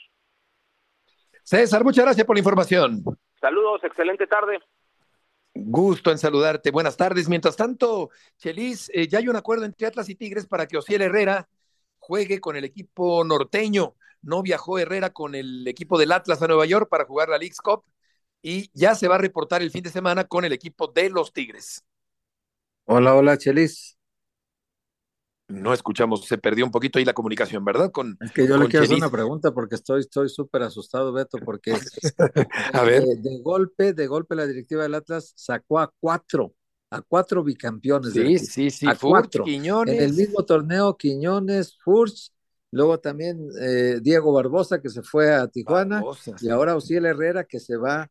César, 1.44 1.84
muchas 1.84 2.04
gracias 2.04 2.28
por 2.28 2.36
la 2.36 2.42
información. 2.42 3.04
Saludos, 3.40 3.82
excelente 3.84 4.28
tarde. 4.28 4.60
Gusto 5.54 6.12
en 6.12 6.18
saludarte. 6.18 6.72
Buenas 6.72 6.98
tardes. 6.98 7.30
Mientras 7.30 7.56
tanto, 7.56 8.10
Chelis, 8.38 8.90
eh, 8.94 9.08
ya 9.08 9.20
hay 9.20 9.28
un 9.28 9.36
acuerdo 9.36 9.66
entre 9.66 9.88
Atlas 9.88 10.10
y 10.10 10.16
Tigres 10.16 10.48
para 10.48 10.68
que 10.68 10.78
Ociel 10.78 11.02
Herrera 11.02 11.48
juegue 12.00 12.42
con 12.42 12.56
el 12.56 12.64
equipo 12.64 13.24
norteño. 13.24 13.96
No 14.22 14.42
viajó 14.42 14.80
Herrera 14.80 15.12
con 15.12 15.36
el 15.36 15.68
equipo 15.68 16.00
del 16.00 16.12
Atlas 16.12 16.42
a 16.42 16.48
Nueva 16.48 16.66
York 16.66 16.90
para 16.90 17.06
jugar 17.06 17.30
la 17.30 17.38
League's 17.38 17.62
Cup 17.62 17.84
y 18.42 18.70
ya 18.74 18.96
se 18.96 19.08
va 19.08 19.16
a 19.16 19.20
reportar 19.20 19.62
el 19.62 19.72
fin 19.72 19.84
de 19.84 19.90
semana 19.90 20.26
con 20.26 20.44
el 20.44 20.54
equipo 20.54 20.88
de 20.88 21.10
los 21.10 21.32
Tigres. 21.32 21.86
Hola, 22.86 23.16
hola, 23.16 23.38
Chelis. 23.38 23.98
No 25.48 25.74
escuchamos, 25.74 26.26
se 26.26 26.38
perdió 26.38 26.66
un 26.66 26.72
poquito 26.72 27.00
ahí 27.00 27.06
la 27.06 27.14
comunicación, 27.14 27.66
¿verdad? 27.66 27.92
Con, 27.92 28.18
es 28.22 28.32
que 28.32 28.48
yo 28.48 28.58
le 28.58 28.68
quiero 28.68 28.86
hacer 28.86 28.98
una 28.98 29.12
pregunta 29.12 29.52
porque 29.52 29.76
estoy 29.76 30.00
estoy 30.00 30.30
súper 30.30 30.64
asustado, 30.64 31.12
Beto, 31.12 31.38
porque 31.44 31.74
A 32.74 32.84
ver. 32.84 33.04
de, 33.04 33.16
de 33.18 33.42
golpe, 33.42 33.94
de 33.94 34.08
golpe 34.08 34.36
la 34.36 34.48
directiva 34.48 34.84
del 34.84 34.96
Atlas 34.96 35.34
sacó 35.36 35.80
a 35.80 35.92
cuatro, 36.00 36.54
a 36.90 37.02
cuatro 37.02 37.44
bicampeones. 37.44 38.14
del 38.14 38.28
Sí, 38.28 38.36
equipo, 38.36 38.52
sí, 38.52 38.70
sí, 38.72 38.86
a 38.88 38.96
Furch, 38.96 39.12
cuatro. 39.12 39.44
Quiñones. 39.44 39.96
En 39.96 40.04
el 40.04 40.14
mismo 40.14 40.44
torneo, 40.46 40.96
Quiñones, 40.98 41.78
Furch, 41.84 42.32
luego 42.72 43.00
también 43.00 43.48
eh, 43.62 44.00
Diego 44.02 44.34
Barbosa 44.34 44.82
que 44.82 44.90
se 44.90 45.04
fue 45.04 45.34
a 45.34 45.48
Tijuana 45.48 45.98
Barbosa, 45.98 46.36
y 46.42 46.50
ahora 46.50 46.76
Osiel 46.76 47.06
Herrera 47.06 47.44
que 47.44 47.60
se 47.60 47.76
va 47.78 48.10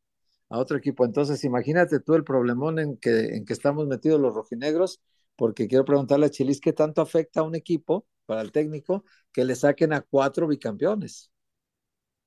a 0.50 0.58
otro 0.58 0.76
equipo. 0.76 1.04
Entonces, 1.04 1.42
imagínate 1.44 2.00
tú 2.00 2.14
el 2.14 2.24
problemón 2.24 2.78
en 2.78 2.96
que, 2.98 3.36
en 3.36 3.44
que 3.46 3.54
estamos 3.54 3.86
metidos 3.86 4.20
los 4.20 4.34
rojinegros, 4.34 5.00
porque 5.36 5.68
quiero 5.68 5.84
preguntarle 5.84 6.26
a 6.26 6.30
Chelis 6.30 6.60
qué 6.60 6.72
tanto 6.72 7.00
afecta 7.02 7.40
a 7.40 7.42
un 7.44 7.54
equipo, 7.54 8.06
para 8.26 8.42
el 8.42 8.52
técnico, 8.52 9.04
que 9.32 9.44
le 9.44 9.54
saquen 9.56 9.92
a 9.92 10.02
cuatro 10.02 10.46
bicampeones. 10.48 11.30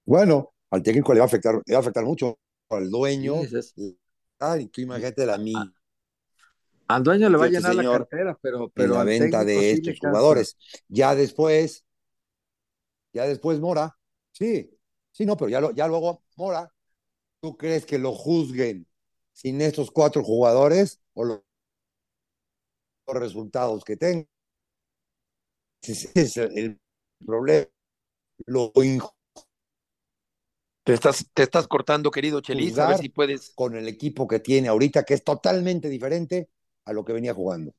Bueno, 0.05 0.53
al 0.71 0.81
técnico 0.83 1.13
le 1.13 1.19
va 1.19 1.25
a 1.25 1.27
afectar, 1.27 1.55
le 1.65 1.73
va 1.73 1.77
a 1.77 1.81
afectar 1.81 2.03
mucho, 2.05 2.39
al 2.69 2.89
dueño. 2.89 3.49
Sí, 3.75 3.97
Ay, 4.39 4.67
tú 4.67 4.81
imagínate 4.81 5.25
la 5.25 5.37
mí. 5.37 5.75
Al 6.87 7.03
dueño 7.03 7.29
le 7.29 7.37
va 7.37 7.45
a 7.45 7.47
llenar 7.47 7.75
la 7.75 7.87
cartera, 7.87 8.37
pero, 8.41 8.69
en 8.75 8.91
pero 8.91 8.93
la 8.93 9.03
venta 9.03 9.43
de 9.45 9.71
estos 9.71 9.99
jugadores. 9.99 10.57
Ya 10.87 11.15
después, 11.15 11.85
ya 13.13 13.25
después 13.27 13.59
Mora, 13.59 13.97
sí, 14.31 14.69
sí, 15.11 15.25
no, 15.25 15.37
pero 15.37 15.49
ya, 15.49 15.61
lo, 15.61 15.71
ya 15.71 15.87
luego 15.87 16.23
Mora, 16.35 16.71
¿tú 17.41 17.57
crees 17.57 17.85
que 17.85 17.99
lo 17.99 18.13
juzguen 18.13 18.87
sin 19.33 19.61
estos 19.61 19.91
cuatro 19.91 20.23
jugadores 20.23 21.01
o 21.13 21.23
lo- 21.25 21.45
los 23.07 23.17
resultados 23.17 23.83
que 23.83 23.97
tengan? 23.97 24.27
Ese 25.81 26.09
es 26.15 26.37
el, 26.37 26.79
problema. 27.25 27.67
Lo 28.45 28.71
injusto 28.75 29.15
Te 30.83 30.93
estás, 30.93 31.25
te 31.33 31.43
estás 31.43 31.67
cortando, 31.67 32.11
querido 32.11 32.41
Chelis, 32.41 32.77
a 32.77 32.89
ver 32.89 32.97
si 32.97 33.09
puedes. 33.09 33.51
con 33.55 33.75
el 33.75 33.87
equipo 33.87 34.27
que 34.27 34.39
tiene 34.39 34.67
ahorita, 34.67 35.03
que 35.03 35.13
es 35.13 35.23
totalmente 35.23 35.89
diferente 35.89 36.49
a 36.85 36.93
lo 36.93 37.05
que 37.05 37.13
venía 37.13 37.33
jugando. 37.33 37.73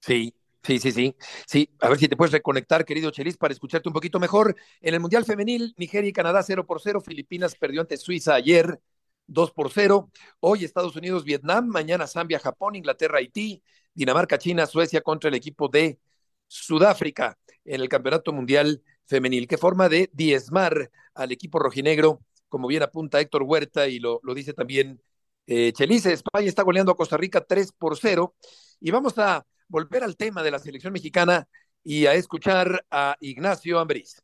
Sí, 0.00 0.34
sí, 0.62 0.78
sí, 0.78 0.92
sí. 0.92 1.16
Sí, 1.46 1.70
a 1.80 1.88
ver 1.88 1.98
si 1.98 2.08
te 2.08 2.16
puedes 2.16 2.32
reconectar, 2.32 2.84
querido 2.84 3.10
Chelis, 3.10 3.36
para 3.36 3.52
escucharte 3.52 3.88
un 3.88 3.92
poquito 3.92 4.18
mejor. 4.18 4.56
En 4.80 4.94
el 4.94 5.00
Mundial 5.00 5.24
Femenil, 5.24 5.74
Nigeria 5.76 6.08
y 6.08 6.12
Canadá 6.12 6.42
0 6.42 6.66
por 6.66 6.80
0. 6.80 7.00
Filipinas 7.00 7.54
perdió 7.56 7.80
ante 7.80 7.96
Suiza 7.96 8.34
ayer 8.34 8.80
2 9.26 9.52
por 9.52 9.70
0. 9.72 10.10
Hoy 10.40 10.64
Estados 10.64 10.96
Unidos, 10.96 11.24
Vietnam. 11.24 11.66
Mañana 11.66 12.06
Zambia, 12.06 12.38
Japón, 12.38 12.76
Inglaterra, 12.76 13.18
Haití. 13.18 13.62
Dinamarca, 13.94 14.38
China, 14.38 14.66
Suecia 14.66 15.00
contra 15.00 15.28
el 15.28 15.34
equipo 15.34 15.68
de 15.68 16.00
Sudáfrica 16.48 17.38
en 17.64 17.80
el 17.80 17.88
Campeonato 17.88 18.32
Mundial 18.32 18.82
Femenil. 19.06 19.46
Qué 19.46 19.56
forma 19.56 19.88
de 19.88 20.10
diezmar 20.12 20.90
al 21.14 21.32
equipo 21.32 21.58
rojinegro, 21.58 22.20
como 22.48 22.68
bien 22.68 22.82
apunta 22.82 23.20
Héctor 23.20 23.44
Huerta 23.44 23.86
y 23.86 24.00
lo, 24.00 24.20
lo 24.22 24.34
dice 24.34 24.52
también 24.52 25.00
eh, 25.46 25.72
Chelice. 25.72 26.12
España 26.12 26.48
está 26.48 26.62
goleando 26.62 26.92
a 26.92 26.96
Costa 26.96 27.16
Rica 27.16 27.44
3 27.44 27.72
por 27.72 27.96
0. 27.96 28.34
Y 28.80 28.90
vamos 28.90 29.18
a 29.18 29.46
volver 29.68 30.02
al 30.02 30.16
tema 30.16 30.42
de 30.42 30.50
la 30.50 30.58
selección 30.58 30.92
mexicana 30.92 31.48
y 31.82 32.06
a 32.06 32.14
escuchar 32.14 32.84
a 32.90 33.16
Ignacio 33.20 33.78
Ambriz. 33.78 34.22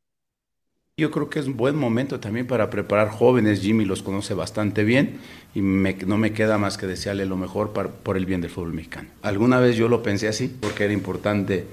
Yo 1.01 1.11
creo 1.11 1.31
que 1.31 1.39
es 1.39 1.47
un 1.47 1.57
buen 1.57 1.77
momento 1.77 2.21
también 2.21 2.47
para 2.47 2.69
preparar 2.69 3.09
jóvenes. 3.09 3.63
Jimmy 3.63 3.87
los 3.87 4.03
conoce 4.03 4.35
bastante 4.35 4.85
bien 4.85 5.15
y 5.55 5.63
me- 5.63 5.95
no 6.07 6.19
me 6.19 6.35
queda 6.35 6.59
más 6.59 6.77
que 6.77 6.87
desearle 6.87 7.25
lo 7.25 7.39
mejor 7.39 7.73
para- 7.73 7.89
por 7.89 8.19
el 8.19 8.27
bien 8.27 8.43
del 8.43 8.51
fútbol 8.51 8.75
mexicano. 8.75 9.09
Alguna 9.23 9.61
vez 9.61 9.77
yo 9.77 9.89
lo 9.89 10.03
pensé 10.03 10.29
así 10.29 10.55
porque 10.61 10.85
era 10.85 10.93
importante. 10.93 11.65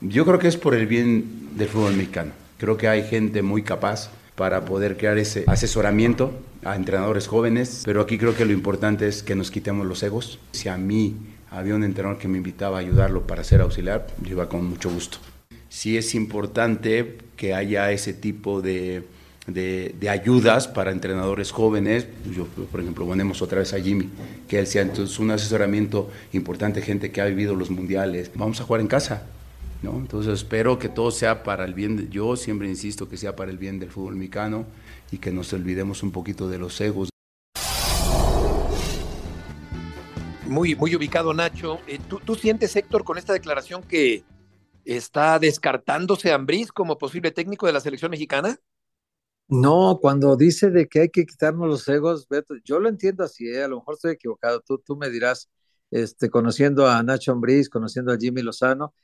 Yo 0.00 0.24
creo 0.24 0.38
que 0.38 0.48
es 0.48 0.56
por 0.56 0.74
el 0.74 0.86
bien 0.86 1.50
del 1.58 1.68
fútbol 1.68 1.94
mexicano. 1.94 2.32
Creo 2.56 2.78
que 2.78 2.88
hay 2.88 3.02
gente 3.02 3.42
muy 3.42 3.62
capaz 3.62 4.10
para 4.34 4.64
poder 4.64 4.96
crear 4.96 5.18
ese 5.18 5.44
asesoramiento 5.46 6.32
a 6.64 6.74
entrenadores 6.74 7.26
jóvenes, 7.26 7.82
pero 7.84 8.00
aquí 8.00 8.16
creo 8.16 8.34
que 8.34 8.46
lo 8.46 8.52
importante 8.52 9.06
es 9.06 9.22
que 9.22 9.34
nos 9.34 9.50
quitemos 9.50 9.86
los 9.86 10.02
egos. 10.02 10.38
Si 10.52 10.70
a 10.70 10.78
mí 10.78 11.16
había 11.50 11.74
un 11.74 11.84
entrenador 11.84 12.18
que 12.18 12.28
me 12.28 12.38
invitaba 12.38 12.78
a 12.78 12.80
ayudarlo 12.80 13.26
para 13.26 13.44
ser 13.44 13.60
auxiliar, 13.60 14.06
yo 14.22 14.30
iba 14.30 14.48
con 14.48 14.64
mucho 14.64 14.88
gusto 14.88 15.18
sí 15.70 15.96
es 15.96 16.14
importante 16.14 17.16
que 17.36 17.54
haya 17.54 17.90
ese 17.92 18.12
tipo 18.12 18.60
de, 18.60 19.04
de- 19.46 19.94
de 19.98 20.08
ayudas 20.10 20.68
para 20.68 20.90
entrenadores 20.90 21.50
jóvenes. 21.52 22.06
Yo, 22.36 22.44
por 22.46 22.80
ejemplo, 22.80 23.06
ponemos 23.06 23.40
otra 23.40 23.60
vez 23.60 23.72
a 23.72 23.80
Jimmy, 23.80 24.10
que 24.48 24.58
él 24.58 24.66
sea 24.66 24.82
entonces 24.82 25.18
un 25.18 25.30
asesoramiento 25.30 26.10
importante, 26.34 26.82
gente 26.82 27.10
que 27.10 27.22
ha 27.22 27.24
vivido 27.24 27.54
los 27.54 27.70
mundiales. 27.70 28.30
Vamos 28.34 28.60
a 28.60 28.64
jugar 28.64 28.82
en 28.82 28.88
casa. 28.88 29.26
¿no? 29.82 29.92
Entonces 29.96 30.34
espero 30.34 30.78
que 30.78 30.90
todo 30.90 31.10
sea 31.10 31.42
para 31.42 31.64
el 31.64 31.72
bien, 31.72 31.96
de- 31.96 32.08
yo 32.10 32.36
siempre 32.36 32.68
insisto 32.68 33.08
que 33.08 33.16
sea 33.16 33.34
para 33.34 33.50
el 33.50 33.56
bien 33.56 33.78
del 33.80 33.88
fútbol 33.90 34.14
mexicano 34.14 34.66
y 35.10 35.16
que 35.16 35.30
nos 35.30 35.52
olvidemos 35.54 36.02
un 36.02 36.10
poquito 36.10 36.50
de 36.50 36.58
los 36.58 36.78
egos. 36.82 37.08
Muy, 40.46 40.74
muy 40.74 40.94
ubicado, 40.96 41.32
Nacho. 41.32 41.78
Eh, 41.86 41.98
¿tú, 42.08 42.20
tú 42.22 42.34
sientes, 42.34 42.74
Héctor, 42.76 43.04
con 43.04 43.16
esta 43.16 43.32
declaración 43.32 43.82
que 43.82 44.24
está 44.96 45.38
descartándose 45.38 46.32
a 46.32 46.36
Ambriz 46.36 46.72
como 46.72 46.98
posible 46.98 47.30
técnico 47.30 47.66
de 47.66 47.72
la 47.72 47.80
selección 47.80 48.10
mexicana? 48.10 48.58
No, 49.48 49.98
cuando 50.00 50.36
dice 50.36 50.70
de 50.70 50.88
que 50.88 51.00
hay 51.00 51.08
que 51.08 51.26
quitarnos 51.26 51.68
los 51.68 51.88
egos, 51.88 52.28
yo 52.64 52.78
lo 52.78 52.88
entiendo 52.88 53.24
así, 53.24 53.48
¿eh? 53.48 53.64
A 53.64 53.68
lo 53.68 53.78
mejor 53.78 53.94
estoy 53.94 54.12
equivocado, 54.12 54.60
tú, 54.60 54.78
tú 54.78 54.96
me 54.96 55.10
dirás, 55.10 55.50
este, 55.90 56.30
conociendo 56.30 56.86
a 56.88 57.02
Nacho 57.02 57.32
Ambriz, 57.32 57.68
conociendo 57.68 58.12
a 58.12 58.16
Jimmy 58.16 58.42
Lozano, 58.42 58.94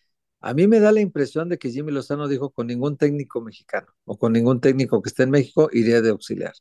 a 0.41 0.55
mí 0.55 0.67
me 0.69 0.81
da 0.81 0.93
la 0.93 1.01
impresión 1.01 1.49
de 1.49 1.59
que 1.59 1.71
Jimmy 1.71 1.93
Lozano 1.93 2.29
dijo 2.29 2.51
con 2.51 2.67
ningún 2.69 2.97
técnico 2.97 3.41
mexicano 3.41 3.89
o 4.05 4.17
con 4.19 4.33
ningún 4.33 4.61
técnico 4.61 5.03
que 5.03 5.09
esté 5.09 5.25
en 5.25 5.31
México 5.31 5.69
iría 5.73 6.01
de 6.03 6.11
auxiliar. 6.11 6.53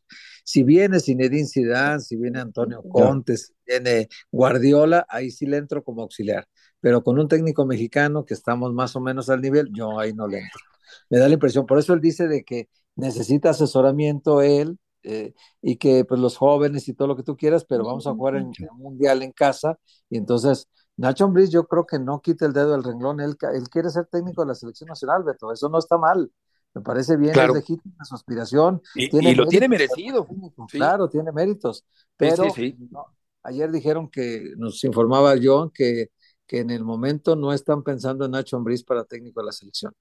Si 0.43 0.63
viene 0.63 0.99
Zinedine 0.99 1.47
Zidane, 1.47 1.99
si 1.99 2.15
viene 2.15 2.39
Antonio 2.39 2.83
Conte, 2.87 3.37
si 3.37 3.53
viene 3.65 4.07
Guardiola, 4.31 5.05
ahí 5.09 5.29
sí 5.31 5.45
le 5.45 5.57
entro 5.57 5.83
como 5.83 6.01
auxiliar, 6.03 6.47
pero 6.79 7.03
con 7.03 7.19
un 7.19 7.27
técnico 7.27 7.65
mexicano 7.65 8.25
que 8.25 8.33
estamos 8.33 8.73
más 8.73 8.95
o 8.95 9.01
menos 9.01 9.29
al 9.29 9.41
nivel, 9.41 9.69
yo 9.73 9.99
ahí 9.99 10.13
no 10.13 10.27
le 10.27 10.39
entro. 10.39 10.61
Me 11.09 11.17
da 11.19 11.27
la 11.27 11.33
impresión, 11.33 11.65
por 11.65 11.77
eso 11.79 11.93
él 11.93 12.01
dice 12.01 12.27
de 12.27 12.43
que 12.43 12.69
necesita 12.95 13.51
asesoramiento 13.51 14.41
él 14.41 14.77
eh, 15.03 15.33
y 15.61 15.75
que 15.77 16.05
pues 16.05 16.19
los 16.19 16.37
jóvenes 16.37 16.87
y 16.87 16.93
todo 16.93 17.07
lo 17.07 17.15
que 17.15 17.23
tú 17.23 17.37
quieras, 17.37 17.65
pero 17.65 17.83
vamos 17.85 18.07
a 18.07 18.13
jugar 18.13 18.35
en, 18.35 18.55
en 18.57 18.69
un 18.71 18.79
mundial 18.79 19.21
en 19.21 19.31
casa 19.31 19.77
y 20.09 20.17
entonces 20.17 20.69
Nacho 20.97 21.25
Ambriz 21.25 21.49
yo 21.49 21.67
creo 21.67 21.85
que 21.85 21.99
no 21.99 22.21
quita 22.21 22.45
el 22.45 22.53
dedo 22.53 22.71
del 22.71 22.83
renglón, 22.83 23.19
él, 23.19 23.37
quiere 23.37 23.89
ser 23.89 24.05
técnico 24.05 24.41
de 24.41 24.47
la 24.47 24.55
selección 24.55 24.87
nacional, 24.87 25.23
Beto, 25.23 25.51
eso 25.51 25.67
no 25.69 25.77
está 25.77 25.97
mal, 25.97 26.31
Me 26.73 26.81
parece 26.81 27.17
bien, 27.17 27.33
Claro. 27.33 27.53
es 27.53 27.59
legítima 27.59 28.03
su 28.03 28.15
aspiración. 28.15 28.81
Y, 28.95 29.09
tiene 29.09 29.31
y 29.31 29.35
lo 29.35 29.45
tiene 29.47 29.69
merecido. 29.69 30.27
Sí. 30.69 30.77
Claro, 30.77 31.09
tiene 31.09 31.31
méritos. 31.31 31.85
Pero 32.17 32.45
sí, 32.45 32.75
sí. 32.77 32.87
no, 32.91 33.05
ayer 33.43 33.71
dijeron 33.71 34.09
que, 34.09 34.53
nos 34.57 34.83
informaba 34.83 35.35
John, 35.41 35.71
que, 35.73 36.11
que 36.45 36.59
en 36.59 36.69
el 36.69 36.83
momento 36.83 37.35
no 37.35 37.53
están 37.53 37.83
pensando 37.83 38.25
en 38.25 38.31
Nacho 38.31 38.57
Ambriz 38.57 38.83
para 38.83 39.05
técnico 39.05 39.39
de 39.39 39.45
la 39.45 39.51
selección. 39.51 39.93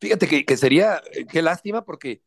Fíjate 0.00 0.26
que, 0.26 0.44
que 0.44 0.56
sería, 0.56 1.02
eh, 1.12 1.26
qué 1.26 1.42
lástima, 1.42 1.84
porque 1.84 2.22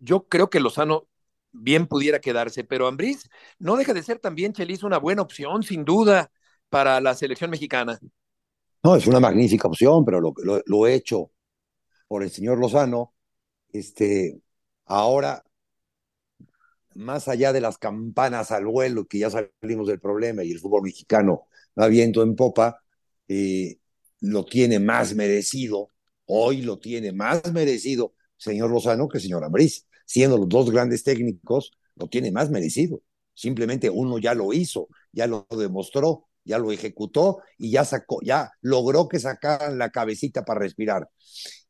yo 0.00 0.26
creo 0.28 0.50
que 0.50 0.60
Lozano 0.60 1.08
bien 1.52 1.86
pudiera 1.86 2.20
quedarse, 2.20 2.64
pero 2.64 2.86
Ambriz 2.86 3.28
no 3.58 3.76
deja 3.76 3.94
de 3.94 4.02
ser 4.02 4.18
también, 4.18 4.52
Chelis, 4.52 4.82
una 4.82 4.98
buena 4.98 5.22
opción, 5.22 5.62
sin 5.62 5.84
duda, 5.84 6.30
para 6.68 7.00
la 7.00 7.14
selección 7.14 7.50
mexicana. 7.50 7.98
No, 8.82 8.96
es 8.96 9.06
una 9.06 9.20
magnífica 9.20 9.68
opción, 9.68 10.04
pero 10.04 10.20
lo, 10.20 10.34
lo, 10.42 10.62
lo 10.66 10.86
hecho 10.86 11.30
por 12.08 12.22
el 12.22 12.30
señor 12.30 12.58
Lozano, 12.58 13.14
este, 13.72 14.40
ahora, 14.84 15.44
más 16.94 17.28
allá 17.28 17.52
de 17.52 17.60
las 17.60 17.78
campanas 17.78 18.50
al 18.50 18.66
vuelo, 18.66 19.06
que 19.06 19.18
ya 19.18 19.30
salimos 19.30 19.88
del 19.88 20.00
problema 20.00 20.44
y 20.44 20.52
el 20.52 20.60
fútbol 20.60 20.82
mexicano 20.82 21.48
va 21.78 21.88
viento 21.88 22.22
en 22.22 22.36
popa, 22.36 22.82
eh, 23.28 23.78
lo 24.20 24.44
tiene 24.44 24.78
más 24.78 25.14
merecido, 25.14 25.90
hoy 26.26 26.62
lo 26.62 26.78
tiene 26.78 27.12
más 27.12 27.52
merecido 27.52 28.14
señor 28.36 28.70
Lozano 28.70 29.08
que 29.08 29.20
señor 29.20 29.44
Ambriz, 29.44 29.86
siendo 30.06 30.36
los 30.38 30.48
dos 30.48 30.70
grandes 30.70 31.02
técnicos, 31.02 31.72
lo 31.96 32.08
tiene 32.08 32.30
más 32.30 32.50
merecido. 32.50 33.02
Simplemente 33.34 33.90
uno 33.90 34.18
ya 34.18 34.34
lo 34.34 34.52
hizo, 34.52 34.88
ya 35.12 35.26
lo 35.26 35.46
demostró, 35.50 36.28
ya 36.44 36.58
lo 36.58 36.70
ejecutó 36.72 37.42
y 37.58 37.70
ya 37.72 37.84
sacó, 37.84 38.20
ya 38.22 38.50
logró 38.60 39.08
que 39.08 39.18
sacaran 39.18 39.78
la 39.78 39.90
cabecita 39.90 40.44
para 40.44 40.60
respirar. 40.60 41.08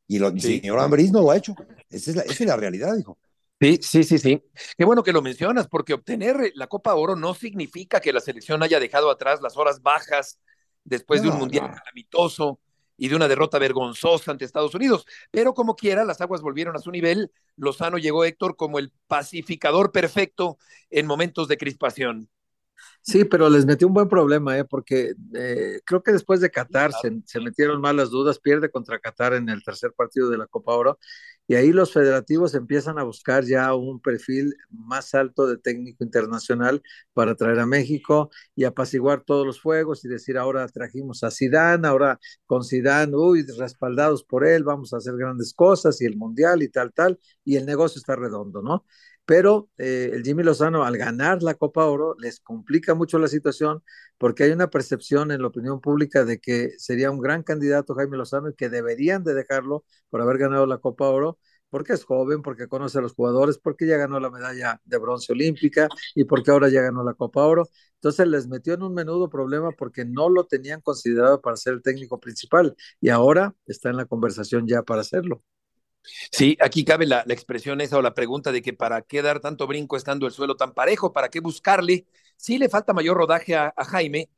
Y 0.07 0.17
el 0.23 0.39
Sí. 0.39 0.59
señor 0.59 0.79
Ambriz 0.79 1.11
no 1.11 1.21
lo 1.21 1.31
ha 1.31 1.37
hecho. 1.37 1.55
Esa 1.89 2.11
es 2.11 2.15
la, 2.17 2.21
esa 2.23 2.43
es 2.43 2.47
la 2.47 2.55
realidad, 2.57 2.95
hijo. 2.97 3.17
Sí, 3.59 3.79
sí, 3.81 4.03
sí, 4.03 4.19
sí. 4.19 4.43
Qué 4.77 4.83
bueno 4.85 5.01
que 5.01 5.13
lo 5.13 5.21
mencionas, 5.21 5.67
porque 5.67 5.93
obtener 5.93 6.51
la 6.55 6.67
Copa 6.67 6.93
Oro 6.93 7.15
no 7.15 7.33
significa 7.33 8.01
que 8.01 8.11
la 8.13 8.19
selección 8.19 8.61
haya 8.61 8.79
dejado 8.79 9.09
atrás 9.09 9.41
las 9.41 9.55
horas 9.57 9.81
bajas 9.81 10.39
después 10.83 11.21
de 11.23 11.29
un 11.29 11.37
mundial 11.39 11.69
no. 11.71 11.75
calamitoso 11.77 12.59
y 12.97 13.07
de 13.07 13.15
una 13.15 13.27
derrota 13.27 13.57
vergonzosa 13.57 14.31
ante 14.31 14.45
Estados 14.45 14.75
Unidos. 14.75 15.05
Pero 15.31 15.53
como 15.53 15.75
quiera, 15.75 16.03
las 16.05 16.21
aguas 16.21 16.41
volvieron 16.41 16.75
a 16.75 16.79
su 16.79 16.91
nivel. 16.91 17.31
Lozano 17.55 17.97
llegó, 17.97 18.23
Héctor, 18.25 18.55
como 18.57 18.77
el 18.77 18.91
pacificador 19.07 19.91
perfecto 19.91 20.57
en 20.89 21.07
momentos 21.07 21.47
de 21.47 21.57
crispación. 21.57 22.29
Sí, 23.01 23.23
pero 23.23 23.49
les 23.49 23.65
metió 23.65 23.87
un 23.87 23.93
buen 23.93 24.09
problema, 24.09 24.57
¿eh? 24.57 24.65
porque 24.65 25.13
eh, 25.35 25.79
creo 25.85 26.01
que 26.01 26.11
después 26.11 26.41
de 26.41 26.49
Qatar 26.49 26.91
se, 26.91 27.21
se 27.25 27.39
metieron 27.39 27.79
más 27.79 27.93
las 27.95 28.09
dudas, 28.09 28.39
pierde 28.39 28.71
contra 28.71 28.99
Qatar 28.99 29.33
en 29.33 29.47
el 29.49 29.63
tercer 29.63 29.93
partido 29.93 30.29
de 30.29 30.37
la 30.39 30.47
Copa 30.47 30.73
Oro, 30.73 30.99
y 31.47 31.53
ahí 31.55 31.71
los 31.71 31.93
federativos 31.93 32.55
empiezan 32.55 32.97
a 32.97 33.03
buscar 33.03 33.43
ya 33.45 33.75
un 33.75 33.99
perfil 33.99 34.55
más 34.69 35.13
alto 35.13 35.45
de 35.45 35.57
técnico 35.57 36.03
internacional 36.03 36.81
para 37.13 37.35
traer 37.35 37.59
a 37.59 37.67
México 37.67 38.31
y 38.55 38.63
apaciguar 38.63 39.21
todos 39.23 39.45
los 39.45 39.61
fuegos 39.61 40.03
y 40.03 40.07
decir 40.07 40.37
ahora 40.39 40.67
trajimos 40.67 41.23
a 41.23 41.29
Zidane, 41.29 41.87
ahora 41.87 42.19
con 42.47 42.63
Zidane, 42.63 43.15
uy, 43.15 43.45
respaldados 43.59 44.23
por 44.23 44.45
él, 44.47 44.63
vamos 44.63 44.93
a 44.93 44.97
hacer 44.97 45.15
grandes 45.17 45.53
cosas 45.53 46.01
y 46.01 46.05
el 46.05 46.17
mundial 46.17 46.63
y 46.63 46.69
tal, 46.69 46.91
tal, 46.93 47.19
y 47.43 47.57
el 47.57 47.65
negocio 47.67 47.99
está 47.99 48.15
redondo, 48.15 48.61
¿no? 48.63 48.83
Pero 49.25 49.69
eh, 49.77 50.11
el 50.13 50.23
Jimmy 50.23 50.43
Lozano 50.43 50.83
al 50.83 50.97
ganar 50.97 51.41
la 51.43 51.55
Copa 51.55 51.85
Oro 51.85 52.15
les 52.19 52.39
complica 52.39 52.93
mucho 52.95 53.19
la 53.19 53.27
situación 53.27 53.83
porque 54.17 54.43
hay 54.43 54.51
una 54.51 54.69
percepción 54.69 55.31
en 55.31 55.41
la 55.41 55.47
opinión 55.47 55.81
pública 55.81 56.25
de 56.25 56.39
que 56.39 56.71
sería 56.77 57.11
un 57.11 57.19
gran 57.19 57.43
candidato 57.43 57.95
Jaime 57.95 58.17
Lozano 58.17 58.49
y 58.49 58.55
que 58.55 58.69
deberían 58.69 59.23
de 59.23 59.33
dejarlo 59.33 59.83
por 60.09 60.21
haber 60.21 60.37
ganado 60.37 60.65
la 60.65 60.77
Copa 60.77 61.09
Oro 61.09 61.39
porque 61.69 61.93
es 61.93 62.05
joven, 62.05 62.41
porque 62.41 62.67
conoce 62.67 62.99
a 62.99 63.01
los 63.01 63.13
jugadores, 63.13 63.57
porque 63.57 63.85
ya 63.85 63.97
ganó 63.97 64.19
la 64.19 64.29
medalla 64.29 64.79
de 64.85 64.97
bronce 64.97 65.33
olímpica 65.33 65.89
y 66.13 66.23
porque 66.23 66.51
ahora 66.51 66.69
ya 66.69 66.81
ganó 66.81 67.03
la 67.03 67.13
Copa 67.15 67.45
Oro. 67.45 67.67
Entonces 67.95 68.27
les 68.27 68.47
metió 68.47 68.73
en 68.75 68.83
un 68.83 68.93
menudo 68.93 69.29
problema 69.29 69.71
porque 69.71 70.05
no 70.05 70.29
lo 70.29 70.45
tenían 70.45 70.81
considerado 70.81 71.41
para 71.41 71.57
ser 71.57 71.73
el 71.73 71.81
técnico 71.81 72.19
principal 72.19 72.75
y 73.01 73.09
ahora 73.09 73.55
está 73.65 73.89
en 73.89 73.97
la 73.97 74.05
conversación 74.05 74.67
ya 74.67 74.83
para 74.83 75.01
hacerlo. 75.01 75.43
Sí, 76.31 76.57
aquí 76.61 76.83
cabe 76.85 77.05
la, 77.05 77.23
expresión 77.27 77.81
esa 77.81 77.97
o 77.97 78.01
la 78.01 78.13
pregunta 78.13 78.51
de 78.51 78.61
que 78.61 78.73
para 78.73 79.01
qué 79.01 79.21
dar 79.21 79.39
tanto 79.39 79.67
brinco 79.67 79.97
estando 79.97 80.25
el 80.25 80.31
suelo 80.31 80.55
tan 80.55 80.73
parejo, 80.73 81.13
para 81.13 81.29
qué 81.29 81.39
buscarle. 81.39 82.05
Sí 82.37 82.57
le 82.57 82.69
falta 82.69 82.93
mayor 82.93 83.17
rodaje 83.17 83.55
a, 83.55 83.73
a 83.75 83.85
Jaime, 83.85 84.29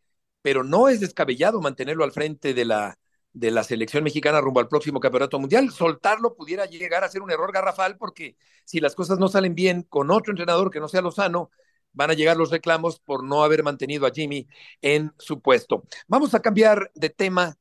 pero 0.42 0.64
no 0.64 0.90
es 0.90 1.00
descabellado 1.00 1.62
mantenerlo 1.62 2.04
al 2.04 2.12
frente 2.12 2.54
de 2.54 2.66
la, 2.66 2.98
de 3.34 3.52
la 3.52 3.64
selección 3.64 4.04
mexicana 4.04 4.42
rumbo 4.42 4.60
al 4.60 4.68
próximo 4.68 5.00
campeonato 5.00 5.40
mundial. 5.40 5.72
Soltarlo 5.72 6.36
pudiera 6.36 6.66
llegar 6.66 7.04
a 7.04 7.10
ser 7.10 7.22
un 7.22 7.32
error 7.32 7.52
garrafal 7.52 7.98
porque 7.98 8.36
si 8.66 8.80
las 8.80 8.96
cosas 8.96 9.20
no 9.20 9.28
salen 9.28 9.56
bien 9.56 9.84
con 9.84 10.12
otro 10.12 10.32
entrenador 10.32 10.72
que 10.72 10.80
no 10.80 10.88
sea 10.88 11.02
Lozano, 11.02 11.52
van 11.94 12.12
a 12.12 12.14
llegar 12.14 12.38
los 12.38 12.52
reclamos 12.52 13.00
por 13.00 13.24
no 13.24 13.44
haber 13.44 13.64
mantenido 13.64 14.06
a 14.06 14.12
Jimmy 14.12 14.48
en 14.82 15.14
su 15.18 15.42
puesto. 15.42 15.84
Vamos 16.08 16.34
a 16.34 16.42
cambiar 16.42 16.92
de 16.96 17.10
tema 17.10 17.58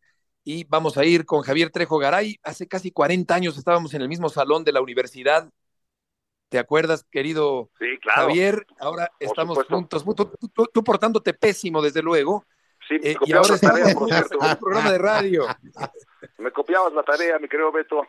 y 0.48 0.62
vamos 0.68 0.96
a 0.96 1.04
ir 1.04 1.26
con 1.26 1.42
Javier 1.42 1.70
Trejo 1.70 1.98
Garay. 1.98 2.38
Hace 2.44 2.68
casi 2.68 2.92
40 2.92 3.34
años 3.34 3.58
estábamos 3.58 3.92
en 3.94 4.02
el 4.02 4.08
mismo 4.08 4.28
salón 4.28 4.62
de 4.62 4.70
la 4.70 4.80
universidad. 4.80 5.50
¿Te 6.48 6.60
acuerdas, 6.60 7.04
querido 7.10 7.68
sí, 7.80 7.98
claro. 8.00 8.28
Javier? 8.28 8.64
Ahora 8.78 9.08
por 9.18 9.28
estamos 9.28 9.54
supuesto. 9.56 9.74
juntos. 9.74 10.04
Tú, 10.38 10.48
tú, 10.54 10.66
tú, 10.72 10.84
portándote 10.84 11.34
pésimo, 11.34 11.82
desde 11.82 12.00
luego. 12.00 12.44
Sí, 12.88 12.94
eh, 13.02 13.16
y 13.22 13.32
ahora 13.32 13.54
la 13.54 13.58
tarea, 13.58 13.94
por 13.98 14.08
cierto. 14.08 14.38
en 14.40 14.50
un 14.50 14.56
programa 14.56 14.92
de 14.92 14.98
radio. 14.98 15.46
Me 16.38 16.52
copiabas 16.52 16.92
la 16.92 17.02
tarea, 17.02 17.40
mi 17.40 17.48
querido 17.48 17.72
Beto. 17.72 18.06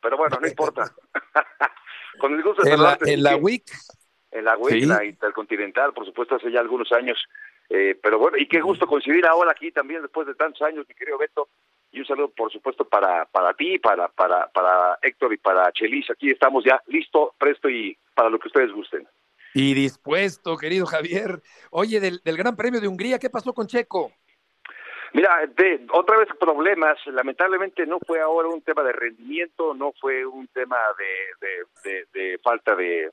Pero 0.00 0.16
bueno, 0.16 0.38
no 0.40 0.46
importa. 0.46 0.94
con 2.20 2.32
el 2.32 2.44
gusto 2.44 2.62
de 2.62 2.70
en 2.74 2.80
la, 2.80 2.96
en 3.00 3.22
la 3.24 3.34
WIC. 3.34 3.64
En 4.30 4.44
la 4.44 4.56
WIC, 4.56 4.72
Sí. 4.74 4.86
la 4.86 5.04
Intercontinental, 5.04 5.92
por 5.92 6.06
supuesto, 6.06 6.36
hace 6.36 6.52
ya 6.52 6.60
algunos 6.60 6.92
años. 6.92 7.18
Eh, 7.68 7.98
pero 8.00 8.20
bueno, 8.20 8.36
y 8.38 8.46
qué 8.46 8.60
gusto 8.60 8.86
coincidir 8.86 9.26
ahora 9.26 9.50
aquí 9.50 9.72
también 9.72 10.02
después 10.02 10.28
de 10.28 10.36
tantos 10.36 10.62
años, 10.62 10.86
mi 10.88 10.94
querido 10.94 11.18
Beto. 11.18 11.48
Y 11.92 12.00
un 12.00 12.06
saludo, 12.06 12.30
por 12.30 12.50
supuesto, 12.50 12.88
para, 12.88 13.26
para 13.26 13.54
ti, 13.54 13.78
para, 13.78 14.08
para, 14.08 14.48
para 14.48 14.98
Héctor 15.02 15.34
y 15.34 15.36
para 15.36 15.70
Chelis. 15.72 16.10
Aquí 16.10 16.30
estamos 16.30 16.64
ya 16.64 16.80
listo, 16.86 17.34
presto 17.38 17.68
y 17.68 17.96
para 18.14 18.30
lo 18.30 18.38
que 18.38 18.48
ustedes 18.48 18.72
gusten. 18.72 19.06
Y 19.54 19.74
dispuesto, 19.74 20.56
querido 20.56 20.86
Javier. 20.86 21.42
Oye, 21.70 22.00
del, 22.00 22.20
del 22.24 22.36
Gran 22.38 22.56
Premio 22.56 22.80
de 22.80 22.88
Hungría, 22.88 23.18
¿qué 23.18 23.28
pasó 23.28 23.52
con 23.52 23.66
Checo? 23.66 24.10
Mira, 25.14 25.46
de, 25.46 25.86
otra 25.92 26.16
vez 26.16 26.28
problemas. 26.40 26.98
Lamentablemente 27.06 27.86
no 27.86 27.98
fue 28.06 28.20
ahora 28.20 28.48
un 28.48 28.62
tema 28.62 28.82
de 28.82 28.92
rendimiento, 28.92 29.74
no 29.74 29.92
fue 30.00 30.24
un 30.24 30.48
tema 30.48 30.78
de, 30.98 31.46
de, 31.46 31.90
de, 31.90 32.06
de 32.12 32.38
falta 32.38 32.74
de, 32.74 33.10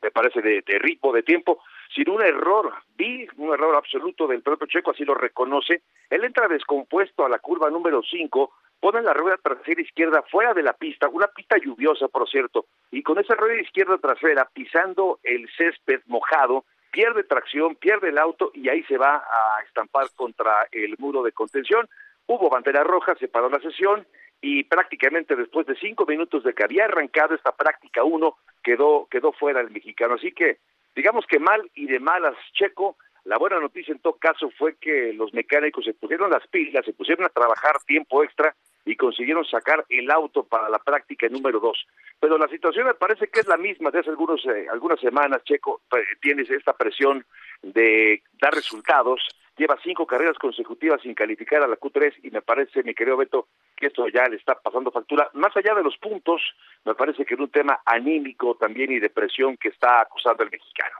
me 0.00 0.10
parece, 0.12 0.40
de, 0.40 0.62
ritmo, 0.78 1.12
de 1.12 1.22
tiempo, 1.22 1.58
sino 1.94 2.14
un 2.14 2.22
error. 2.22 2.72
Vi 2.96 3.26
un 3.36 3.52
error 3.52 3.76
absoluto 3.76 4.26
del 4.26 4.42
propio 4.42 4.66
Checo, 4.66 4.92
así 4.92 5.04
lo 5.04 5.14
reconoce. 5.14 5.82
Él 6.10 6.24
entra 6.24 6.48
descompuesto 6.48 7.24
a 7.24 7.28
la 7.28 7.38
curva 7.38 7.70
número 7.70 8.02
5, 8.02 8.52
pone 8.80 9.02
la 9.02 9.12
rueda 9.12 9.36
trasera 9.42 9.80
izquierda 9.80 10.22
fuera 10.30 10.54
de 10.54 10.62
la 10.62 10.72
pista, 10.72 11.08
una 11.08 11.28
pista 11.28 11.56
lluviosa, 11.56 12.08
por 12.08 12.28
cierto, 12.28 12.66
y 12.90 13.02
con 13.02 13.18
esa 13.18 13.34
rueda 13.34 13.60
izquierda 13.60 13.98
trasera 13.98 14.48
pisando 14.52 15.20
el 15.22 15.48
césped 15.56 16.02
mojado, 16.06 16.64
pierde 16.90 17.24
tracción, 17.24 17.76
pierde 17.76 18.10
el 18.10 18.18
auto 18.18 18.50
y 18.54 18.68
ahí 18.68 18.82
se 18.84 18.98
va 18.98 19.16
a 19.16 19.62
estampar 19.66 20.08
contra 20.14 20.68
el 20.70 20.96
muro 20.98 21.22
de 21.22 21.32
contención. 21.32 21.88
Hubo 22.26 22.50
bandera 22.50 22.84
roja, 22.84 23.14
se 23.16 23.28
paró 23.28 23.48
la 23.48 23.60
sesión 23.60 24.06
y 24.40 24.64
prácticamente 24.64 25.36
después 25.36 25.66
de 25.66 25.76
cinco 25.76 26.04
minutos 26.04 26.42
de 26.44 26.52
que 26.52 26.64
había 26.64 26.84
arrancado 26.84 27.34
esta 27.34 27.52
práctica 27.52 28.04
uno, 28.04 28.36
quedó, 28.62 29.06
quedó 29.10 29.32
fuera 29.32 29.60
el 29.60 29.70
mexicano. 29.70 30.14
Así 30.14 30.32
que, 30.32 30.58
digamos 30.94 31.26
que 31.26 31.38
mal 31.38 31.70
y 31.74 31.86
de 31.86 32.00
malas, 32.00 32.36
Checo. 32.52 32.96
La 33.24 33.38
buena 33.38 33.60
noticia 33.60 33.92
en 33.92 34.00
todo 34.00 34.14
caso 34.14 34.50
fue 34.58 34.76
que 34.76 35.12
los 35.12 35.32
mecánicos 35.32 35.84
se 35.84 35.94
pusieron 35.94 36.30
las 36.30 36.46
pilas, 36.48 36.84
se 36.84 36.92
pusieron 36.92 37.24
a 37.24 37.28
trabajar 37.28 37.76
tiempo 37.86 38.24
extra 38.24 38.54
y 38.84 38.96
consiguieron 38.96 39.44
sacar 39.44 39.84
el 39.88 40.10
auto 40.10 40.42
para 40.42 40.68
la 40.68 40.80
práctica 40.80 41.28
número 41.28 41.60
dos. 41.60 41.86
Pero 42.18 42.36
la 42.36 42.48
situación 42.48 42.86
me 42.86 42.94
parece 42.94 43.28
que 43.28 43.40
es 43.40 43.46
la 43.46 43.56
misma 43.56 43.90
de 43.90 44.00
hace 44.00 44.10
algunos, 44.10 44.44
eh, 44.46 44.66
algunas 44.72 44.98
semanas, 44.98 45.44
Checo, 45.44 45.82
eh, 45.96 46.02
tienes 46.20 46.50
esta 46.50 46.72
presión 46.72 47.24
de 47.62 48.22
dar 48.40 48.52
resultados, 48.52 49.20
lleva 49.62 49.78
cinco 49.82 50.06
carreras 50.06 50.36
consecutivas 50.38 51.00
sin 51.02 51.14
calificar 51.14 51.62
a 51.62 51.68
la 51.68 51.78
Q3 51.78 52.14
y 52.24 52.30
me 52.30 52.42
parece, 52.42 52.82
mi 52.82 52.94
querido 52.94 53.16
Beto, 53.16 53.48
que 53.76 53.86
esto 53.86 54.08
ya 54.08 54.28
le 54.28 54.36
está 54.36 54.56
pasando 54.56 54.90
factura. 54.90 55.30
Más 55.34 55.56
allá 55.56 55.74
de 55.74 55.84
los 55.84 55.96
puntos, 55.98 56.42
me 56.84 56.94
parece 56.94 57.24
que 57.24 57.34
es 57.34 57.40
un 57.40 57.50
tema 57.50 57.80
anímico 57.86 58.56
también 58.56 58.90
y 58.90 58.98
de 58.98 59.10
presión 59.10 59.56
que 59.56 59.68
está 59.68 60.00
acusando 60.00 60.42
el 60.42 60.50
mexicano. 60.50 60.96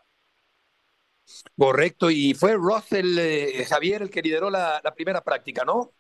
Correcto, 1.59 2.11
y 2.11 2.35
fue 2.35 2.55
Russell, 2.55 3.19
eh, 3.19 3.65
Javier, 3.69 4.03
el 4.03 4.11
que 4.11 4.23
lideró 4.23 4.49
la, 4.49 4.81
la 4.83 4.95
primera 4.95 5.21
práctica, 5.21 5.65
¿no? 5.65 5.91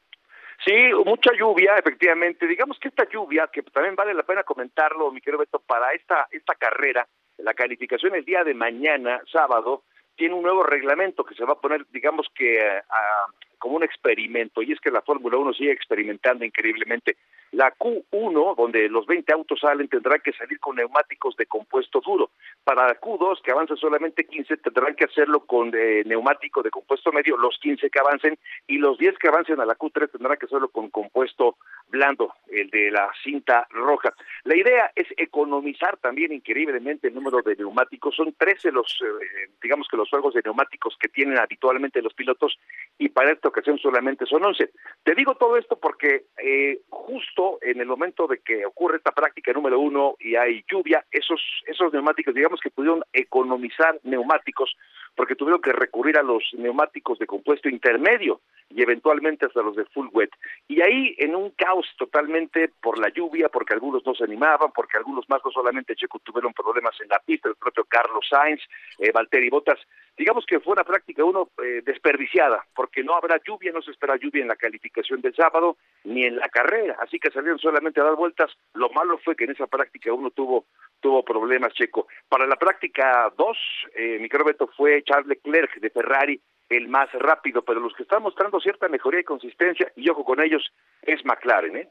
Sí, 0.65 0.73
mucha 1.05 1.33
lluvia, 1.37 1.75
efectivamente. 1.77 2.47
Digamos 2.47 2.79
que 2.79 2.89
esta 2.89 3.09
lluvia, 3.09 3.49
que 3.53 3.63
también 3.63 3.97
vale 3.97 4.15
la 4.15 4.23
pena 4.23 4.45
comentarlo, 4.45 5.11
mi 5.11 5.21
querido 5.21 5.41
Beto, 5.41 5.59
para 5.59 5.93
esta, 5.93 6.29
esta 6.31 6.55
carrera, 6.55 7.09
la 7.39 7.55
calificación 7.55 8.15
el 8.15 8.25
día 8.25 8.45
de 8.45 8.55
mañana, 8.55 9.21
sábado, 9.31 9.85
tiene 10.17 10.35
un 10.35 10.43
nuevo 10.43 10.63
reglamento 10.63 11.25
que 11.25 11.35
se 11.35 11.45
va 11.45 11.55
a 11.55 11.61
poner, 11.61 11.87
digamos 11.91 12.27
que, 12.35 12.59
uh, 12.59 13.52
como 13.63 13.77
un 13.77 13.85
experimento, 13.85 14.61
y 14.61 14.73
es 14.73 14.81
que 14.81 14.91
la 14.91 15.03
Fórmula 15.03 15.37
1 15.37 15.53
sigue 15.53 15.71
experimentando 15.71 16.45
increíblemente. 16.45 17.17
La 17.53 17.73
Q1, 17.73 18.57
donde 18.57 18.89
los 18.89 19.07
20 19.07 19.33
autos 19.33 19.61
salen, 19.61 19.87
tendrán 19.87 20.19
que 20.19 20.33
salir 20.33 20.59
con 20.59 20.75
neumáticos 20.75 21.37
de 21.37 21.47
compuesto 21.47 22.01
duro. 22.01 22.31
Para 22.65 22.89
la 22.89 23.01
Q2, 23.01 23.41
que 23.41 23.53
avanza 23.53 23.77
solamente 23.77 24.25
15, 24.27 24.57
tendrán 24.57 24.97
que 24.97 25.05
hacerlo 25.05 25.47
con 25.47 25.71
eh, 25.77 26.03
neumático 26.07 26.61
de 26.63 26.71
compuesto 26.71 27.13
medio, 27.13 27.37
los 27.37 27.57
15 27.61 27.89
que 27.89 28.01
avancen, 28.01 28.37
y 28.67 28.79
los 28.79 28.99
10 28.99 29.17
que 29.19 29.29
avancen 29.29 29.61
a 29.61 29.65
la 29.65 29.77
Q3 29.77 30.11
tendrán 30.11 30.39
que 30.39 30.47
hacerlo 30.47 30.69
con 30.71 30.91
compuesto 30.91 31.57
blando, 31.89 32.35
el 32.51 32.69
de 32.71 32.91
la 32.91 33.13
cinta 33.23 33.69
roja. 33.71 34.13
La 34.43 34.57
idea 34.57 34.91
es 34.97 35.07
economizar 35.17 35.99
también 35.99 36.33
increíblemente 36.33 37.09
el 37.09 37.15
número 37.15 37.43
de 37.43 37.55
neumáticos. 37.55 38.17
Son 38.17 38.33
13 38.33 38.73
los, 38.73 38.99
eh, 39.03 39.51
digamos 39.63 39.87
que 39.89 39.97
los 39.97 40.09
juegos 40.11 40.35
de 40.35 40.43
neumáticos 40.43 40.97
que 40.99 41.09
tienen 41.09 41.39
habitualmente 41.39 42.03
los 42.03 42.15
pilotos 42.15 42.59
y 42.99 43.09
para 43.11 43.31
esta 43.31 43.52
ocasión 43.53 43.79
solamente 43.79 44.27
son 44.27 44.45
11. 44.45 44.71
Te 45.03 45.15
digo 45.15 45.37
todo 45.37 45.57
esto 45.57 45.79
porque 45.79 46.25
eh, 46.43 46.81
justo 46.91 47.59
en 47.63 47.81
el 47.81 47.87
momento 47.87 48.27
de 48.27 48.39
que 48.39 48.67
ocurre 48.67 48.97
esta 48.97 49.13
práctica 49.13 49.53
número 49.53 49.79
uno 49.79 50.17
y 50.19 50.35
hay 50.35 50.65
lluvia, 50.71 51.05
esos, 51.11 51.41
esos 51.67 51.93
neumáticos, 51.93 52.35
digamos 52.35 52.61
que 52.61 52.71
pudieron 52.71 53.03
economizar 53.13 53.99
neumáticos 54.03 54.77
porque 55.15 55.37
tuvieron 55.37 55.61
que 55.61 55.73
recurrir 55.73 56.19
a 56.19 56.23
los 56.23 56.43
neumáticos 56.55 57.19
de 57.19 57.27
compuesto 57.27 57.69
intermedio 57.69 58.41
y 58.71 58.83
eventualmente 58.83 59.47
hasta 59.47 59.63
los 59.63 59.77
de 59.77 59.85
full 59.87 60.09
wet. 60.13 60.31
Y 60.69 60.81
ahí 60.81 61.15
en 61.19 61.37
un 61.37 61.51
caos 61.51 61.87
totalmente 61.99 62.71
por 62.81 62.99
la 62.99 63.11
lluvia, 63.11 63.49
porque 63.49 63.75
algunos 63.75 64.05
no 64.07 64.15
se 64.15 64.25
animaban, 64.25 64.73
porque 64.73 64.97
algunos 64.97 65.29
más, 65.29 65.41
no 65.45 65.51
solamente 65.51 65.95
Checo 65.95 66.19
tuvieron 66.21 66.53
problemas 66.55 66.99
en 67.01 67.09
la 67.09 67.19
pista, 67.19 67.49
el 67.49 67.57
propio 67.57 67.85
Carlos 67.85 68.27
Sainz, 68.29 68.63
eh, 68.99 69.13
Valtteri 69.13 69.51
Bottas, 69.51 69.79
digamos 70.17 70.45
que 70.47 70.61
fue 70.61 70.73
una 70.73 70.85
práctica 70.85 71.25
uno 71.25 71.51
eh, 71.63 71.83
desperdiciada, 71.85 72.65
porque 72.75 73.03
no 73.03 73.15
habrá 73.15 73.41
lluvia, 73.45 73.73
no 73.73 73.83
se 73.83 73.91
espera 73.91 74.17
lluvia 74.17 74.43
en 74.43 74.49
la 74.49 74.57
calificación 74.57 75.21
del 75.21 75.35
sábado, 75.35 75.77
ni 76.05 76.25
en 76.25 76.37
la 76.37 76.49
carrera, 76.49 76.97
así 77.01 77.19
que 77.19 77.31
salieron 77.31 77.59
solamente 77.59 78.01
a 78.01 78.05
dar 78.05 78.17
vueltas. 78.17 78.51
Lo 78.75 78.91
malo 78.91 79.19
fue 79.25 79.37
que 79.37 79.45
en 79.45 79.53
esa 79.53 79.67
práctica 79.67 80.13
uno 80.13 80.31
tuvo 80.31 80.67
tuvo 81.01 81.25
problemas, 81.25 81.75
Checo. 81.75 82.07
Para 82.29 82.47
la 82.47 82.57
práctica 82.57 83.33
2, 83.37 83.57
eh, 83.95 84.19
mi 84.21 84.29
fue 84.77 85.03
Charles 85.03 85.27
Leclerc 85.27 85.81
de 85.81 85.91
Ferrari, 85.91 86.41
el 86.69 86.89
más 86.89 87.13
rápido, 87.13 87.63
pero 87.63 87.81
los 87.81 87.95
que 87.95 88.05
están 88.05 88.23
mostrando 88.23 88.61
cierta 88.61 88.89
mejoría 88.89 89.21
y 89.21 89.25
consistencia, 89.25 89.93
y 89.97 90.09
ojo 90.09 90.25
con 90.25 90.41
ellos, 90.41 90.63
es 91.03 91.25
McLaren. 91.25 91.77
¿eh? 91.77 91.89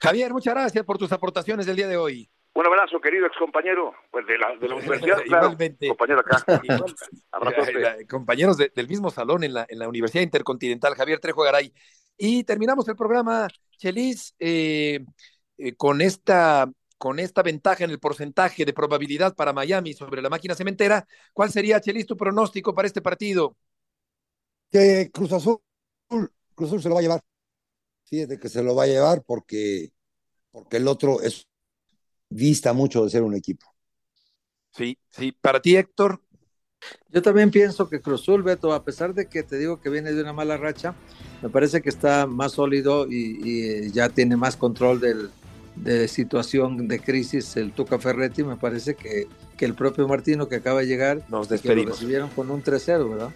Javier, 0.00 0.32
muchas 0.32 0.54
gracias 0.54 0.84
por 0.84 0.98
tus 0.98 1.12
aportaciones 1.12 1.66
del 1.66 1.76
día 1.76 1.88
de 1.88 1.96
hoy. 1.96 2.28
Un 2.56 2.64
abrazo, 2.64 2.98
querido 3.02 3.26
ex 3.26 3.36
compañero 3.36 3.92
pues 4.10 4.26
de, 4.26 4.38
la, 4.38 4.56
de 4.56 4.66
la 4.66 4.76
universidad, 4.76 5.18
Igualmente. 5.26 5.88
compañero 5.88 6.20
acá. 6.20 6.42
compañeros 8.08 8.56
del 8.56 8.88
mismo 8.88 9.10
salón 9.10 9.44
en 9.44 9.52
la, 9.52 9.66
en 9.68 9.78
la 9.78 9.86
Universidad 9.86 10.22
Intercontinental, 10.22 10.94
Javier 10.94 11.20
Trejo 11.20 11.42
Garay. 11.42 11.70
Y 12.16 12.44
terminamos 12.44 12.88
el 12.88 12.96
programa, 12.96 13.46
Chelis, 13.76 14.34
eh, 14.38 15.00
eh, 15.58 15.74
con 15.74 16.00
esta 16.00 16.66
con 16.96 17.18
esta 17.18 17.42
ventaja 17.42 17.84
en 17.84 17.90
el 17.90 17.98
porcentaje 17.98 18.64
de 18.64 18.72
probabilidad 18.72 19.34
para 19.34 19.52
Miami 19.52 19.92
sobre 19.92 20.22
la 20.22 20.30
máquina 20.30 20.54
cementera, 20.54 21.06
¿cuál 21.34 21.50
sería, 21.50 21.78
Chelis, 21.78 22.06
tu 22.06 22.16
pronóstico 22.16 22.74
para 22.74 22.88
este 22.88 23.02
partido? 23.02 23.54
Que 24.72 25.10
Cruz 25.12 25.30
Azul, 25.30 25.58
Cruz 26.08 26.68
Azul 26.70 26.82
se 26.82 26.88
lo 26.88 26.94
va 26.94 27.00
a 27.00 27.02
llevar. 27.02 27.20
Fíjate 28.06 28.38
que 28.38 28.48
se 28.48 28.62
lo 28.62 28.74
va 28.74 28.84
a 28.84 28.86
llevar 28.86 29.22
porque, 29.26 29.90
porque 30.50 30.78
el 30.78 30.88
otro 30.88 31.20
es 31.20 31.46
vista 32.28 32.72
mucho 32.72 33.04
de 33.04 33.10
ser 33.10 33.22
un 33.22 33.34
equipo. 33.34 33.66
Sí, 34.72 34.98
sí. 35.10 35.32
Para 35.32 35.60
ti, 35.60 35.76
Héctor. 35.76 36.20
Yo 37.08 37.22
también 37.22 37.50
pienso 37.50 37.88
que 37.88 38.00
Cruz 38.00 38.22
Azul, 38.22 38.42
Beto, 38.42 38.72
a 38.72 38.84
pesar 38.84 39.14
de 39.14 39.28
que 39.28 39.42
te 39.42 39.58
digo 39.58 39.80
que 39.80 39.88
viene 39.88 40.12
de 40.12 40.20
una 40.20 40.32
mala 40.32 40.56
racha, 40.56 40.94
me 41.42 41.48
parece 41.48 41.80
que 41.80 41.88
está 41.88 42.26
más 42.26 42.52
sólido 42.52 43.06
y 43.10 43.90
ya 43.90 44.10
tiene 44.10 44.36
más 44.36 44.56
control 44.56 45.00
del, 45.00 45.30
de 45.76 46.08
situación 46.08 46.88
de 46.88 46.98
crisis 47.00 47.56
el 47.56 47.72
Tuca 47.72 47.98
Ferretti, 47.98 48.42
me 48.42 48.56
parece 48.56 48.94
que, 48.94 49.28
que 49.56 49.64
el 49.64 49.74
propio 49.74 50.08
Martino 50.08 50.48
que 50.48 50.56
acaba 50.56 50.80
de 50.80 50.86
llegar, 50.86 51.22
nos 51.28 51.48
despedimos. 51.48 51.84
Que 51.84 51.88
lo 51.88 51.94
recibieron 51.94 52.30
con 52.30 52.50
un 52.50 52.62
3-0, 52.62 53.10
¿verdad? 53.10 53.30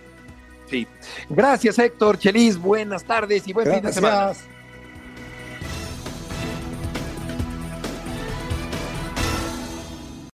Sí. 0.69 0.87
Gracias 1.29 1.79
Héctor, 1.79 2.19
Chelis, 2.19 2.57
buenas 2.57 3.05
tardes 3.05 3.47
y 3.47 3.53
buen 3.53 3.71
fin 3.71 3.83
de 3.83 3.93
semana. 3.93 4.33